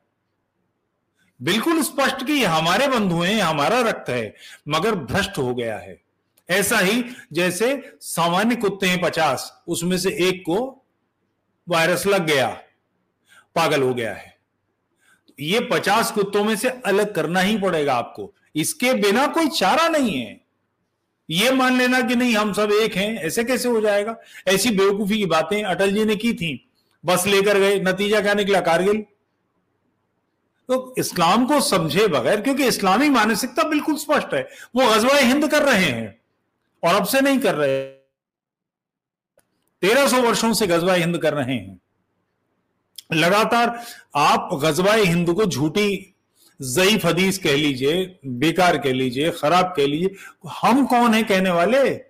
बिल्कुल 1.39 1.81
स्पष्ट 1.81 2.25
कि 2.25 2.43
हमारे 2.43 2.87
बंधु 2.87 3.21
हैं 3.21 3.41
हमारा 3.41 3.81
रक्त 3.81 4.09
है, 4.09 4.33
मगर 4.67 4.95
भ्रष्ट 4.95 5.37
हो 5.37 5.53
गया 5.55 5.77
है। 5.77 5.99
ऐसा 6.49 6.77
ही 6.77 7.03
जैसे 7.33 7.97
सामान्य 8.01 8.55
कुत्ते 8.55 8.87
हैं 8.87 9.01
पचास, 9.01 9.51
उसमें 9.67 9.97
से 9.97 10.09
एक 10.27 10.41
को 10.41 10.85
वायरस 11.67 12.05
लग 12.07 12.25
गया, 12.25 12.47
पागल 13.55 13.81
हो 13.81 13.93
गया 13.93 14.13
है। 14.13 14.30
ये 15.41 15.59
पचास 15.59 16.11
कुत्तों 16.11 16.43
में 16.43 16.55
से 16.55 16.69
अलग 16.69 17.15
करना 17.15 17.39
ही 17.39 17.57
पड़ेगा 17.57 17.93
आपको। 17.93 18.33
इसके 18.55 18.93
बिना 18.93 19.27
कोई 19.27 19.47
चारा 19.47 19.87
नहीं 19.87 20.17
है। 20.17 20.41
ये 21.29 21.51
मान 21.51 21.77
लेना 21.77 22.01
कि 22.01 22.15
नहीं, 22.15 22.35
हम 22.35 22.53
सब 22.53 22.71
एक 22.71 22.95
हैं, 22.95 23.17
ऐसे 23.17 23.43
कैसे 23.43 23.69
हो 23.69 23.81
जाएगा? 23.81 24.17
ऐसी 24.47 24.71
बेवकूफ़ी 24.71 25.17
की 25.17 25.25
बातें 25.25 25.63
अटल 25.63 25.91
जी 25.91 26.05
ने 26.05 26.15
की 26.15 26.33
थी। 26.33 26.71
बस 27.05 27.27
लेकर 27.27 27.59
गए, 27.59 27.79
नतीजा 27.79 28.21
क्या 28.21 28.33
निकला? 28.33 28.61
कारगिल 28.61 29.05
तो 30.69 30.95
इस्लाम 30.97 31.45
को 31.45 31.61
समझे 31.61 32.07
बगैर, 32.07 32.41
क्योंकि 32.41 32.65
इस्लामी 32.65 33.09
मानसिकता 33.09 33.63
बिल्कुल 33.63 33.95
स्पष्ट 33.95 34.33
है। 34.33 34.49
वो 34.75 34.85
गजवा 34.85 35.17
हिंद 35.17 35.51
कर 35.51 35.63
रहे 35.63 35.85
हैं 35.85 36.21
और 36.83 36.95
अब 36.95 37.05
से 37.05 37.21
नहीं 37.21 37.39
कर 37.39 37.55
रहे। 37.55 37.81
तेरह 39.81 40.07
सौ 40.07 40.21
वर्षों 40.21 40.53
से 40.53 40.67
गजवा 40.67 40.93
हिंद 40.93 41.17
कर 41.17 41.33
रहे 41.33 41.55
हैं। 41.55 41.80
लगातार 43.13 43.83
आप 44.15 44.49
गजबाए 44.53 45.03
हिंद 45.03 45.33
को 45.33 45.45
झूठी 45.45 46.15
जईफ 46.61 47.05
हदीस 47.05 47.37
कह 47.37 47.55
लीजिए, 47.55 48.19
बेकार 48.25 48.77
कह 48.77 48.93
लीजिए, 48.93 49.31
खराब 49.31 49.73
कह 49.77 49.85
लीजिए, 49.85 50.15
हम 50.61 50.85
कौन 50.85 51.13
है 51.13 51.23
कहने 51.23 51.49
वाले? 51.49 52.01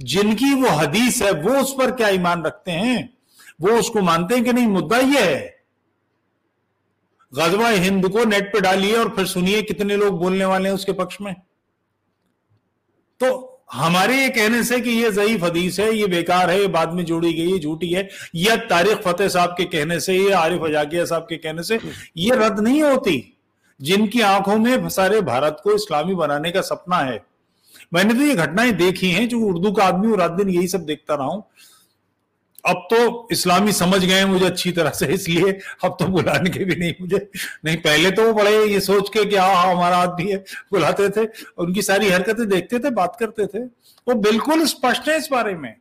जिनकी 0.00 0.54
वो 0.54 0.68
हदीस 0.68 1.22
है, 1.22 1.32
वो 1.32 1.58
उस 1.58 1.74
पर 1.78 1.90
क्या 1.90 2.08
ईमान 2.08 2.42
रखते 2.42 2.70
हैं? 2.70 3.18
वो 3.60 3.70
उसको 3.70 4.00
मानते 4.00 4.34
हैं 4.34 4.44
कि 4.44 4.52
नहीं? 4.52 4.66
मुद्दा 4.66 4.98
ये 4.98 5.34
है। 5.34 5.64
गजबा 7.34 7.68
हिंद 7.68 8.08
को 8.08 8.24
नेट 8.24 8.52
पे 8.52 8.60
डालिए 8.60 8.96
और 8.96 9.16
फिर 9.16 9.26
सुनिए 9.26 9.62
कितने 9.62 9.96
लोग 9.96 10.18
बोलने 10.18 10.44
वाले 10.44 10.68
हैं 10.68 10.74
उसके 10.74 10.92
पक्ष 10.92 11.20
में। 11.20 11.34
तो 13.20 13.47
हमारे 13.70 14.16
ये 14.16 14.28
कहने 14.28 14.62
से 14.64 14.80
कि 14.80 14.90
ये 14.90 15.10
जयीफ 15.12 15.42
हदीस 15.44 15.78
है, 15.80 15.92
ये 15.94 16.06
बेकार 16.06 16.50
है, 16.50 16.60
ये 16.60 16.66
बाद 16.68 16.92
में 16.92 17.04
जोड़ी 17.04 17.32
गई 17.32 17.50
है 17.52 17.58
झूठी 17.58 17.88
है। 17.88 18.08
या 18.34 18.56
तारिक 18.66 19.02
फतेह 19.02 19.28
साहब 19.28 19.54
के 19.58 19.64
कहने 19.66 19.98
से, 20.00 20.14
ये 20.14 20.32
आरिफ 20.32 20.62
अजाकिया 20.62 21.04
साहब 21.04 21.22
के 21.22 21.36
कहने 21.36 21.62
से 21.62 21.78
ये 22.16 22.36
रद्द 22.36 22.60
नहीं 22.60 22.82
होती, 22.82 23.22
जिनकी 23.80 24.20
आँखों 24.20 24.56
में 24.56 24.88
सारे 24.88 25.20
भारत 25.20 25.60
को 25.64 25.74
इस्लामी 25.74 26.14
बनाने 26.14 26.50
का 26.50 26.60
सपना 26.60 26.96
है। 26.96 27.20
मैंने 27.94 28.14
तो 28.14 28.20
ये 28.20 28.34
घटनाएँ 28.34 28.72
देखी 28.72 29.10
हैं, 29.10 29.28
जो 29.28 29.40
उर्दू 29.40 29.72
का 29.72 29.84
आदमी 29.84 30.12
और 30.12 30.18
रात 30.18 30.30
दिन 30.30 30.48
यही 30.48 30.68
सब 30.68 30.84
देखता 30.84 31.14
रहा 31.14 31.26
हूँ। 31.26 31.44
अब 32.68 32.86
तो 32.90 33.28
इस्लामी 33.32 33.72
समझ 33.72 34.04
गए 34.04 34.24
मुझे 34.26 34.44
अच्छी 34.46 34.70
तरह 34.72 34.90
से, 34.90 35.06
इसलिए 35.06 35.52
अब 35.84 35.96
तो 35.98 36.06
बुलाने 36.06 36.50
के 36.50 36.64
भी 36.64 36.76
नहीं 36.76 36.94
मुझे, 37.00 37.18
नहीं, 37.64 37.76
पहले 37.78 38.10
तो 38.10 38.26
वो 38.26 38.32
बड़े 38.34 38.64
ये 38.64 38.80
सोच 38.82 39.08
के 39.08 39.24
कि 39.24 39.36
हाँ 39.36 39.54
हाँ 39.54 39.72
हमारा 39.72 39.96
आदमी 39.98 40.30
है, 40.30 40.38
बुलाते 40.72 41.08
थे, 41.10 41.26
उनकी 41.58 41.82
सारी 41.82 42.08
हरकतें 42.08 42.48
देखते 42.48 42.78
थे, 42.78 42.90
बात 42.92 43.16
करते 43.20 43.46
थे। 43.48 43.64
वो 44.06 44.14
बिल्कुल 44.16 44.64
स्पष्ट 44.66 45.08
है 45.08 45.16
इस 45.18 45.28
बारे 45.32 45.54
में। 45.54 45.74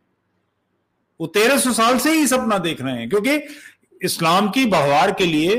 वो 1.19 1.27
तेरह 1.29 1.57
सौ 1.57 1.71
साल 1.73 1.97
से 1.99 2.11
ही 2.11 2.27
सपना 2.27 2.57
देख 2.59 2.81
रहे 2.81 2.93
हैं, 2.93 3.09
क्योंकि 3.09 3.39
इस्लाम 4.01 4.49
की 4.49 4.65
बहवार 4.67 5.11
के 5.11 5.25
लिए 5.25 5.55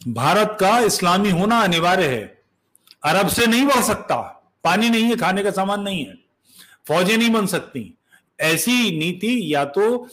भारत 0.00 0.56
का 0.60 0.78
इस्लामी 0.80 1.30
होना 1.30 1.58
अनिवार्य 1.60 2.06
है। 2.06 2.24
अरब 3.04 3.28
से 3.28 3.46
नहीं 3.46 3.66
बढ़ 3.66 3.82
सकता, 3.84 4.16
पानी 4.64 4.90
नहीं 4.90 5.04
है, 5.04 5.16
खाने 5.16 5.42
का 5.42 5.50
सामान 5.52 5.80
नहीं 5.82 6.04
है, 6.06 6.14
फौजें 6.88 7.16
नहीं 7.16 7.30
बन 7.30 7.46
सकती। 7.48 7.94
ऐसी 8.40 8.98
नीति 8.98 9.54
या 9.54 9.64
तो 9.64 10.08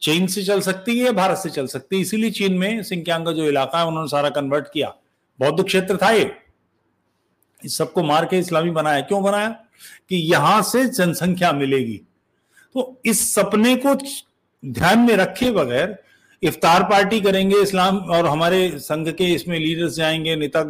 चीन 0.00 0.26
से 0.26 0.44
चल 0.44 0.60
सकती 0.60 0.98
है 0.98 1.04
या 1.04 1.12
भारत 1.12 1.38
से 1.38 1.50
चल 1.50 1.66
सकती 1.66 1.96
है। 1.96 2.02
इसीलिए 2.02 2.30
चीन 2.30 2.52
में 2.52 2.82
सिंकियांग 2.82 3.26
का 3.26 3.32
जो 3.32 3.44
इलाका 3.44 3.78
है, 3.78 3.86
उन्होंने 3.86 4.08
सारा 4.08 4.30
कन्वर्ट 4.30 4.66
किया। 4.74 4.88
बौद्ध 5.40 5.64
क्षेत्र 5.64 5.96
था 5.96 6.10
ये। 6.10 6.32
इस 7.64 7.78
सबको 7.78 8.02
मार 8.02 8.24
के 8.24 8.38
इस्लामी 8.38 8.70
बनाया। 8.70 9.00
क्यों 9.00 9.22
बनाया? 9.22 9.48
कि 10.08 10.16
यहाँ 10.16 10.62
से 10.62 10.84
जनसंख्या 10.84 11.52
मिलेगी। 11.52 12.00
तो 12.74 13.00
इस 13.04 13.34
सपने 13.34 13.76
को 13.76 13.94
ध्यान 14.64 14.98
में 14.98 15.16
रखे 15.16 15.50
बगैर 15.50 16.02
इफ्तार 16.42 16.82
पार्टी 16.82 17.20
करेंगे 17.20 17.56
इस्लाम 17.56 17.98
और 17.98 18.26
हमारे 18.26 18.72
संघ 18.76 19.08
के 19.08 19.24
इसमें 19.24 19.58
लीडर्स 19.58 19.94
जाएँगे, 19.94 20.36
नेता 20.36 20.60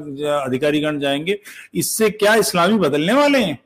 अधिकारीगण 0.45 1.01
जाएँगे। 1.01 1.41
इससे 1.75 2.11
क्या 2.11 2.35
इस्लामी 2.35 2.79
बदलने 2.79 3.13
वाले 3.13 3.39
हैं? 3.39 3.59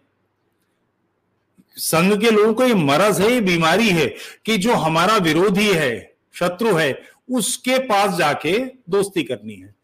संघ 1.76 2.20
के 2.20 2.30
लोगों 2.30 2.54
को 2.54 2.64
ये 2.64 2.74
मरज 2.74 3.20
है, 3.20 3.32
ये 3.32 3.40
बीमारी 3.40 3.88
है 3.88 4.06
कि 4.46 4.56
जो 4.58 4.74
हमारा 4.74 5.16
विरोधी 5.16 5.68
है, 5.68 6.14
शत्रु 6.34 6.74
है, 6.74 7.02
उसके 7.30 7.78
पास 7.78 8.14
जाके 8.14 8.58
दोस्ती 8.90 9.22
करनी 9.22 9.54
है। 9.54 9.74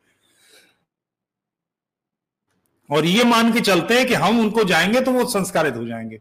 और 2.91 3.05
ये 3.05 3.25
मान 3.25 3.53
के 3.53 3.61
चलते 3.61 3.99
हैं 3.99 4.07
कि 4.07 4.15
हम 4.15 4.41
उनको 4.41 4.65
जाएँगे 4.65 5.01
तो 5.01 5.11
वो 5.11 5.25
संस्कारित 5.25 5.77
हो 5.77 5.87
जाएँगे। 5.87 6.21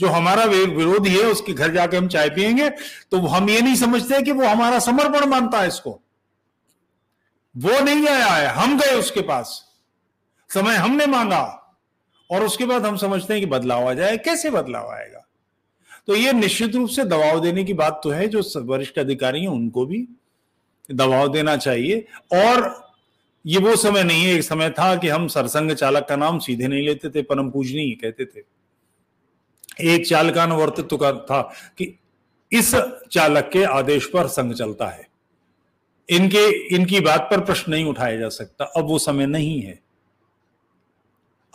जो 0.00 0.06
हमारा 0.06 0.44
विरोधी 0.44 1.10
है, 1.10 1.22
उसके 1.22 1.52
घर 1.52 1.72
जाके 1.72 1.96
हम 1.96 2.08
चाय 2.08 2.30
पियेंगे 2.30 2.68
तो 3.10 3.20
हम 3.20 3.50
ये 3.50 3.60
नहीं 3.60 3.74
समझते 3.74 4.22
कि 4.22 4.32
वो 4.32 4.46
हमारा 4.46 4.78
समर्पण 4.78 5.26
मानता 5.26 5.60
है 5.60 5.68
इसको। 5.68 6.00
वो 7.56 7.80
नहीं 7.80 8.06
आया 8.08 8.26
है, 8.26 8.46
हम 8.46 8.78
गए 8.78 8.94
उसके 8.94 9.20
पास। 9.20 9.64
समय 10.50 10.74
हमने 10.74 11.06
मांगा। 11.06 11.65
और 12.30 12.44
उसके 12.44 12.66
बाद 12.66 12.86
हम 12.86 12.96
समझते 12.96 13.34
हैं 13.34 13.42
कि 13.42 13.46
बदलाव 13.46 13.88
आ 13.88 13.94
जाए, 13.94 14.16
कैसे 14.16 14.50
बदलाव 14.50 14.90
आएगा? 14.90 15.22
तो 16.06 16.16
ये 16.16 16.32
निश्चित 16.32 16.74
रूप 16.74 16.88
से 16.88 17.04
दबाव 17.04 17.40
देने 17.40 17.64
की 17.64 17.74
बात 17.74 18.00
तो 18.04 18.10
है, 18.10 18.28
जो 18.28 18.42
वरिष्ठ 18.56 18.98
अधिकारी 18.98 19.40
हैं, 19.40 19.48
उनको 19.48 19.86
भी 19.86 20.08
दबाव 20.92 21.32
देना 21.32 21.56
चाहिए। 21.56 22.06
और 22.32 22.86
ये 23.46 23.58
वो 23.58 23.76
समय 23.76 24.02
नहीं 24.02 24.24
है, 24.24 24.34
एक 24.34 24.42
समय 24.42 24.70
था 24.70 24.96
कि 24.96 25.08
हम 25.08 25.28
सरसंघ 25.28 25.72
चालक 25.72 26.06
का 26.08 26.16
नाम 26.16 26.38
सीधे 26.38 26.68
नहीं 26.68 26.86
लेते 26.86 27.10
थे, 27.10 27.22
परम 27.22 27.50
पूजनीय 27.50 27.94
कहते 27.94 28.24
थे। 28.24 28.40
एक 29.94 30.06
चालकानुवर्तित्व 30.06 30.96
का 30.96 31.12
था 31.12 31.42
कि 31.78 31.98
इस 32.52 32.74
चालक 33.12 33.50
के 33.52 33.64
आदेश 33.64 34.06
पर 34.06 34.26
संघ 34.26 34.54
चलता 34.54 34.86
है। 34.86 35.08
इनके, 36.10 36.74
इनकी 36.74 37.00
बात 37.00 37.28
पर 37.30 37.40
प्रश्न 37.40 37.72
नहीं 37.72 37.84
उठाया 37.84 38.16
जा 38.16 38.28
सकता, 38.28 38.64
अब 38.64 38.84
वो 38.84 38.98
समय 38.98 39.26
नहीं 39.26 39.62
है। 39.62 39.85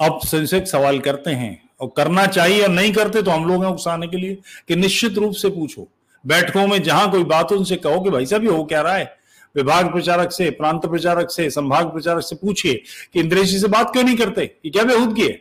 अब 0.01 0.19
संशय 0.25 0.65
सवाल 0.65 0.99
करते 0.99 1.31
हैं 1.31 1.69
और 1.81 1.91
करना 1.97 2.25
चाहिए 2.27 2.61
और 2.63 2.69
नहीं 2.69 2.93
करते 2.93 3.21
तो 3.21 3.31
हम 3.31 3.45
लोग 3.45 3.63
हैं 3.63 3.71
उकसाने 3.71 4.07
के 4.07 4.17
लिए 4.17 4.37
कि 4.67 4.75
निश्चित 4.75 5.17
रूप 5.17 5.33
से 5.33 5.49
पूछो। 5.49 5.87
बैठकों 6.23 6.65
में 6.67 6.81
जहाँ 6.83 7.09
कोई 7.11 7.23
बात 7.23 7.51
हो 7.51 7.55
उनसे 7.57 7.75
कहो 7.75 8.01
कि 8.01 8.09
भाई 8.09 8.25
साहब 8.25 8.43
ये 8.43 8.49
हो 8.49 8.63
क्या 8.63 8.81
रहा 8.81 8.93
है? 8.93 9.15
विभाग 9.55 9.91
प्रचारक 9.91 10.31
से 10.31 10.49
प्रांत 10.51 10.85
प्रचारक 10.85 11.31
से 11.31 11.49
संभाग 11.49 11.91
प्रचारक 11.91 12.23
से 12.23 12.35
पूछिए 12.35 12.73
कि 13.13 13.19
इंद्रेश 13.19 13.49
जी 13.49 13.59
से 13.59 13.67
बात 13.67 13.91
क्यों 13.91 14.03
नहीं 14.03 14.17
करते? 14.17 14.43
ये 14.65 14.71
क्या 14.71 14.83
बेहूद 14.83 15.15
की 15.15 15.21
है? 15.21 15.39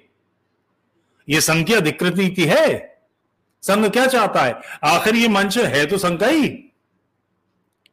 ये 1.29 1.41
संघ 1.41 1.67
की 1.67 1.75
अधिकृत 1.75 2.17
नीति 2.17 2.45
है। 2.45 2.99
संघ 3.63 3.87
क्या 3.87 4.07
चाहता 4.07 4.43
है? 4.43 4.55
आखिर 4.85 5.17
ये 5.17 5.29
मंच 5.29 5.59
है 5.59 5.85
तो 5.87 5.99
संघ 5.99 6.19
का 6.21 6.27
ही। 6.27 6.53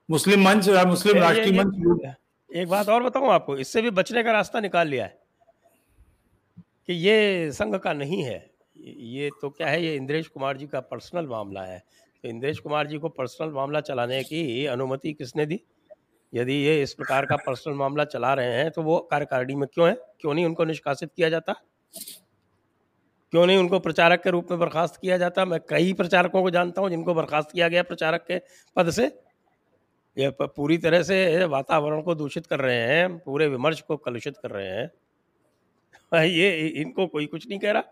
मुस्लिम 0.10 0.44
मंच 0.44 0.70
मुस्लिम 0.70 1.18
राष्ट्रीय 1.18 1.62
मंच। 1.62 2.16
एक 2.50 2.68
बात 2.68 2.90
और 2.90 3.04
बताऊँ 3.04 3.30
आपको 3.30 3.58
इससे 3.58 3.82
भी 3.82 3.90
बचने 3.92 4.24
का 4.24 4.32
रास्ता 4.32 4.60
निकाल 4.60 4.88
लिया 4.88 5.06
है। 5.06 5.18
कि 6.90 6.94
ये 6.94 7.52
संघ 7.52 7.76
का 7.76 7.94
नहीं 7.94 8.22
है। 8.24 8.40
ये 8.78 9.30
तो 9.42 9.50
क्या 9.50 9.68
है, 9.68 9.84
ये 9.84 9.96
इंद्रेश 9.96 10.28
कुमार 10.28 10.58
जी 10.58 10.68
का 10.68 10.80
पर्सनल 10.82 11.28
मामला 11.28 11.62
है। 11.62 11.80
तो 12.24 12.30
इंद्रेश 12.30 12.60
कुमार 12.60 12.88
जी 12.88 12.98
को 12.98 13.10
पर्सनल 13.10 13.50
मामला 13.50 13.82
चलाने 13.82 14.24
की 14.24 14.66
अनुमति 14.66 15.14
किसने 15.14 15.46
दी? 15.46 15.60
यदि 16.34 16.54
ये 16.56 16.82
इस 16.84 16.94
प्रकार 16.94 17.26
का 17.26 17.36
पर्सनल 17.38 17.74
मामला 17.74 18.04
चला 18.06 18.34
रहे 18.34 18.54
हैं 18.54 18.72
तो 18.72 18.82
वो 18.84 18.98
कार्यकारिणी 19.12 19.56
में 19.56 19.68
क्यों 19.74 19.88
है? 19.88 19.94
क्यों 20.22 20.34
नहीं 20.34 20.46
उनको 20.46 20.66
निष्कासित 20.66 21.12
किया 21.16 21.30
जाता? 21.30 21.54
क्यों 23.34 23.46
नहीं 23.46 23.58
उनको 23.58 23.80
प्रचारक 23.80 24.22
के 24.24 24.30
रूप 24.30 24.52
में 24.52 24.60
बर्खास्त 24.60 25.00
किया 25.02 25.18
जाता? 25.18 25.46
मैं 25.46 25.60
कई 25.70 25.94
प्रचारकों 25.94 26.42
को 26.42 26.50
जानता 26.50 26.82
हूँ 26.82 26.90
जिनको 26.90 27.14
बर्खास्त 27.14 27.52
किया 27.52 27.68
गया 27.68 27.84
प्रचारक 27.84 28.26
के 28.28 28.40
पद 28.76 28.90
से। 28.90 29.06
ये 30.18 30.30
पूरी 30.42 30.78
तरह 30.78 31.04
से 31.04 31.46
वातावरण 31.46 32.02
को 32.02 32.16
दूषित 32.16 32.46
कर 32.48 32.60
रहे 32.60 32.80
हैं, 32.80 33.18
पूरे 33.18 33.48
विमर्श 33.48 33.82
को 33.82 33.98
कलुषित 33.98 34.38
कर 34.38 34.52
रहे 34.52 34.68
हैं। 34.70 34.90
ये 36.12 36.68
इनको 36.68 37.08
कोई 37.08 37.26
कुछ 37.26 37.48
नहीं 37.50 37.60
कह 37.60 37.72
रहा। 37.72 37.84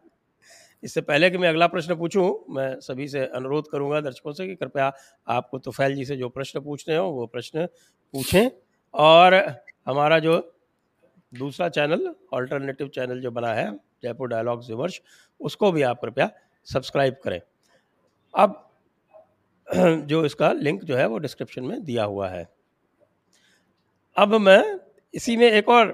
इससे 0.84 1.02
पहले 1.02 1.30
कि 1.30 1.38
मैं 1.38 1.50
अगला 1.50 1.68
प्रश्न 1.68 1.96
पूछूँ, 1.96 2.46
मैं 2.50 2.80
सभी 2.80 3.08
से 3.08 3.26
अनुरोध 3.26 3.70
करूँगा 3.72 4.02
दर्शकों 4.02 4.32
से 4.34 4.48
कि 4.48 4.56
कृपया 4.56 4.94
आपको 5.28 5.60
तुफैल 5.60 5.96
जी 5.96 6.06
से 6.06 6.16
जो 6.18 6.30
प्रश्न 6.30 6.60
पूछने 6.60 6.96
हो, 6.96 7.10
वो 7.10 7.26
प्रश्न 7.28 7.66
पूछें। 8.14 8.50
और 8.94 9.34
हमारा 9.88 10.20
जो 10.20 10.38
दूसरा 11.34 11.70
चैनल 11.70 12.16
ऑल्टरनेटिव 12.34 12.88
चैनल 12.88 13.20
जो 13.20 13.32
बना 13.32 13.54
है 13.54 13.72
जयपुर 14.04 14.28
डायलॉग्स 14.30 14.70
विमर्श, 14.70 15.02
उसको 15.42 15.72
भी 15.72 15.82
आप 15.82 16.02
कृपया 16.02 16.30
सब्सक्राइब 16.66 17.16
करें। 17.24 17.42
अब 18.34 18.62
जो 20.08 20.26
इसका 20.26 20.52
लिंक 20.52 20.84
जो 20.84 20.96
है, 20.96 21.08
वो 21.08 21.18
डिस्क्रिप्शन 21.18 21.64
में 21.64 21.84
दिया 21.84 22.04
हुआ 22.04 22.30
है। 22.30 22.48
अब 24.18 24.34
मैं 24.36 24.80
इसी 25.14 25.38
में 25.38 25.52
एक 25.52 25.70
और 25.70 25.88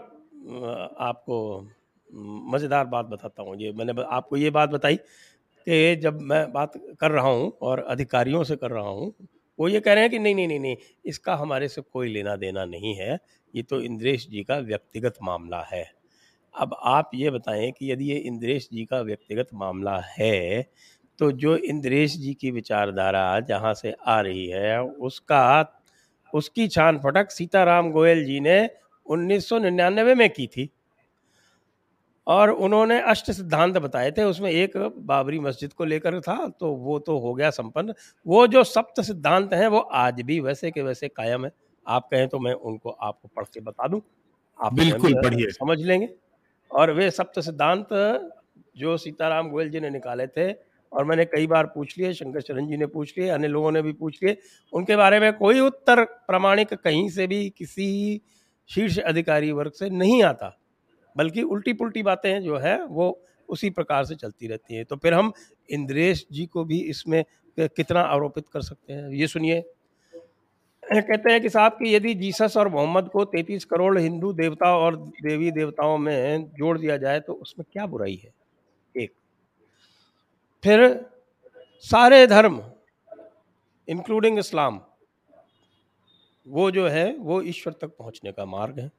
आपको 0.99 1.67
मज़ेदार 2.13 2.85
बात 2.87 3.05
बताता 3.07 3.43
हूँ। 3.43 3.55
ये 3.57 3.71
मैंने 3.73 3.93
आपको 4.05 4.37
ये 4.37 4.49
बात 4.51 4.69
बताई 4.71 4.95
कि 5.67 5.95
जब 5.97 6.21
मैं 6.23 6.51
बात 6.53 6.73
कर 7.01 7.11
रहा 7.11 7.29
हूँ 7.29 7.51
और 7.63 7.79
अधिकारियों 7.81 8.43
से 8.45 8.55
कर 8.57 8.71
रहा 8.71 8.89
हूँ, 8.89 9.13
वो 9.59 9.67
ये 9.69 9.79
कह 9.81 9.93
रहे 9.93 10.03
हैं 10.03 10.11
कि 10.11 10.19
नहीं 10.19 10.35
नहीं 10.35 10.47
नहीं 10.47 10.59
नहीं, 10.61 10.75
इसका 11.05 11.35
हमारे 11.35 11.67
से 11.69 11.81
कोई 11.83 12.09
लेना 12.09 12.35
देना 12.37 12.65
नहीं 12.67 12.95
है। 12.97 13.17
ये 13.53 13.63
तो 13.63 13.81
इंद्रेश 13.81 14.27
जी 14.29 14.43
का 14.43 14.57
व्यक्तिगत 14.61 15.15
मामला 15.23 15.61
है। 15.65 15.85
अब 16.55 16.75
आप 16.85 17.11
ये 17.15 17.29
बताएँ 17.31 17.71
कि 17.71 17.91
यदि 17.91 18.05
ये 18.05 18.17
इंद्रेश 18.19 18.69
जी 18.73 18.85
का 18.85 19.01
व्यक्तिगत 19.01 19.49
मामला 19.55 19.97
है 20.11 20.63
तो 21.19 21.31
जो 21.33 21.55
इंद्रेश 21.57 22.17
जी 22.17 22.33
की 22.35 22.51
विचारधारा 22.51 23.39
जहाँ 23.41 23.73
से 23.75 23.93
आ 24.07 24.19
रही 24.21 24.47
है, 24.47 24.81
उसका, 24.83 25.65
उसकी 26.33 26.67
छान 26.69 26.99
फटक 26.99 27.31
सीताराम 27.31 27.91
गोयल 27.91 28.23
जी 28.25 28.39
ने 28.41 28.59
1999 29.05 30.15
में 30.15 30.29
की 30.31 30.47
थी। 30.47 30.69
और 32.27 32.49
उन्होंने 32.49 32.99
अष्ट 33.01 33.31
सिद्धांत 33.31 33.77
बताए 33.77 34.11
थे 34.11 34.23
उसमें 34.23 34.49
एक 34.51 34.77
बाबरी 34.97 35.39
मस्जिद 35.39 35.73
को 35.73 35.85
लेकर 35.85 36.19
था 36.21 36.47
तो 36.59 36.71
वो 36.73 36.99
तो 36.99 37.17
हो 37.19 37.33
गया 37.33 37.49
संपन्न। 37.49 37.93
वो 38.25 38.45
जो 38.47 38.63
सप्त 38.63 39.01
सिद्धांत 39.01 39.53
हैं 39.53 39.67
वो 39.67 39.79
आज 39.79 40.21
भी 40.21 40.39
वैसे 40.39 40.71
के 40.71 40.81
वैसे 40.81 41.07
कायम 41.07 41.45
है। 41.45 41.51
आप 41.85 42.07
कहें 42.11 42.27
तो 42.27 42.39
मैं 42.39 42.53
उनको 42.53 42.89
आपको 42.89 43.29
पढ़ 43.35 43.45
के 43.45 43.59
बता 43.59 43.87
दूँ। 43.87 44.01
आप 44.59 44.73
बिल्कुल 44.73 45.13
पढ़िए। 45.13 45.49
समझ 45.49 45.79
लेंगे। 45.79 46.09
और 46.71 46.91
वे 46.91 47.09
सप्त 47.11 47.39
सिद्धांत 47.39 47.87
जो 48.77 48.97
सीताराम 48.97 49.49
गोयल 49.49 49.69
जी 49.69 49.79
ने 49.79 49.89
निकाले 49.89 50.27
थे 50.27 50.51
और 50.91 51.05
मैंने 51.05 51.25
कई 51.25 51.47
बार 51.47 51.65
पूछ 51.65 51.97
लिए 51.97 52.13
शंकर 52.13 52.41
चरण 52.41 52.67
जी 52.67 52.77
ने 52.77 52.85
पूछ 52.85 53.13
लिए 53.17 53.29
अन्य 53.29 53.47
लोगों 53.47 53.71
ने 53.71 53.81
भी 53.81 53.91
पूछ 53.93 54.23
लिए 54.23 54.37
उनके 54.73 54.95
बारे 54.95 55.19
में 55.19 55.31
कोई 55.33 55.59
उत्तर 55.59 56.03
प्रमाणिक 56.03 56.73
कहीं 56.73 57.09
से 57.09 57.27
भी 57.27 57.49
किसी 57.49 58.21
शीर्ष 58.69 58.97
अधिकारी 58.99 59.51
वर्ग 59.51 59.71
से 59.71 59.89
नहीं 59.89 60.23
आता। 60.23 60.57
बल्कि 61.17 61.41
उल्टी 61.41 61.73
पुल्टी 61.73 62.03
बातें 62.03 62.41
जो 62.43 62.57
है, 62.57 62.85
वो 62.85 63.21
उसी 63.49 63.69
प्रकार 63.69 64.05
से 64.05 64.15
चलती 64.15 64.47
रहती 64.47 64.75
हैं। 64.75 64.85
तो 64.85 64.95
फिर 64.95 65.13
हम 65.13 65.33
इंद्रेश 65.69 66.27
जी 66.31 66.45
को 66.45 66.65
भी 66.65 66.79
इसमें 66.79 67.23
कितना 67.59 68.01
आरोपित 68.01 68.45
कर 68.53 68.61
सकते 68.61 68.93
हैं? 68.93 69.09
ये 69.09 69.27
सुनिए। 69.27 69.63
कहते 70.93 71.31
हैं 71.31 71.41
कि 71.41 71.49
साहब 71.49 71.71
कि 71.71 71.95
यदि 71.95 72.13
जीसस 72.13 72.53
और 72.57 72.67
मोहम्मद 72.67 73.09
को 73.09 73.25
33 73.25 73.65
करोड़ 73.65 73.97
हिंदू 73.99 74.33
देवता 74.33 74.77
और 74.77 74.95
देवी 74.97 75.51
देवताओं 75.51 75.97
में 75.97 76.47
जोड़ 76.47 76.77
दिया 76.77 76.97
जाए 76.97 77.19
तो 77.19 77.33
उसमें 77.33 77.65
क्या 77.73 77.85
बुराई 77.85 78.15
है? 78.15 78.33
एक। 78.95 79.11
फिर 80.63 81.05
सारे 81.83 82.27
धर्म 82.27 82.61
इंक्लूडिंग 83.87 84.39
इस्लाम 84.39 84.81
वो 86.47 86.71
जो 86.71 86.87
है, 86.87 87.15
वो 87.17 87.41
ईश्वर 87.41 87.73
तक 87.73 87.87
पहुँचने 87.87 88.31
का 88.31 88.45
मार्ग 88.45 88.79
है। 88.79 88.91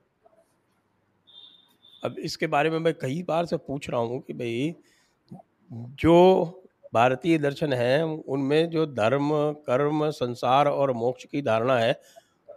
अब 2.05 2.17
इसके 2.19 2.47
बारे 2.47 2.71
में 2.71 2.79
मैं 2.79 2.95
कई 2.95 3.23
बार 3.23 3.47
से 3.47 3.57
पूछ 3.57 3.91
रहा 3.91 4.01
हूँ 4.01 4.21
कि 4.21 4.33
भाई, 4.33 4.75
जो 5.73 6.15
भारतीय 6.95 7.39
दर्शन 7.39 7.73
है, 7.73 8.05
उनमें 8.05 8.71
जो 8.71 8.87
धर्म, 8.87 9.31
कर्म, 9.53 10.11
संसार 10.11 10.69
और 10.69 10.93
मोक्ष 10.93 11.25
की 11.25 11.43
धारणा 11.43 11.79
है, 11.79 12.01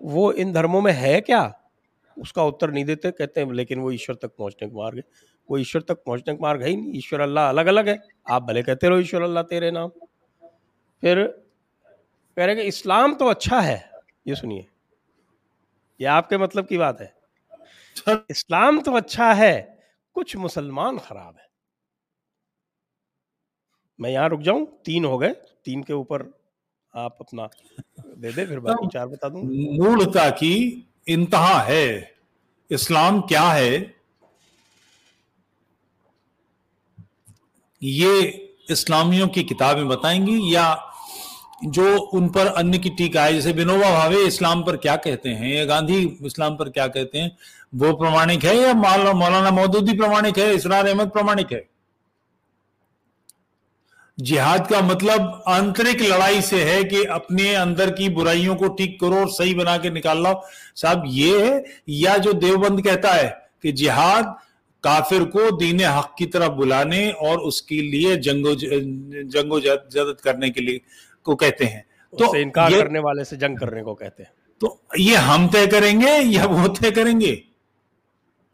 वो 0.03 0.31
इन 0.31 0.53
धर्मों 0.53 0.81
में 0.81 0.91
है 0.91 1.21
क्या? 1.21 1.53
उसका 2.19 2.43
उत्तर 2.43 2.71
नहीं 2.71 2.85
देते, 2.85 3.11
कहते 3.11 3.41
हैं, 3.41 3.53
लेकिन 3.53 3.79
वो 3.79 3.91
ईश्वर 3.91 4.15
तक 4.15 4.31
पहुँचने 4.37 4.69
का 4.69 4.77
मार्ग 4.77 4.97
है। 4.97 5.03
वो 5.49 5.57
ईश्वर 5.57 5.81
तक 5.81 6.03
पहुँचने 6.05 6.33
का 6.33 6.39
मार्ग 6.41 6.61
है 6.61 6.69
ही 6.69 6.75
नहीं। 6.75 6.93
ईश्वर 6.93 7.19
अल्लाह 7.19 7.49
अलग 7.49 7.65
अलग 7.65 7.89
है। 7.89 7.99
आप 8.29 8.43
भले 8.43 8.63
कहते 8.63 8.89
रहो, 8.89 8.99
ईश्वर 8.99 9.21
अल्लाह 9.21 9.43
तेरे 9.43 9.71
नाम। 9.71 9.89
फिर 11.01 11.23
कह 12.37 12.45
रहे 12.45 12.55
कि, 12.55 12.61
इस्लाम 12.61 13.15
तो 13.15 13.25
अच्छा 13.25 13.59
है। 13.59 13.91
ये 14.27 14.35
सुनिए। 14.35 14.65
ये 16.01 16.07
आपके 16.07 16.37
मतलब 16.37 16.65
की 16.65 16.77
बात 16.77 17.01
है। 17.01 17.13
इस्लाम 18.31 18.81
तो 18.81 18.91
अच्छा 18.91 19.33
है 19.33 19.53
कुछ 20.15 20.35
मुसलमान 20.35 20.97
खराब 20.97 21.35
है। 21.37 21.47
मैं 23.99 24.09
यहाँ 24.09 24.29
रुक 24.29 24.41
जाऊँ 24.41 24.65
तीन 24.85 25.05
हो 25.05 25.17
गए 25.17 25.33
तीन 25.65 25.83
के 25.83 25.93
ऊपर 25.93 26.21
आप 26.93 27.17
अपना 27.21 27.49
दे 28.17 28.31
दे 28.31 28.45
फिर 28.45 28.59
बाकी 28.59 28.87
चार 28.87 29.07
बता 29.07 29.29
दूँ। 29.29 29.41
मूलता 29.77 30.29
की 30.29 30.53
इंतहा 31.09 31.59
है 31.59 31.87
इस्लाम 32.69 33.21
क्या 33.21 33.43
है? 33.43 33.95
ये 37.81 38.21
इस्लामियों 38.71 39.27
की 39.27 39.43
किताबें 39.43 39.87
बताएँगी 39.87 40.55
या 40.55 40.73
जो 41.59 41.97
उन 41.97 42.27
पर 42.29 42.47
अन्य 42.47 42.77
की 42.77 42.89
टीका 42.91 43.23
है, 43.23 43.33
जैसे 43.33 43.51
विनोबा 43.53 43.89
भावे 43.91 44.23
इस्लाम 44.23 44.63
पर 44.63 44.77
क्या 44.77 44.95
कहते 44.97 45.29
हैं, 45.29 45.53
या 45.53 45.65
गांधी 45.65 45.99
इस्लाम 46.25 46.55
पर 46.55 46.69
क्या 46.69 46.87
कहते 46.87 47.17
हैं, 47.17 47.31
वो 47.75 47.93
प्रमाणिक 47.93 48.43
है 48.45 48.55
या 48.57 48.73
मौलाना 48.73 49.51
मौदूदी 49.51 49.93
प्रमाणिक 49.93 50.37
है, 50.39 50.53
इसरार 50.55 50.87
अहमद 50.87 51.09
प्रमाणिक 51.09 51.51
है? 51.53 51.63
जिहाद 54.17 54.67
का 54.67 54.81
मतलब 54.81 55.43
आंतरिक 55.47 56.01
लड़ाई 56.01 56.41
से 56.41 56.63
है 56.63 56.83
कि 56.83 57.03
अपने 57.03 57.53
अंदर 57.55 57.89
की 57.91 58.09
बुराइयों 58.09 58.55
को 58.55 58.67
ठीक 58.75 58.99
करो 59.01 59.15
और 59.15 59.29
सही 59.31 59.53
बना 59.53 59.77
के 59.77 59.89
निकाल 59.89 60.23
लो 60.23 60.41
साहब, 60.75 61.03
ये 61.07 61.41
है, 61.41 61.63
या 61.89 62.17
जो 62.17 62.33
देवबंद 62.35 62.81
कहता 62.81 63.13
है 63.13 63.27
कि 63.63 63.71
जिहाद 63.73 64.35
काफिर 64.83 65.23
को 65.25 65.49
दीन 65.57 65.81
हक 65.81 66.13
की 66.17 66.25
तरफ़ 66.27 66.51
बुलाने 66.53 67.09
और 67.11 67.39
उसके 67.41 67.81
लिए 67.81 68.15
जंगो 68.17 68.53
जंगो 68.55 69.59
जदत 69.59 70.17
करने 70.23 70.49
के 70.49 70.61
लिए 70.61 70.81
को 71.25 71.35
कहते 71.35 71.65
हैं। 71.65 71.85
तो 72.13 72.35
इनकार 72.35 72.71
करने 72.73 72.99
वाले 72.99 73.23
से 73.25 73.37
जंग 73.37 73.57
करने 73.57 73.81
को 73.83 73.93
कहते 73.93 74.23
हैं। 74.23 74.31
तो 74.61 74.79
ये 74.99 75.15
हम 75.17 75.47
तय 75.47 75.67
करेंगे 75.67 76.11
या 76.11 76.45
वो 76.45 76.67
तय 76.69 76.91
करेंगे। 76.91 77.41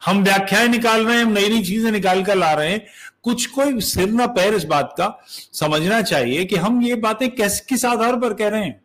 हम 0.01 0.23
व्याख्याएँ 0.23 0.67
निकाल 0.67 1.05
रहे 1.05 1.17
हैं 1.17 1.23
हम 1.23 1.31
नई 1.31 1.49
नई 1.49 1.63
चीज़ें 1.63 1.91
निकाल 1.91 2.23
कर 2.23 2.35
ला 2.35 2.51
रहे 2.53 2.69
हैं। 2.69 2.85
कुछ 3.23 3.45
कोई 3.47 3.81
सिर 3.81 4.09
ना 4.11 4.25
पैर 4.27 4.53
इस 4.53 4.63
बात 4.65 4.93
का 4.97 5.17
समझना 5.53 6.01
चाहिए 6.03 6.45
कि 6.45 6.55
हम 6.55 6.81
ये 6.81 6.95
बातें 6.97 7.29
किस 7.31 7.59
किस 7.61 7.85
आधार 7.85 8.15
पर 8.19 8.33
कह 8.33 8.47
रहे 8.47 8.63
हैं। 8.63 8.81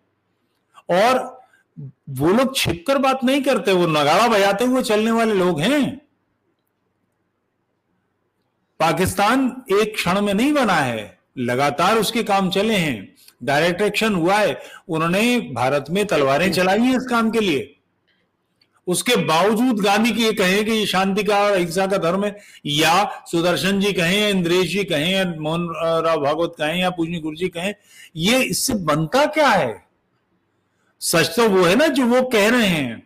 और 0.92 1.24
वो 2.10 2.32
लोग 2.32 2.56
छिपकर 2.56 2.98
बात 2.98 3.24
नहीं 3.24 3.42
करते 3.42 3.72
वो 3.72 3.86
नगाड़ा 3.86 4.26
बजाते 4.28 4.64
हुए 4.64 4.82
चलने 4.82 5.10
वाले 5.10 5.34
लोग 5.34 5.60
हैं। 5.60 5.96
पाकिस्तान 8.80 9.50
एक 9.72 9.94
क्षण 9.94 10.20
में 10.20 10.32
नहीं 10.34 10.52
बना 10.52 10.74
है 10.74 11.18
लगातार 11.38 11.98
उसके 11.98 12.22
काम 12.22 12.50
चले 12.50 12.74
हैं। 12.76 13.14
डायरेक्ट 13.40 13.80
एक्शन 13.82 14.14
हुआ 14.14 14.36
है। 14.36 14.58
उन्होंने 14.88 15.38
भारत 15.54 15.84
में 15.90 16.04
तलवारें 16.06 16.52
चलाई 16.52 16.80
हैं 16.80 16.96
इस 16.96 17.06
काम 17.10 17.30
के 17.30 17.40
लिए। 17.40 17.72
उसके 18.86 19.16
बावजूद 19.16 19.80
गांधी 19.80 20.10
की 20.12 20.24
ये 20.24 20.32
कहें 20.32 20.64
कि 20.64 20.72
ये 20.72 20.86
शांति 20.86 21.22
का 21.22 21.38
और 21.38 21.52
अहिंसा 21.52 21.86
का 21.86 21.96
धर्म 21.98 22.24
है, 22.24 22.36
या 22.66 23.24
सुदर्शन 23.26 23.80
जी 23.80 23.92
कहें, 23.92 24.20
या 24.20 24.28
इंद्रेश 24.28 24.68
जी 24.68 24.84
कहें, 24.84 25.10
या 25.12 25.24
मोहन 25.40 25.66
राव 26.04 26.24
भागवत 26.24 26.54
कहें, 26.58 26.76
या 26.76 26.90
पूजनी 26.90 27.18
गुरु 27.20 27.36
जी 27.36 27.48
कहें, 27.48 27.74
ये 28.16 28.42
इससे 28.42 28.74
बनता 28.84 29.24
क्या 29.26 29.48
है? 29.48 29.84
सच 31.00 31.34
तो 31.36 31.48
वो 31.48 31.64
है 31.64 31.74
ना 31.76 31.86
जो 31.86 32.06
वो 32.06 32.22
कह 32.22 32.48
रहे 32.48 32.66
हैं। 32.66 33.02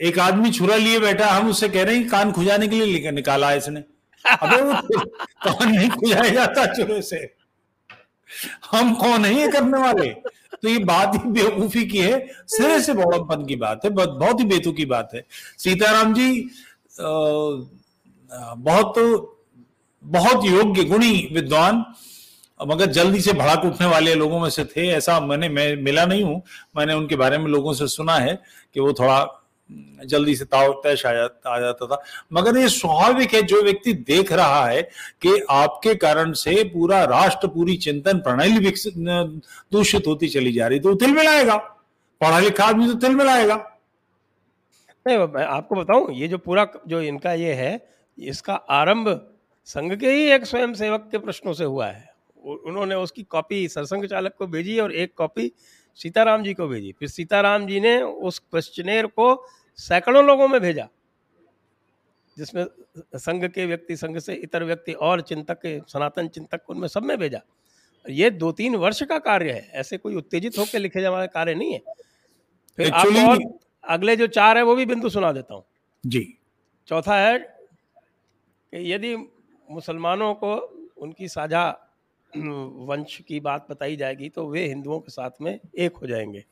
एक 0.00 0.18
आदमी 0.18 0.50
छुरा 0.50 0.76
लिए 0.76 0.98
बैठा, 0.98 1.26
हम 1.26 1.48
उससे 1.50 1.68
कह 1.68 1.82
रहे 1.82 1.96
हैं 1.96 2.08
कान 2.08 2.32
खुजाने 2.32 2.68
के 2.68 2.76
लिए 2.76 3.10
निकाला 3.10 3.52
इसने। 3.52 3.84
अबे 4.24 4.62
वो 4.62 4.74
कान 4.74 5.70
नहीं 5.70 5.90
खुजाया 5.90 6.28
जाता 6.28 6.64
चुरे 6.74 7.02
से? 7.02 7.39
हम 8.70 8.94
कौन 8.94 9.24
है 9.24 9.34
ये 9.34 9.48
करने 9.48 9.78
वाले? 9.78 10.08
तो 10.52 10.68
ये 10.68 10.78
बात 10.84 11.14
ही 11.14 11.30
बेवकूफ़ी 11.30 11.84
की 11.86 11.98
है। 11.98 12.26
सिरे 12.48 12.80
से 12.80 12.92
बौड़पन 12.94 13.44
की 13.46 13.56
बात 13.56 13.84
है, 13.84 13.90
बहुत 13.90 14.40
ही 14.40 14.44
बेतु 14.46 14.72
की 14.72 14.84
बात 14.86 15.10
है। 15.14 15.24
सीताराम 15.58 16.14
जी 16.14 16.48
बहुत 18.58 18.94
बहुत 20.04 20.44
योग्य 20.44 20.84
गुणी 20.84 21.28
विद्वान 21.32 21.84
मगर 22.60 22.86
जल्दी 22.86 23.20
से 23.20 23.32
भड़क 23.32 23.64
उठने 23.64 23.86
वाले 23.86 24.14
लोगों 24.14 24.40
में 24.40 24.48
से 24.50 24.64
थे, 24.66 24.86
ऐसा 24.88 25.18
मैंने, 25.20 25.48
मैं, 25.48 25.76
मिला 25.76 26.04
नहीं 26.06 26.22
हूँ। 26.24 26.42
मैंने 26.76 26.94
उनके 26.94 27.16
बारे 27.16 27.38
में 27.38 27.46
लोगों 27.46 27.72
से 27.74 27.86
सुना 27.88 28.14
है 28.14 28.34
कि 28.74 28.80
वो 28.80 28.92
थोड़ा 28.92 29.22
जल्दी 30.04 30.34
से 30.36 30.44
ताव 30.46 30.72
तैश 30.84 31.04
आ 31.06 31.12
जाता 31.12 31.50
आ 31.50 31.58
जाता 31.60 31.86
था। 31.86 32.02
मगर 32.32 32.58
ये 32.58 32.68
स्वाभाविक 32.70 33.34
है 33.34 33.42
जो 33.42 33.62
व्यक्ति 33.62 33.92
देख 33.92 34.32
रहा 34.32 34.64
है 34.66 34.82
कि 35.22 35.38
आपके 35.50 35.94
कारण 35.96 36.32
से 36.34 36.62
पूरा 36.66 37.02
राष्ट्र, 37.06 37.48
पूरी 37.48 37.76
चिंतन 37.78 38.18
प्रणाली 38.20 38.58
विकसित 38.58 38.94
दूषित 39.72 40.06
होती 40.06 40.28
चली 40.28 40.52
जा 40.52 40.66
रही 40.66 40.80
तो 40.80 40.94
तिल 40.96 41.14
मिलाएगा 41.14 41.56
पढ़ा 42.20 42.38
लिखा 42.40 42.64
आदमी 42.64 42.86
तो 42.86 42.94
तिल 42.96 43.14
मिलाएगा 43.16 43.56
नहीं 45.06 45.44
आपको 45.44 45.74
बताऊँ, 45.74 46.12
ये 46.12 46.28
जो 46.28 46.38
पूरा 46.38 46.66
जो 46.88 47.00
इनका 47.02 47.32
ये 47.34 47.52
है, 47.54 47.86
इसका 48.18 48.54
आरंभ 48.54 49.08
संघ 49.68 49.92
के 49.94 50.10
ही 50.10 50.30
एक 50.32 50.44
स्वयं 50.46 50.74
सेवक 50.74 51.08
के 51.10 51.18
प्रश्नों 51.18 51.52
से 51.52 51.64
हुआ 51.64 51.86
है। 51.86 52.08
उन्होंने 52.44 52.94
उसकी 52.96 53.22
कॉपी 53.24 53.66
सरसंघ 53.68 54.04
चालक 54.06 54.34
को 54.38 54.46
भेजी 54.46 54.78
और 54.80 54.92
एक 54.94 55.12
कॉपी 55.16 55.50
सीताराम 55.98 56.42
जी 56.42 56.54
को 56.54 56.66
भेजी। 56.68 56.92
फिर 56.98 57.08
सीताराम 57.08 57.66
जी 57.66 57.80
ने 57.80 58.00
उस 58.02 58.38
क्वेश्चनेर 58.40 59.06
को 59.08 59.34
सैकड़ों 59.80 60.24
लोगों 60.24 60.48
में 60.48 60.60
भेजा 60.60 60.88
जिसमें 62.36 62.64
संघ 63.16 63.44
के 63.44 63.64
व्यक्ति 63.66 63.96
संघ 63.96 64.18
से 64.18 64.34
इतर 64.34 64.64
व्यक्ति 64.64 64.92
और 64.92 65.20
चिंतक 65.20 65.58
के 65.58 65.78
सनातन 65.88 66.28
चिंतक 66.28 66.70
उनमें 66.70 66.86
सब 66.88 67.02
में 67.02 67.16
भेजा। 67.18 67.40
ये 68.04 68.30
दो 68.30 68.50
तीन 68.52 68.76
वर्ष 68.76 69.02
का 69.02 69.18
कार्य 69.18 69.52
है 69.52 69.68
ऐसे 69.80 69.96
कोई 69.98 70.14
उत्तेजित 70.14 70.58
होकर 70.58 70.78
लिखे 70.78 71.00
जाने 71.00 71.12
वाला 71.12 71.26
कार्य 71.28 71.54
नहीं 71.54 71.72
है। 71.72 71.80
फिर 72.78 72.90
आपको 72.90 73.26
और 73.28 73.38
अगले 73.84 74.16
जो 74.16 74.26
चार 74.28 74.56
है 74.56 74.62
वो 74.62 74.74
भी 74.74 74.86
बिंदु 74.86 75.08
सुना 75.08 75.32
देता 75.32 75.54
हूँ। 75.54 75.64
जी। 76.04 76.22
चौथा 76.88 77.16
है 77.16 77.38
कि 77.38 78.92
यदि 78.92 79.14
मुसलमानों 79.68 80.32
को 80.34 80.54
उनकी 80.98 81.28
साझा 81.28 81.68
वंश 82.32 83.16
की 83.28 83.40
बात 83.40 83.66
बताई 83.70 83.96
जाएगी 83.96 84.28
तो 84.28 84.46
वे 84.48 84.66
हिंदुओं 84.66 84.98
के 85.00 85.10
साथ 85.12 85.42
में 85.42 85.58
एक 85.78 85.96
हो 85.96 86.06
जाएँगे। 86.06 86.44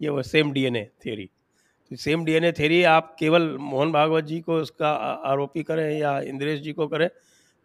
ये 0.00 0.08
वो 0.08 0.22
same 0.22 0.52
DNA 0.52 0.84
theory 1.02 1.30
same 1.90 2.24
DNA 2.24 2.52
theory 2.52 2.82
आप 2.84 3.14
केवल 3.18 3.56
मोहन 3.60 3.92
भागवत 3.92 4.24
जी 4.24 4.40
को 4.40 4.56
उसका 4.60 4.90
आरोपी 5.28 5.62
करें 5.62 5.98
या 5.98 6.18
इंद्रेश 6.20 6.60
जी 6.60 6.72
को 6.72 6.86
करें 6.86 7.08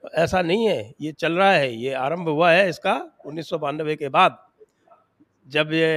ऐसा 0.03 0.41
नहीं 0.41 0.67
है। 0.67 0.93
ये 1.01 1.11
चल 1.11 1.33
रहा 1.33 1.51
है, 1.51 1.73
ये 1.75 1.93
आरंभ 1.93 2.29
हुआ 2.29 2.51
है 2.51 2.67
इसका 2.69 2.93
उन्नीस 3.25 3.49
सौ 3.49 3.57
बानवे 3.57 3.95
के 3.95 4.09
बाद। 4.09 4.37
जब 5.47 5.73
ये 5.73 5.87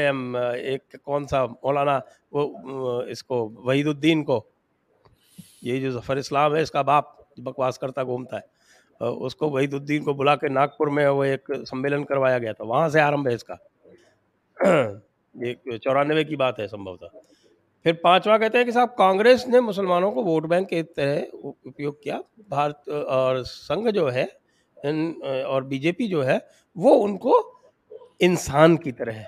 एक 0.75 0.97
कौन 1.05 1.27
सा 1.27 1.45
मौलाना, 1.47 1.97
वो 2.33 3.03
इसको, 3.11 3.45
वहीदुद्दीन 3.66 4.23
को, 4.23 4.45
ये 5.64 5.79
जो 5.81 5.91
ज़फ़र 5.91 6.18
इस्लाम 6.18 6.55
है, 6.55 6.62
इसका 6.62 6.83
बाप 6.83 7.16
बकवास 7.41 7.79
करता 7.79 8.05
घूमता 8.05 8.37
है 8.37 8.49
उसको 9.01 9.49
वहीदुद्दीन 9.51 10.03
को 10.05 10.14
बुला 10.14 10.35
के 10.37 10.49
नागपुर 10.49 10.89
में 10.91 11.07
वो 11.09 11.25
एक 11.25 11.45
सम्मेलन 11.66 12.03
करवाया 12.05 12.39
गया 12.39 12.53
था। 12.53 12.64
वहाँ 12.64 12.89
से 12.91 13.01
आरंभ 13.01 13.29
है 13.29 13.35
इसका। 13.35 13.59
ये 15.37 15.79
चौरानवे 15.79 16.25
की 16.25 16.37
बात 16.37 16.59
है 16.61 16.66
संभवतः। 16.68 17.09
फिर 17.85 17.95
पांचवा 18.05 18.37
कहते 18.39 18.59
हैं 18.59 18.64
कि 18.66 18.72
साहब, 18.72 18.89
कांग्रेस 18.89 19.45
ने 19.49 19.61
मुसलमानों 19.61 20.11
को 20.12 20.22
वोट 20.22 20.47
बैंक 20.47 20.68
के 20.68 20.83
तरह 20.83 21.20
उपयोग 21.66 22.03
किया। 22.03 22.20
भारत 22.51 22.89
और 22.89 23.43
संघ 23.45 23.89
जो 23.89 24.09
है 24.09 24.24
और 25.43 25.64
बीजेपी 25.64 26.09
जो 26.09 26.22
है, 26.22 26.41
वो 26.76 26.95
उनको 26.95 27.62
इंसान 28.20 28.76
की 28.76 28.93
तरह 28.93 29.22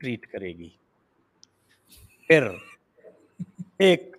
ट्रीट 0.00 0.24
करेगी। 0.24 0.72
फिर 2.28 2.50
एक 3.82 4.16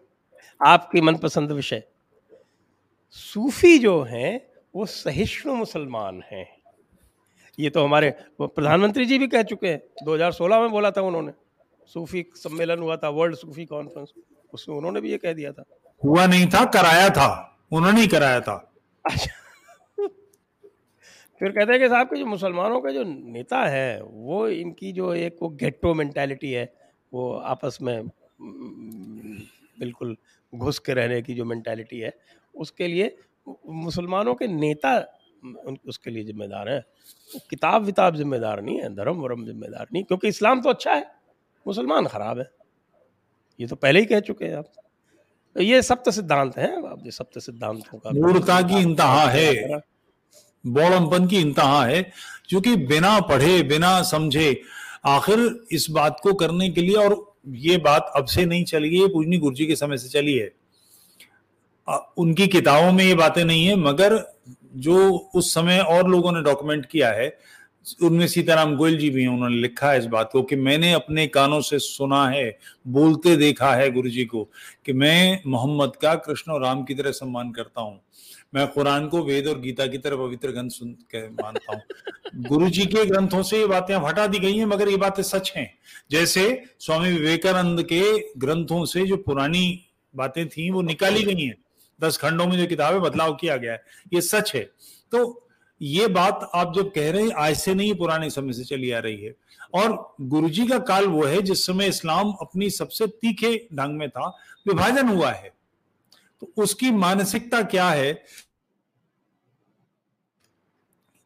आपकी 0.62 1.02
मनपसंद 1.02 1.52
विषय। 1.52 1.84
सूफी 3.16 3.78
जो 3.80 4.02
हैं, 4.02 4.42
वो 4.76 4.86
सहिष्णु 4.86 5.56
मुसलमान 5.56 6.22
हैं। 6.22 6.48
ये 7.60 7.70
तो 7.70 7.84
हमारे 7.84 8.14
प्रधानमंत्री 8.42 9.06
जी 9.06 9.18
भी 9.18 9.28
कह 9.28 9.44
चुके 9.44 9.68
हैं। 9.68 9.82
2016 10.04 10.60
में 10.60 10.70
बोला 10.72 10.92
था 10.92 11.02
उन्होंने। 11.02 11.32
सूफी 11.88 12.26
सम्मेलन 12.36 12.80
हुआ 12.80 12.96
था 12.98 13.10
वर्ल्ड 13.10 13.36
सूफी 13.36 13.66
कॉन्फ्रेंस। 13.66 14.14
उसमें 14.54 14.76
उन्होंने 14.76 15.02
भी 15.02 15.12
ये 15.12 15.18
कह 15.18 15.34
दिया 15.34 15.52
था। 15.52 15.64
हुआ 16.04 16.26
नहीं 16.28 16.46
था 16.48 16.64
कराया 16.72 17.10
था। 17.10 17.28
उन्होंने 17.72 18.02
ही 18.02 18.08
कराया 18.08 18.40
था। 18.42 18.56
अच्छा। 19.06 19.32
फिर 21.42 21.52
कहते 21.52 21.72
हैं 21.72 21.80
कि 21.82 21.88
साहब 21.90 22.08
के 22.08 22.20
जो 22.20 22.26
मुसलमानों 22.26 22.80
के 22.82 22.92
जो 22.94 23.04
नेता 23.04 23.64
है 23.64 24.02
वो 24.04 24.48
इनकी 24.48 24.92
जो 24.92 25.14
एक 25.14 25.38
वो 25.42 25.50
गेट्टो 25.62 25.94
मेंटेलिटी 25.94 26.52
है 26.52 26.72
वो 27.14 27.32
आपस 27.46 27.78
में 27.82 28.08
बिल्कुल 29.80 30.16
घुस 30.54 30.80
के 30.80 30.94
रहने 30.94 31.22
की 31.22 31.34
जो 31.34 31.46
मेंटालिटी 31.46 32.00
है 32.00 32.14
उसके 32.56 32.88
लिए 32.88 33.16
मुसलमानों 33.68 34.36
के 34.36 34.48
नेता 34.48 34.98
उसके 35.88 36.12
लिए 36.12 36.24
जिम्मेदार 36.24 36.70
है। 36.70 36.80
किताब 37.50 37.84
विताब 37.84 38.16
जिम्मेदार 38.16 38.62
नहीं 38.62 38.80
है 38.80 38.94
धर्म 38.96 39.18
वरम 39.18 39.46
जिम्मेदार 39.46 39.88
नहीं 39.94 40.04
क्योंकि 40.04 40.28
इस्लाम 40.28 40.62
तो 40.62 40.70
अच्छा 40.70 40.94
है। 40.94 41.06
मुसलमान 41.66 42.08
खराब 42.08 42.40
है। 42.40 42.50
ये 43.60 43.68
तो 43.68 43.76
पहले 43.76 44.00
ही 44.00 44.06
कह 44.06 44.20
चुके 44.20 44.46
हैं 44.46 44.56
आप। 44.56 44.72
तो 45.56 45.62
ये 45.62 45.82
सप्त 45.82 46.10
सिद्धांत 46.10 46.58
है 46.58 46.72
आप 46.88 47.04
सप्त 47.08 47.40
सिद्धांतों 47.40 47.98
का। 48.00 48.12
मूर्ता 48.12 48.62
की 48.62 48.82
इंतहा 48.82 49.26
है। 49.26 49.82
बौड़मपन 50.64 51.28
की 51.28 51.38
इंतहा 51.38 51.86
है 51.86 52.02
क्योंकि 52.50 52.76
बिना 52.86 53.20
पढ़े 53.22 53.62
बिना 53.64 54.02
समझे 54.04 54.62
आखिर 55.06 55.40
इस 55.72 55.90
बात 55.90 56.20
को 56.24 56.34
करने 56.34 56.70
के 56.70 56.82
लिए 56.82 56.96
और 56.96 57.16
ये 57.48 57.78
बात 57.78 58.12
अब 58.16 58.26
से 58.26 58.46
नहीं 58.46 58.64
चली 58.66 58.98
है 59.00 59.08
पूजनी 59.08 59.38
गुरुजी 59.38 59.66
के 59.66 59.76
समय 59.76 59.98
से 59.98 60.10
चली 60.10 60.34
है। 60.34 60.52
उनकी 62.18 62.48
किताबों 62.48 62.92
में 62.92 63.04
ये 63.04 63.16
बातें 63.16 63.44
नहीं 63.46 63.66
है 63.66 63.76
मगर 63.76 64.18
जो 64.78 65.10
उस 65.36 65.54
समय 65.54 65.80
और 65.80 66.08
लोगों 66.10 66.32
ने 66.32 66.42
डॉक्यूमेंट 66.42 66.86
किया 66.86 67.12
है 67.12 67.28
उनमें 68.02 68.28
सीताराम 68.28 68.76
गोयल 68.76 68.98
जी 68.98 69.10
भी 69.10 69.22
हैं 69.22 69.30
उन्होंने 69.30 69.56
लिखा 69.56 69.92
है 69.92 70.00
इस 70.00 70.06
बात 70.06 70.30
को 70.32 70.44
कि 70.44 70.56
मैंने 70.56 70.94
अपने 70.94 71.28
कानों 71.28 71.62
से 71.62 71.80
सुना 71.80 72.30
है 72.30 72.60
बोलते 72.88 73.36
देखा 73.36 73.74
है 73.76 73.92
गुरु 73.92 74.10
जी 74.10 74.26
को 74.26 74.52
कि 74.86 74.94
मैं 74.94 75.42
मोहम्मद 75.48 75.96
का 75.96 76.16
कृष्ण 76.16 76.52
और 76.52 76.62
राम 76.62 76.84
की 76.84 76.96
तरह 76.96 77.12
सम्मान 77.12 77.52
करता 77.52 77.82
हूँ। 77.82 78.02
मैं 78.56 78.68
कुरान 78.68 79.08
को 79.08 79.24
वेद 79.24 79.48
और 79.48 79.60
गीता 79.60 79.88
की 79.88 79.98
तरह 79.98 80.16
पवित्र 80.16 80.52
ग्रंथ 80.52 80.70
सुन 80.70 80.92
के 80.92 81.30
मानता 81.30 81.74
हूँ। 81.74 81.82
गुरु 82.36 82.70
जी 82.70 82.86
के 82.86 83.06
ग्रंथों 83.06 83.44
से 83.44 83.60
ये 83.60 83.66
बातें 83.66 83.96
हटा 83.96 84.28
दी 84.28 84.40
गई 84.40 84.58
हैं 84.58 84.66
मगर 84.66 84.90
ये 84.90 84.98
बातें 84.98 85.24
सच 85.24 85.54
हैं। 85.56 85.78
जैसे 86.12 86.64
स्वामी 86.80 87.12
विवेकानंद 87.12 87.84
के 87.84 88.32
ग्रंथों 88.38 88.86
से 88.86 89.06
जो 89.06 89.18
पुरानी 89.18 89.86
बातें 90.16 90.50
थी 90.50 90.72
वो 90.72 90.82
निकाली 90.82 91.24
गई 91.24 91.44
हैं। 91.44 91.56
दस 92.02 92.18
खंडों 92.18 92.48
में 92.48 92.58
जो 92.58 92.68
किताबें 92.68 93.02
बदलाव 93.02 93.36
किया 93.36 93.58
गया 93.58 93.74
है 93.74 93.84
ये 94.14 94.22
सच 94.22 94.56
है। 94.56 94.70
तो 95.12 95.45
ये 95.82 96.08
बात 96.08 96.52
आप 96.56 96.74
जब 96.76 96.94
कह 96.94 97.12
रहे 97.12 97.24
हैं, 97.24 97.32
आज 97.32 97.56
से 97.56 97.74
नहीं, 97.74 97.96
पुराने 97.96 98.30
समय 98.30 98.54
से 98.54 98.64
चली 98.64 98.92
आ 98.92 99.00
रही 99.00 99.22
है। 99.22 99.36
और 99.74 100.16
गुरुजी 100.22 100.68
का 100.68 100.80
काल 100.80 101.06
वो 101.06 101.24
है, 101.24 101.42
जिस 101.42 101.66
समय 101.66 101.88
इस्लाम 101.88 102.32
अपनी 102.42 102.70
सबसे 102.70 103.08
तीखे 103.08 103.68
ढंग 103.74 103.98
में 103.98 104.10
था, 104.10 104.28
विभाजन 104.68 105.08
हुआ 105.08 105.32
है। 105.32 105.54
तो 106.42 106.54
उसकी 106.58 106.92
मानसिकता 106.92 107.62
क्या 107.62 107.90
है? 107.90 108.26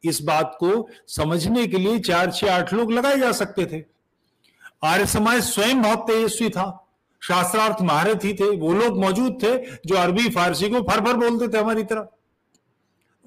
इस 0.03 0.21
बात 0.21 0.57
को 0.59 0.89
समझने 1.07 1.67
के 1.67 1.77
लिए 1.77 1.99
चार 1.99 2.31
छह 2.31 2.55
आठ 2.55 2.73
लोग 2.73 2.91
लगाए 2.91 3.17
जा 3.17 3.31
सकते 3.31 3.65
थे। 3.65 3.85
आर्य 4.83 5.05
समाज 5.05 5.41
स्वयं 5.41 5.81
बहुत 5.81 5.99
तेजस्वी 5.99 6.49
था। 6.49 6.87
शास्त्रार्थ 7.23 7.81
महारथी 7.81 8.33
थे। 8.33 8.57
वो 8.57 8.73
लोग 8.73 8.99
मौजूद 8.99 9.43
थे 9.43 9.57
जो 9.85 9.95
अरबी, 9.95 10.29
फारसी 10.29 10.69
को 10.69 10.81
फर 10.81 11.05
फर 11.05 11.13
बोलते 11.13 11.47
थे 11.47 11.61
हमारी 11.61 11.83
तरह। 11.83 12.07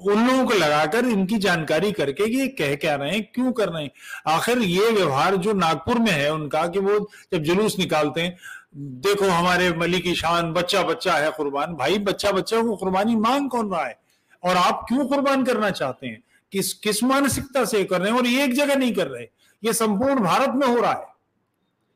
उन 0.07 0.26
लोगों 0.26 0.44
को 0.46 0.55
लगाकर 0.55 1.05
इनकी 1.05 1.38
जानकारी 1.38 1.92
करके 1.92 2.26
कि 2.26 2.38
ये 2.40 2.46
कह 2.48 2.74
क्या 2.76 2.94
रहे 2.94 3.11
हैं, 3.11 3.22
क्यों 3.34 3.53
कर 3.53 3.68
रहे 3.68 3.82
हैं। 3.84 3.90
आखिर 4.26 4.59
ये 4.59 4.90
व्यवहार 4.90 5.36
जो 5.36 5.53
नागपुर 5.53 5.98
में 5.98 6.11
है 6.11 6.32
उनका 6.34 6.66
कि 6.66 6.78
वो 6.78 6.98
जब 7.32 7.42
जुलूस 7.42 7.78
निकालते 7.78 8.20
हैं, 8.20 8.36
देखो 8.76 9.28
हमारे 9.28 9.72
मली 9.72 10.00
की 10.00 10.14
शान 10.14 10.53
बच्चा 10.53 10.82
बच्चा 10.82 11.14
है 11.14 11.30
कुर्बान। 11.30 11.74
भाई 11.74 11.98
बच्चा 11.98 12.32
बच्चा 12.32 12.62
को 12.62 12.76
कुर्बानी 12.76 13.16
मांग 13.16 13.50
कौन 13.50 13.70
रहा 13.70 13.84
है? 13.86 13.98
और 14.44 14.57
आप 14.57 14.84
क्यों 14.88 15.07
कुर्बान 15.07 15.44
करना 15.44 15.70
चाहते 15.70 16.07
हैं? 16.07 16.22
किस 16.53 16.72
किस 16.74 17.03
मानसिकता 17.05 17.64
से 17.64 17.84
कर 17.84 18.00
रहे 18.00 18.11
हैं? 18.11 18.18
और 18.18 18.26
ये 18.26 18.44
एक 18.44 18.55
जगह 18.55 18.76
नहीं 18.76 18.94
कर 18.94 19.07
रहे। 19.07 19.26
ये 19.64 19.72
संपूर्ण 19.72 20.20
भारत 20.20 20.53
में 20.55 20.66
हो 20.66 20.80
रहा 20.80 20.92
है। 20.92 21.07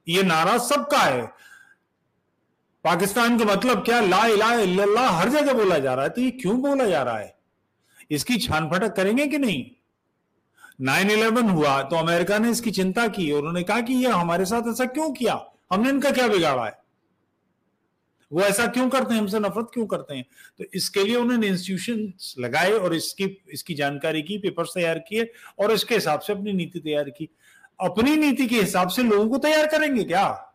ये 0.08 0.22
नारा 0.22 0.58
सबका 0.58 0.98
है। 0.98 1.22
पाकिस्तान 2.84 3.38
का 3.38 3.44
मतलब 3.44 3.84
क्या? 3.84 4.00
ला 4.00 4.26
इला 4.26 5.08
हर 5.08 5.28
जगह 5.28 5.52
बोला 5.52 5.78
जा 5.78 5.94
रहा 5.94 6.04
है। 6.04 6.10
तो 6.10 6.20
ये 6.20 6.30
क्यों 6.30 6.60
बोला 6.62 6.84
जा 6.84 7.02
रहा 7.02 7.18
है? 7.18 7.35
इसकी 8.10 8.36
छान 8.38 8.70
फटक 8.70 8.96
करेंगे 8.96 9.26
कि 9.26 9.38
नहीं? 9.38 9.64
नाइन 10.80 11.10
इलेवन 11.10 11.50
हुआ 11.50 11.82
तो 11.82 11.96
अमेरिका 11.96 12.38
ने 12.38 12.50
इसकी 12.50 12.70
चिंता 12.70 13.06
की 13.08 13.30
और 13.32 13.38
उन्होंने 13.38 13.62
कहा 13.62 13.80
कि 13.80 13.94
ये 13.94 14.10
हमारे 14.10 14.44
साथ 14.44 14.68
ऐसा 14.68 14.84
क्यों 14.84 15.12
किया? 15.12 15.44
हमने 15.72 15.88
इनका 15.88 16.10
क्या 16.10 16.28
बिगाड़ा 16.28 16.66
है? 16.66 16.78
वो 18.32 18.40
ऐसा 18.40 18.66
क्यों 18.66 18.88
करते 18.90 19.14
हैं? 19.14 19.20
हमसे 19.20 19.38
नफरत 19.38 19.70
क्यों 19.74 19.86
करते 19.86 20.14
हैं? 20.14 20.24
तो 20.58 20.64
इसके 20.74 21.04
लिए 21.04 21.16
उन्होंने 21.16 21.46
इंस्टीट्यूशन 21.46 22.12
लगाए 22.42 22.72
और 22.72 22.94
इसकी 22.94 23.42
इसकी 23.48 23.74
जानकारी 23.74 24.22
की 24.22 24.38
पेपर्स 24.38 24.70
तैयार 24.74 24.98
किए 24.98 25.32
और 25.58 25.72
इसके 25.72 25.94
हिसाब 25.94 26.20
से 26.20 26.32
अपनी 26.32 26.52
नीति 26.52 26.80
तैयार 26.80 27.10
की। 27.10 27.28
अपनी 27.80 28.16
नीति 28.16 28.46
के 28.46 28.56
हिसाब 28.56 28.88
से 28.88 29.02
लोगों 29.02 29.28
को 29.28 29.38
तैयार 29.38 29.66
करेंगे 29.66 30.04
क्या? 30.04 30.54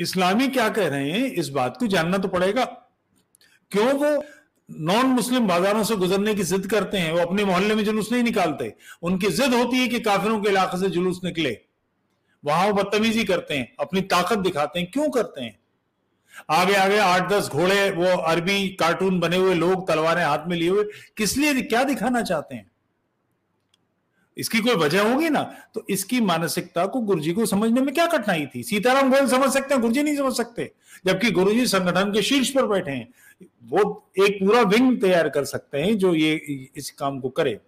इस्लामी 0.00 0.48
क्या 0.48 0.68
कह 0.68 0.88
रहे 0.88 1.10
हैं? 1.10 1.32
इस 1.32 1.48
बात 1.48 1.76
को 1.76 1.86
जानना 1.86 2.18
तो 2.18 2.28
पड़ेगा। 2.28 2.64
क्यों 3.70 3.92
वो 3.92 4.24
नॉन 4.80 5.06
मुस्लिम 5.06 5.46
बाजारों 5.46 5.84
से 5.84 5.96
गुजरने 5.96 6.34
की 6.34 6.42
जिद 6.42 6.66
करते 6.66 6.98
हैं, 6.98 7.12
वो 7.12 7.18
अपने 7.18 7.44
मोहल्ले 7.44 7.74
में 7.74 7.84
जुलूस 7.84 8.12
नहीं 8.12 8.22
निकालते। 8.22 8.74
उनकी 9.02 9.26
जिद 9.26 9.54
होती 9.54 9.76
है 9.76 9.88
कि 9.88 10.00
काफिरों 10.00 10.40
के 10.40 10.48
इलाके 10.48 10.80
से 10.80 10.88
जुलूस 10.88 11.20
निकले। 11.24 11.58
वहाँ 12.44 12.66
वो 12.66 12.72
बदतमीजी 12.72 13.24
करते 13.24 13.54
हैं, 13.54 13.74
अपनी 13.80 14.00
ताकत 14.00 14.38
दिखाते 14.38 14.80
हैं। 14.80 14.90
क्यों 14.90 15.10
करते 15.10 15.42
हैं? 15.42 15.58
आगे 16.50 16.74
आगे 16.74 16.98
आठ, 16.98 17.28
दस 17.28 17.48
घोड़े, 17.48 17.90
वो 17.90 18.04
अरबी 18.04 18.68
कार्टून 18.68 19.20
बने 19.20 19.36
हुए 19.36 19.54
लोग 19.54 19.88
तलवारें 19.88 20.24
हाथ 20.24 20.38
में 20.46 20.56
लिए 20.56 20.68
हुए, 20.68 20.84
किस 21.16 21.36
लिए 21.36 21.62
क्या 21.62 21.84
दिखाना 21.84 22.22
चाहते 22.22 22.54
हैं? 22.54 22.71
इसकी 24.36 24.58
कोई 24.58 24.74
वजह 24.76 25.02
होगी 25.02 25.28
ना 25.30 25.42
तो 25.74 25.84
इसकी 25.90 26.20
मानसिकता 26.22 26.84
को 26.86 27.00
गुरुजी 27.00 27.32
को 27.32 27.46
समझने 27.46 27.80
में 27.80 27.92
क्या 27.94 28.06
कठिनाई 28.06 28.46
थी? 28.46 28.62
सीताराम 28.62 29.10
गोयल 29.10 29.26
समझ 29.28 29.50
सकते 29.50 29.74
हैं, 29.74 29.80
गुरुजी 29.80 30.02
नहीं 30.02 30.16
समझ 30.16 30.32
सकते, 30.32 30.70
जबकि 31.06 31.30
गुरुजी 31.30 31.66
संगठन 31.66 32.12
के 32.12 32.22
शीर्ष 32.22 32.50
पर 32.50 32.66
बैठे 32.66 32.90
हैं। 32.90 33.08
वो 33.64 34.10
एक 34.18 34.38
पूरा 34.38 34.62
विंग 34.62 35.00
तैयार 35.00 35.28
कर 35.28 35.44
सकते 35.46 35.78
हैं 35.78 35.98
जो 35.98 36.14
ये, 36.14 36.70
इस 36.76 36.90
काम 36.90 37.20
को 37.20 37.28
करे। 37.30 37.58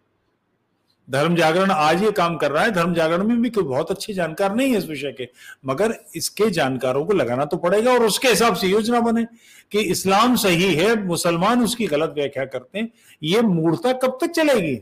धर्म 1.08 1.34
जागरण 1.36 1.70
आज 1.70 2.02
ये 2.02 2.10
काम 2.12 2.36
कर 2.36 2.50
रहा 2.50 2.62
है, 2.64 2.70
धर्म 2.70 2.94
जागरण 2.94 3.26
में 3.28 3.40
भी 3.42 3.50
कोई 3.50 3.64
बहुत 3.64 3.90
अच्छे 3.90 4.12
जानकार 4.14 4.54
नहीं 4.54 4.70
है 4.72 4.78
इस 4.78 4.86
विषय 4.86 5.12
के, 5.12 5.28
मगर 5.66 5.94
इसके 6.16 6.48
जानकारों 6.50 7.04
को 7.06 7.12
लगाना 7.12 7.44
तो 7.44 7.56
पड़ेगा 7.56 7.92
और 7.92 8.04
उसके 8.04 8.28
हिसाब 8.28 8.54
से 8.54 8.66
योजना 8.66 9.00
बने 9.00 9.24
कि 9.72 9.80
इस्लाम 9.80 10.36
सही 10.36 10.74
है, 10.74 10.94
मुसलमान 11.04 11.62
उसकी 11.62 11.86
गलत 11.86 12.12
व्याख्या 12.14 12.44
करते 12.46 12.78
हैं, 12.78 12.88
ये 13.22 13.42
मूर्ता 13.42 13.92
कब 13.94 14.18
तक 14.20 14.30
चलेगी? 14.32 14.74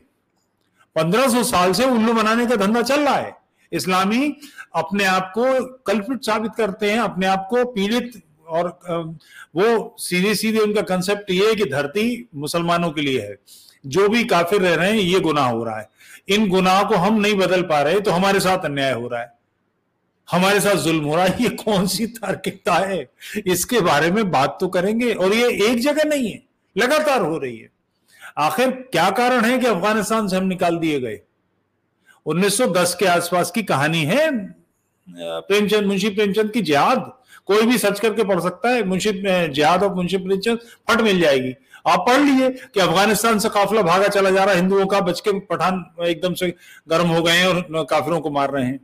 पंद्रह 0.97 1.29
सौ 1.29 1.43
साल 1.45 1.73
से 1.73 1.85
उल्लू 1.87 2.13
बनाने 2.13 2.47
का 2.47 2.57
धंधा 2.57 2.83
चल 2.83 3.01
रहा 3.01 3.17
है। 3.17 3.33
इस्लामी 3.73 4.37
अपने 4.77 5.05
आप 5.05 5.33
को 5.35 5.45
कल्पित 5.87 6.25
साबित 6.25 6.53
करते 6.57 6.91
हैं, 6.91 6.99
अपने 7.01 7.27
आप 7.27 7.47
को 7.51 7.65
पीड़ित 7.67 8.23
और 8.47 8.79
वो 9.57 9.95
सीधे 9.99 10.35
सीधे 10.35 10.59
उनका 10.59 10.83
कंसेप्ट 10.87 11.31
ये 11.31 11.49
है 11.49 11.55
कि 11.55 11.65
धरती 11.67 12.29
मुसलमानों 12.37 12.91
के 12.91 13.01
लिए 13.01 13.21
है। 13.21 13.37
जो 13.87 14.09
भी 14.09 14.25
काफिर 14.25 14.61
रह 14.61 14.75
रहे 14.75 14.91
हैं, 14.91 14.99
ये 14.99 15.21
गुनाह 15.21 15.49
हो 15.51 15.65
रहा 15.65 15.79
है। 15.79 15.89
इन 16.29 16.49
गुनाह 16.49 16.83
को 16.85 16.97
हम 16.97 17.21
नहीं 17.21 17.35
बदल 17.37 17.63
पा 17.63 17.81
रहे 17.83 18.01
तो 18.01 18.11
हमारे 18.11 18.41
साथ 18.41 18.65
अन्याय 18.65 18.93
हो 18.93 19.09
रहा 19.09 19.21
है। 19.21 19.33
हमारे 20.29 20.61
साथ 20.61 20.77
जुल्म 20.79 21.05
हो 21.05 21.17
रहा 21.17 21.25
है। 21.25 21.43
ये 21.43 21.49
कौन 21.57 21.87
सी 21.87 22.07
तार्किकता 22.09 22.75
है? 22.75 23.07
इसके 23.47 23.81
बारे 23.81 24.11
में 24.11 24.31
बात 24.31 24.57
तो 24.61 24.69
करेंगे 24.69 25.13
और 25.15 25.35
ये 25.35 25.51
एक 25.67 25.81
जगह 25.81 26.05
नहीं 26.07 26.31
है, 26.31 26.43
लगातार 26.77 27.21
हो 27.21 27.39
रही 27.39 27.57
है। 27.57 27.71
आखिर 28.37 28.71
क्या 28.93 29.11
कारण 29.11 29.45
है 29.45 29.59
कि 29.59 29.67
अफ़गानिस्तान 29.67 30.29
से 30.29 30.37
हम 30.37 30.45
निकाल 30.45 30.77
दिए 30.79 31.01
गए? 31.01 31.21
1910 32.27 32.95
के 32.95 33.07
आसपास 33.07 33.51
की 33.51 33.63
कहानी 33.63 34.05
है। 34.05 34.31
प्रेमचंद, 35.09 35.87
मुंशी 35.87 36.11
प्रेमचंद 36.11 36.51
की 36.51 36.61
जिहाद, 36.63 37.13
कोई 37.47 37.63
भी 37.63 37.79
सर्च 37.79 38.01
करके 38.01 38.25
पढ़ 38.25 38.41
सकता 38.41 38.69
है। 38.69 38.85
मुंशी 38.85 39.13
जिहाद 39.49 39.83
और 39.83 39.95
मुंशी 39.95 40.17
प्रेमचंद 40.17 40.59
फट 40.89 41.01
मिल 41.01 41.21
जाएगी। 41.21 41.55
आप 41.87 42.05
पढ़ 42.09 42.21
लीजिए 42.21 42.51
कि 42.51 42.81
अफ़गानिस्तान 42.81 43.39
से 43.39 43.49
काफिला 43.49 43.83
भागा 43.83 44.09
चला 44.09 44.31
जा 44.31 44.45
रहा 44.45 44.55
है। 44.55 44.61
हिंदुओं 44.61 44.87
का 44.87 45.01
बच 45.01 45.21
के 45.21 45.39
पठान 45.41 45.85
एकदम 46.01 46.35
से 46.35 46.55
गर्म 46.89 47.07
हो 47.07 47.23
गए 47.23 47.33
हैं 47.33 47.47
और 47.47 47.85
काफिरों 47.91 48.21
को 48.21 48.31
मार 48.31 48.51
रहे 48.51 48.65
हैं। 48.65 48.81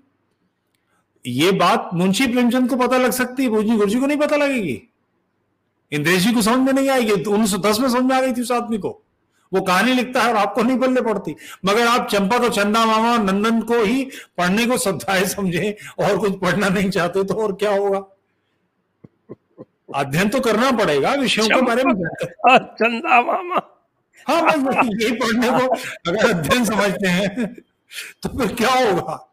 ये 1.24 1.52
बात 1.52 1.90
मुंशी 1.94 2.26
प्रेमचंद 2.26 2.68
को 2.70 2.76
पता 2.76 2.98
लग 2.98 3.10
सकती 3.10 3.42
है। 3.42 3.48
भोजी 3.48 3.76
गुरुजी 3.76 4.00
को 4.00 4.06
नहीं 4.06 4.18
पता 4.18 4.36
लगेगी? 4.36 4.80
इंद्रेश 5.92 6.22
जी 6.22 6.32
को 6.32 6.42
समझ 6.42 6.58
में 6.58 6.72
नहीं 6.72 6.88
आएगी। 6.88 7.12
उन्नीस 7.12 7.50
सौ 7.50 7.58
दस 7.58 7.80
में 7.80 7.88
समझ 7.88 8.02
में 8.02 8.16
आ 8.16 8.20
गई 8.20 8.32
थी 8.32 8.42
उस 8.42 8.52
आदमी 8.52 8.78
को। 8.78 9.02
वो 9.52 9.60
कहानी 9.60 9.92
लिखता 9.92 10.22
है 10.22 10.28
और 10.28 10.36
आपको 10.36 10.62
नहीं 10.62 10.78
पढ़ने 10.78 11.00
पड़ती। 11.00 11.34
मगर 11.64 11.86
आप 11.86 12.08
चंपा 12.08 12.38
तो 12.38 12.48
चंदा 12.48 12.84
मामा 12.86 13.16
नंदन 13.16 13.60
को 13.62 13.82
ही 13.82 14.04
पढ़ने 14.38 14.66
को 14.66 14.78
श्रद्धाए 14.78 15.24
समझे 15.26 15.76
और 15.98 16.18
कुछ 16.18 16.38
पढ़ना 16.40 16.68
नहीं 16.68 16.90
चाहते 16.90 17.24
तो 17.24 17.34
और 17.34 17.52
क्या 17.52 17.70
होगा? 17.70 18.04
अध्ययन 19.94 20.28
तो 20.28 20.40
करना 20.40 20.70
पड़ेगा 20.70 21.12
विषयों 21.14 21.46
के 21.48 21.60
बारे 21.60 21.84
में 21.84 21.94
चंदा 22.54 23.20
मामा। 23.22 23.60
हाँ 24.26 24.58
बस 24.62 24.74
यही 24.76 25.12
पढ़ने 25.12 25.48
को 25.48 25.66
अगर 26.10 26.28
अध्ययन 26.30 26.64
समझते 26.64 27.08
हैं 27.08 27.54
तो 28.22 28.28
फिर 28.38 28.54
क्या 28.54 28.74
होगा? 28.74 29.24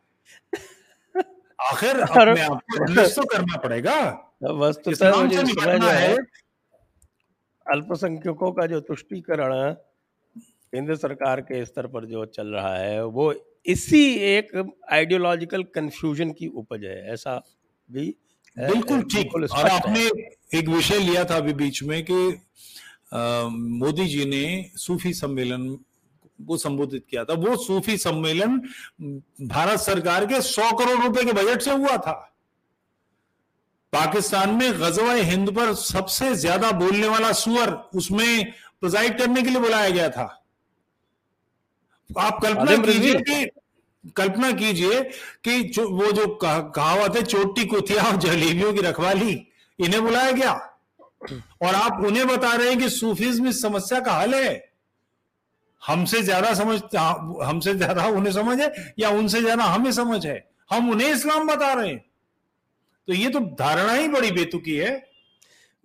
आखिर 1.59 1.99
अपने 2.01 2.41
आप 2.41 2.61
को 2.71 3.07
तो 3.07 3.23
करना 3.25 3.57
पड़ेगा। 3.57 3.95
वस्तुतः 4.43 5.15
मुझे 5.15 5.43
है। 5.83 6.15
अल्पसंख्यकों 7.65 8.51
का 8.51 8.65
जो 8.65 8.79
तुष्टिकरण 8.79 9.53
केंद्र 10.75 10.95
सरकार 10.97 11.41
के 11.41 11.63
स्तर 11.65 11.87
पर 11.87 12.05
जो 12.05 12.25
चल 12.35 12.47
रहा 12.49 12.75
है 12.75 13.05
वो 13.07 13.33
इसी 13.65 14.03
एक 14.27 14.51
आइडियोलॉजिकल 14.91 15.63
कंफ्यूजन 15.75 16.31
की 16.31 16.47
उपज 16.55 16.83
है 16.83 17.13
ऐसा 17.13 17.35
भी 17.89 18.05
बिल्कुल 18.57 19.01
ठीक। 19.03 19.35
और 19.35 19.69
आपने 19.69 20.03
एक 20.59 20.67
विषय 20.69 20.99
लिया 20.99 21.23
था 21.25 21.37
अभी 21.37 21.53
बीच 21.55 21.81
में 21.83 22.03
कि 22.09 22.19
मोदी 23.79 24.05
जी 24.07 24.25
ने 24.25 24.43
सूफी 24.77 25.13
सम्मेलन 25.13 25.67
को 26.39 26.57
संबोधित 26.57 27.05
किया 27.09 27.23
था। 27.23 27.33
वो 27.35 27.55
सूफी 27.57 27.97
सम्मेलन 27.97 28.61
भारत 29.47 29.79
सरकार 29.79 30.25
के 30.25 30.41
सौ 30.43 30.71
करोड़ 30.77 31.01
रुपए 31.03 31.25
के 31.25 31.33
बजट 31.33 31.61
से 31.61 31.71
हुआ 31.73 31.97
था। 31.97 32.13
पाकिस्तान 33.93 34.55
में 34.55 34.71
गजवा 34.81 35.13
हिंद 35.25 35.51
पर 35.55 35.73
सबसे 35.75 36.33
ज़्यादा 36.37 36.71
बोलने 36.79 37.07
वाला 37.07 37.31
सुअर 37.35 37.71
उसमें 37.95 38.51
प्रोजाइड 38.79 39.17
करने 39.17 39.41
के 39.41 39.49
लिए 39.49 39.59
बुलाया 39.61 39.89
गया 39.89 40.09
था। 40.09 40.25
आप 42.09 42.39
कल्पना 42.41 42.75
कीजिए 42.77 43.13
कि 43.21 43.45
कल्पना 44.17 44.51
कीजिए 44.51 45.01
कि 45.43 45.61
जो 45.65 45.89
वो 45.91 46.11
जो 46.11 46.27
कहावत 46.43 47.15
है 47.15 47.21
चोटी 47.23 47.65
कुथिया 47.65 48.03
और 48.03 48.17
जलेबियों 48.17 48.73
की 48.73 48.81
रखवाली। 48.81 49.31
इन्हें 49.79 50.03
बुलाया 50.03 50.31
गया। 50.31 50.51
और 51.63 51.75
आप 51.75 52.03
उन्हें 52.05 52.27
बता 52.27 52.53
रहे 52.53 52.69
हैं 52.69 52.77
कि 52.79 52.89
सूफीज 52.89 53.45
इस 53.47 53.61
समस्या 53.61 53.99
का 53.99 54.13
हल 54.13 54.35
है। 54.35 54.73
हमसे 55.81 56.21
ज़्यादा 56.21 56.53
समझ 56.53 56.79
हमसे 57.43 57.73
ज़्यादा 57.73 58.05
उन्हें 58.07 58.33
समझ 58.33 58.59
है 58.61 58.71
या 58.99 59.09
उनसे 59.11 59.41
ज़्यादा 59.41 59.63
हमें 59.63 59.91
समझ 59.91 60.25
है। 60.25 60.43
हम 60.71 60.89
उन्हें 60.91 61.09
इस्लाम 61.09 61.47
बता 61.47 61.73
रहे 61.73 61.89
हैं। 61.89 62.03
तो 63.07 63.13
ये 63.13 63.29
तो 63.29 63.39
धारणा 63.39 63.93
ही 63.93 64.07
बड़ी 64.07 64.31
बेतुकी 64.31 64.75
है। 64.75 64.91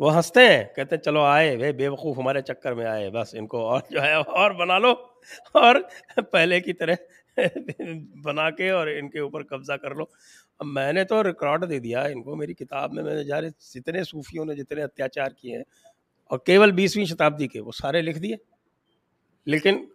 वो 0.00 0.10
हँसते 0.10 0.40
हैं 0.40 0.64
कहते 0.76 0.96
चलो 0.98 1.22
आए 1.24 1.54
वे 1.56 1.72
बेवकूफ़ 1.72 2.18
हमारे 2.18 2.42
चक्कर 2.42 2.74
में 2.74 2.84
आए 2.86 3.10
बस 3.10 3.32
इनको 3.36 3.64
और 3.64 3.82
जो 3.92 4.00
है 4.00 4.16
और 4.18 4.52
बना 4.56 4.78
लो। 4.78 4.92
और 5.56 5.78
पहले 6.18 6.60
की 6.60 6.72
तरह 6.72 6.96
बना 7.38 8.48
के 8.50 8.70
और 8.70 8.90
इनके 8.90 9.20
ऊपर 9.20 9.42
कब्जा 9.42 9.76
कर 9.76 9.96
लो। 9.96 10.10
अब 10.60 10.66
मैंने 10.66 11.04
तो 11.04 11.20
रिकॉर्ड 11.22 11.64
दे 11.64 11.78
दिया 11.80 12.06
इनको 12.06 12.36
मेरी 12.36 12.54
किताब 12.54 12.92
में 12.92 13.02
मैंने 13.02 13.24
जा 13.24 13.40
जितने 13.40 14.04
सूफियों 14.04 14.44
ने 14.44 14.54
जितने 14.54 14.82
अत्याचार 14.82 15.34
किए 15.40 15.56
हैं 15.56 15.64
और 16.30 16.42
केवल 16.46 16.72
बीसवीं 16.72 17.06
शताब्दी 17.06 17.46
के 17.48 17.60
वो 17.60 17.72
सारे 17.72 18.02
लिख 18.02 18.18
दिए। 18.18 18.38
लेकिन 19.46 19.86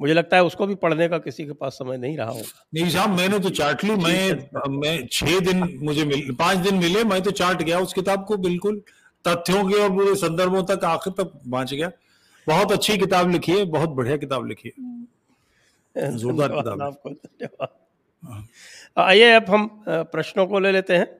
मुझे 0.00 0.14
लगता 0.14 0.36
है 0.36 0.44
उसको 0.44 0.66
भी 0.66 0.74
पढ़ने 0.74 1.08
का 1.08 1.18
किसी 1.18 1.44
के 1.46 1.52
पास 1.52 1.74
समय 1.74 1.96
नहीं 1.98 2.16
रहा 2.16 2.30
होगा। 2.30 2.66
नहीं 2.74 2.90
साहब 2.90 3.10
मैंने 3.10 3.38
तो 3.38 3.50
चार्ट 3.50 3.84
ली 3.84 3.94
मैं 3.96 4.68
मैं 4.78 5.06
छह 5.12 5.38
दिन 5.40 5.78
मुझे 5.82 6.04
मिल 6.04 6.34
पाँच 6.38 6.58
दिन 6.58 6.74
मिले 6.74 7.04
मैं 7.04 7.22
तो 7.22 7.30
चार्ट 7.30 7.62
गया 7.62 7.78
उस 7.78 7.92
किताब 7.92 8.24
को 8.24 8.36
बिल्कुल 8.38 8.82
तथ्यों 9.24 9.64
के 9.68 9.82
और 9.82 9.90
पूरे 9.90 10.14
संदर्भों 10.14 10.62
तक 10.64 10.84
आखिर 10.84 11.12
तक 11.12 11.32
पहुँच 11.50 11.74
गया। 11.74 11.90
बहुत 12.48 12.72
अच्छी 12.72 12.98
किताब 12.98 13.30
लिखी 13.30 13.52
है 13.52 13.64
बहुत 13.64 13.90
बढ़िया 13.90 14.16
किताब 14.16 14.46
लिखी 14.46 14.68
है। 14.68 16.16
जोरदार 16.16 16.48
किताब 16.48 16.82
आपको 16.82 17.10
धन्यवाद 17.10 17.68
हाँ। 18.24 18.46
आइए 18.98 19.32
अब 19.32 19.50
हम 19.50 19.68
प्रश्नों 19.88 20.46
को 20.46 20.58
ले 20.58 20.72
लेते 20.72 20.96
हैं। 20.96 21.17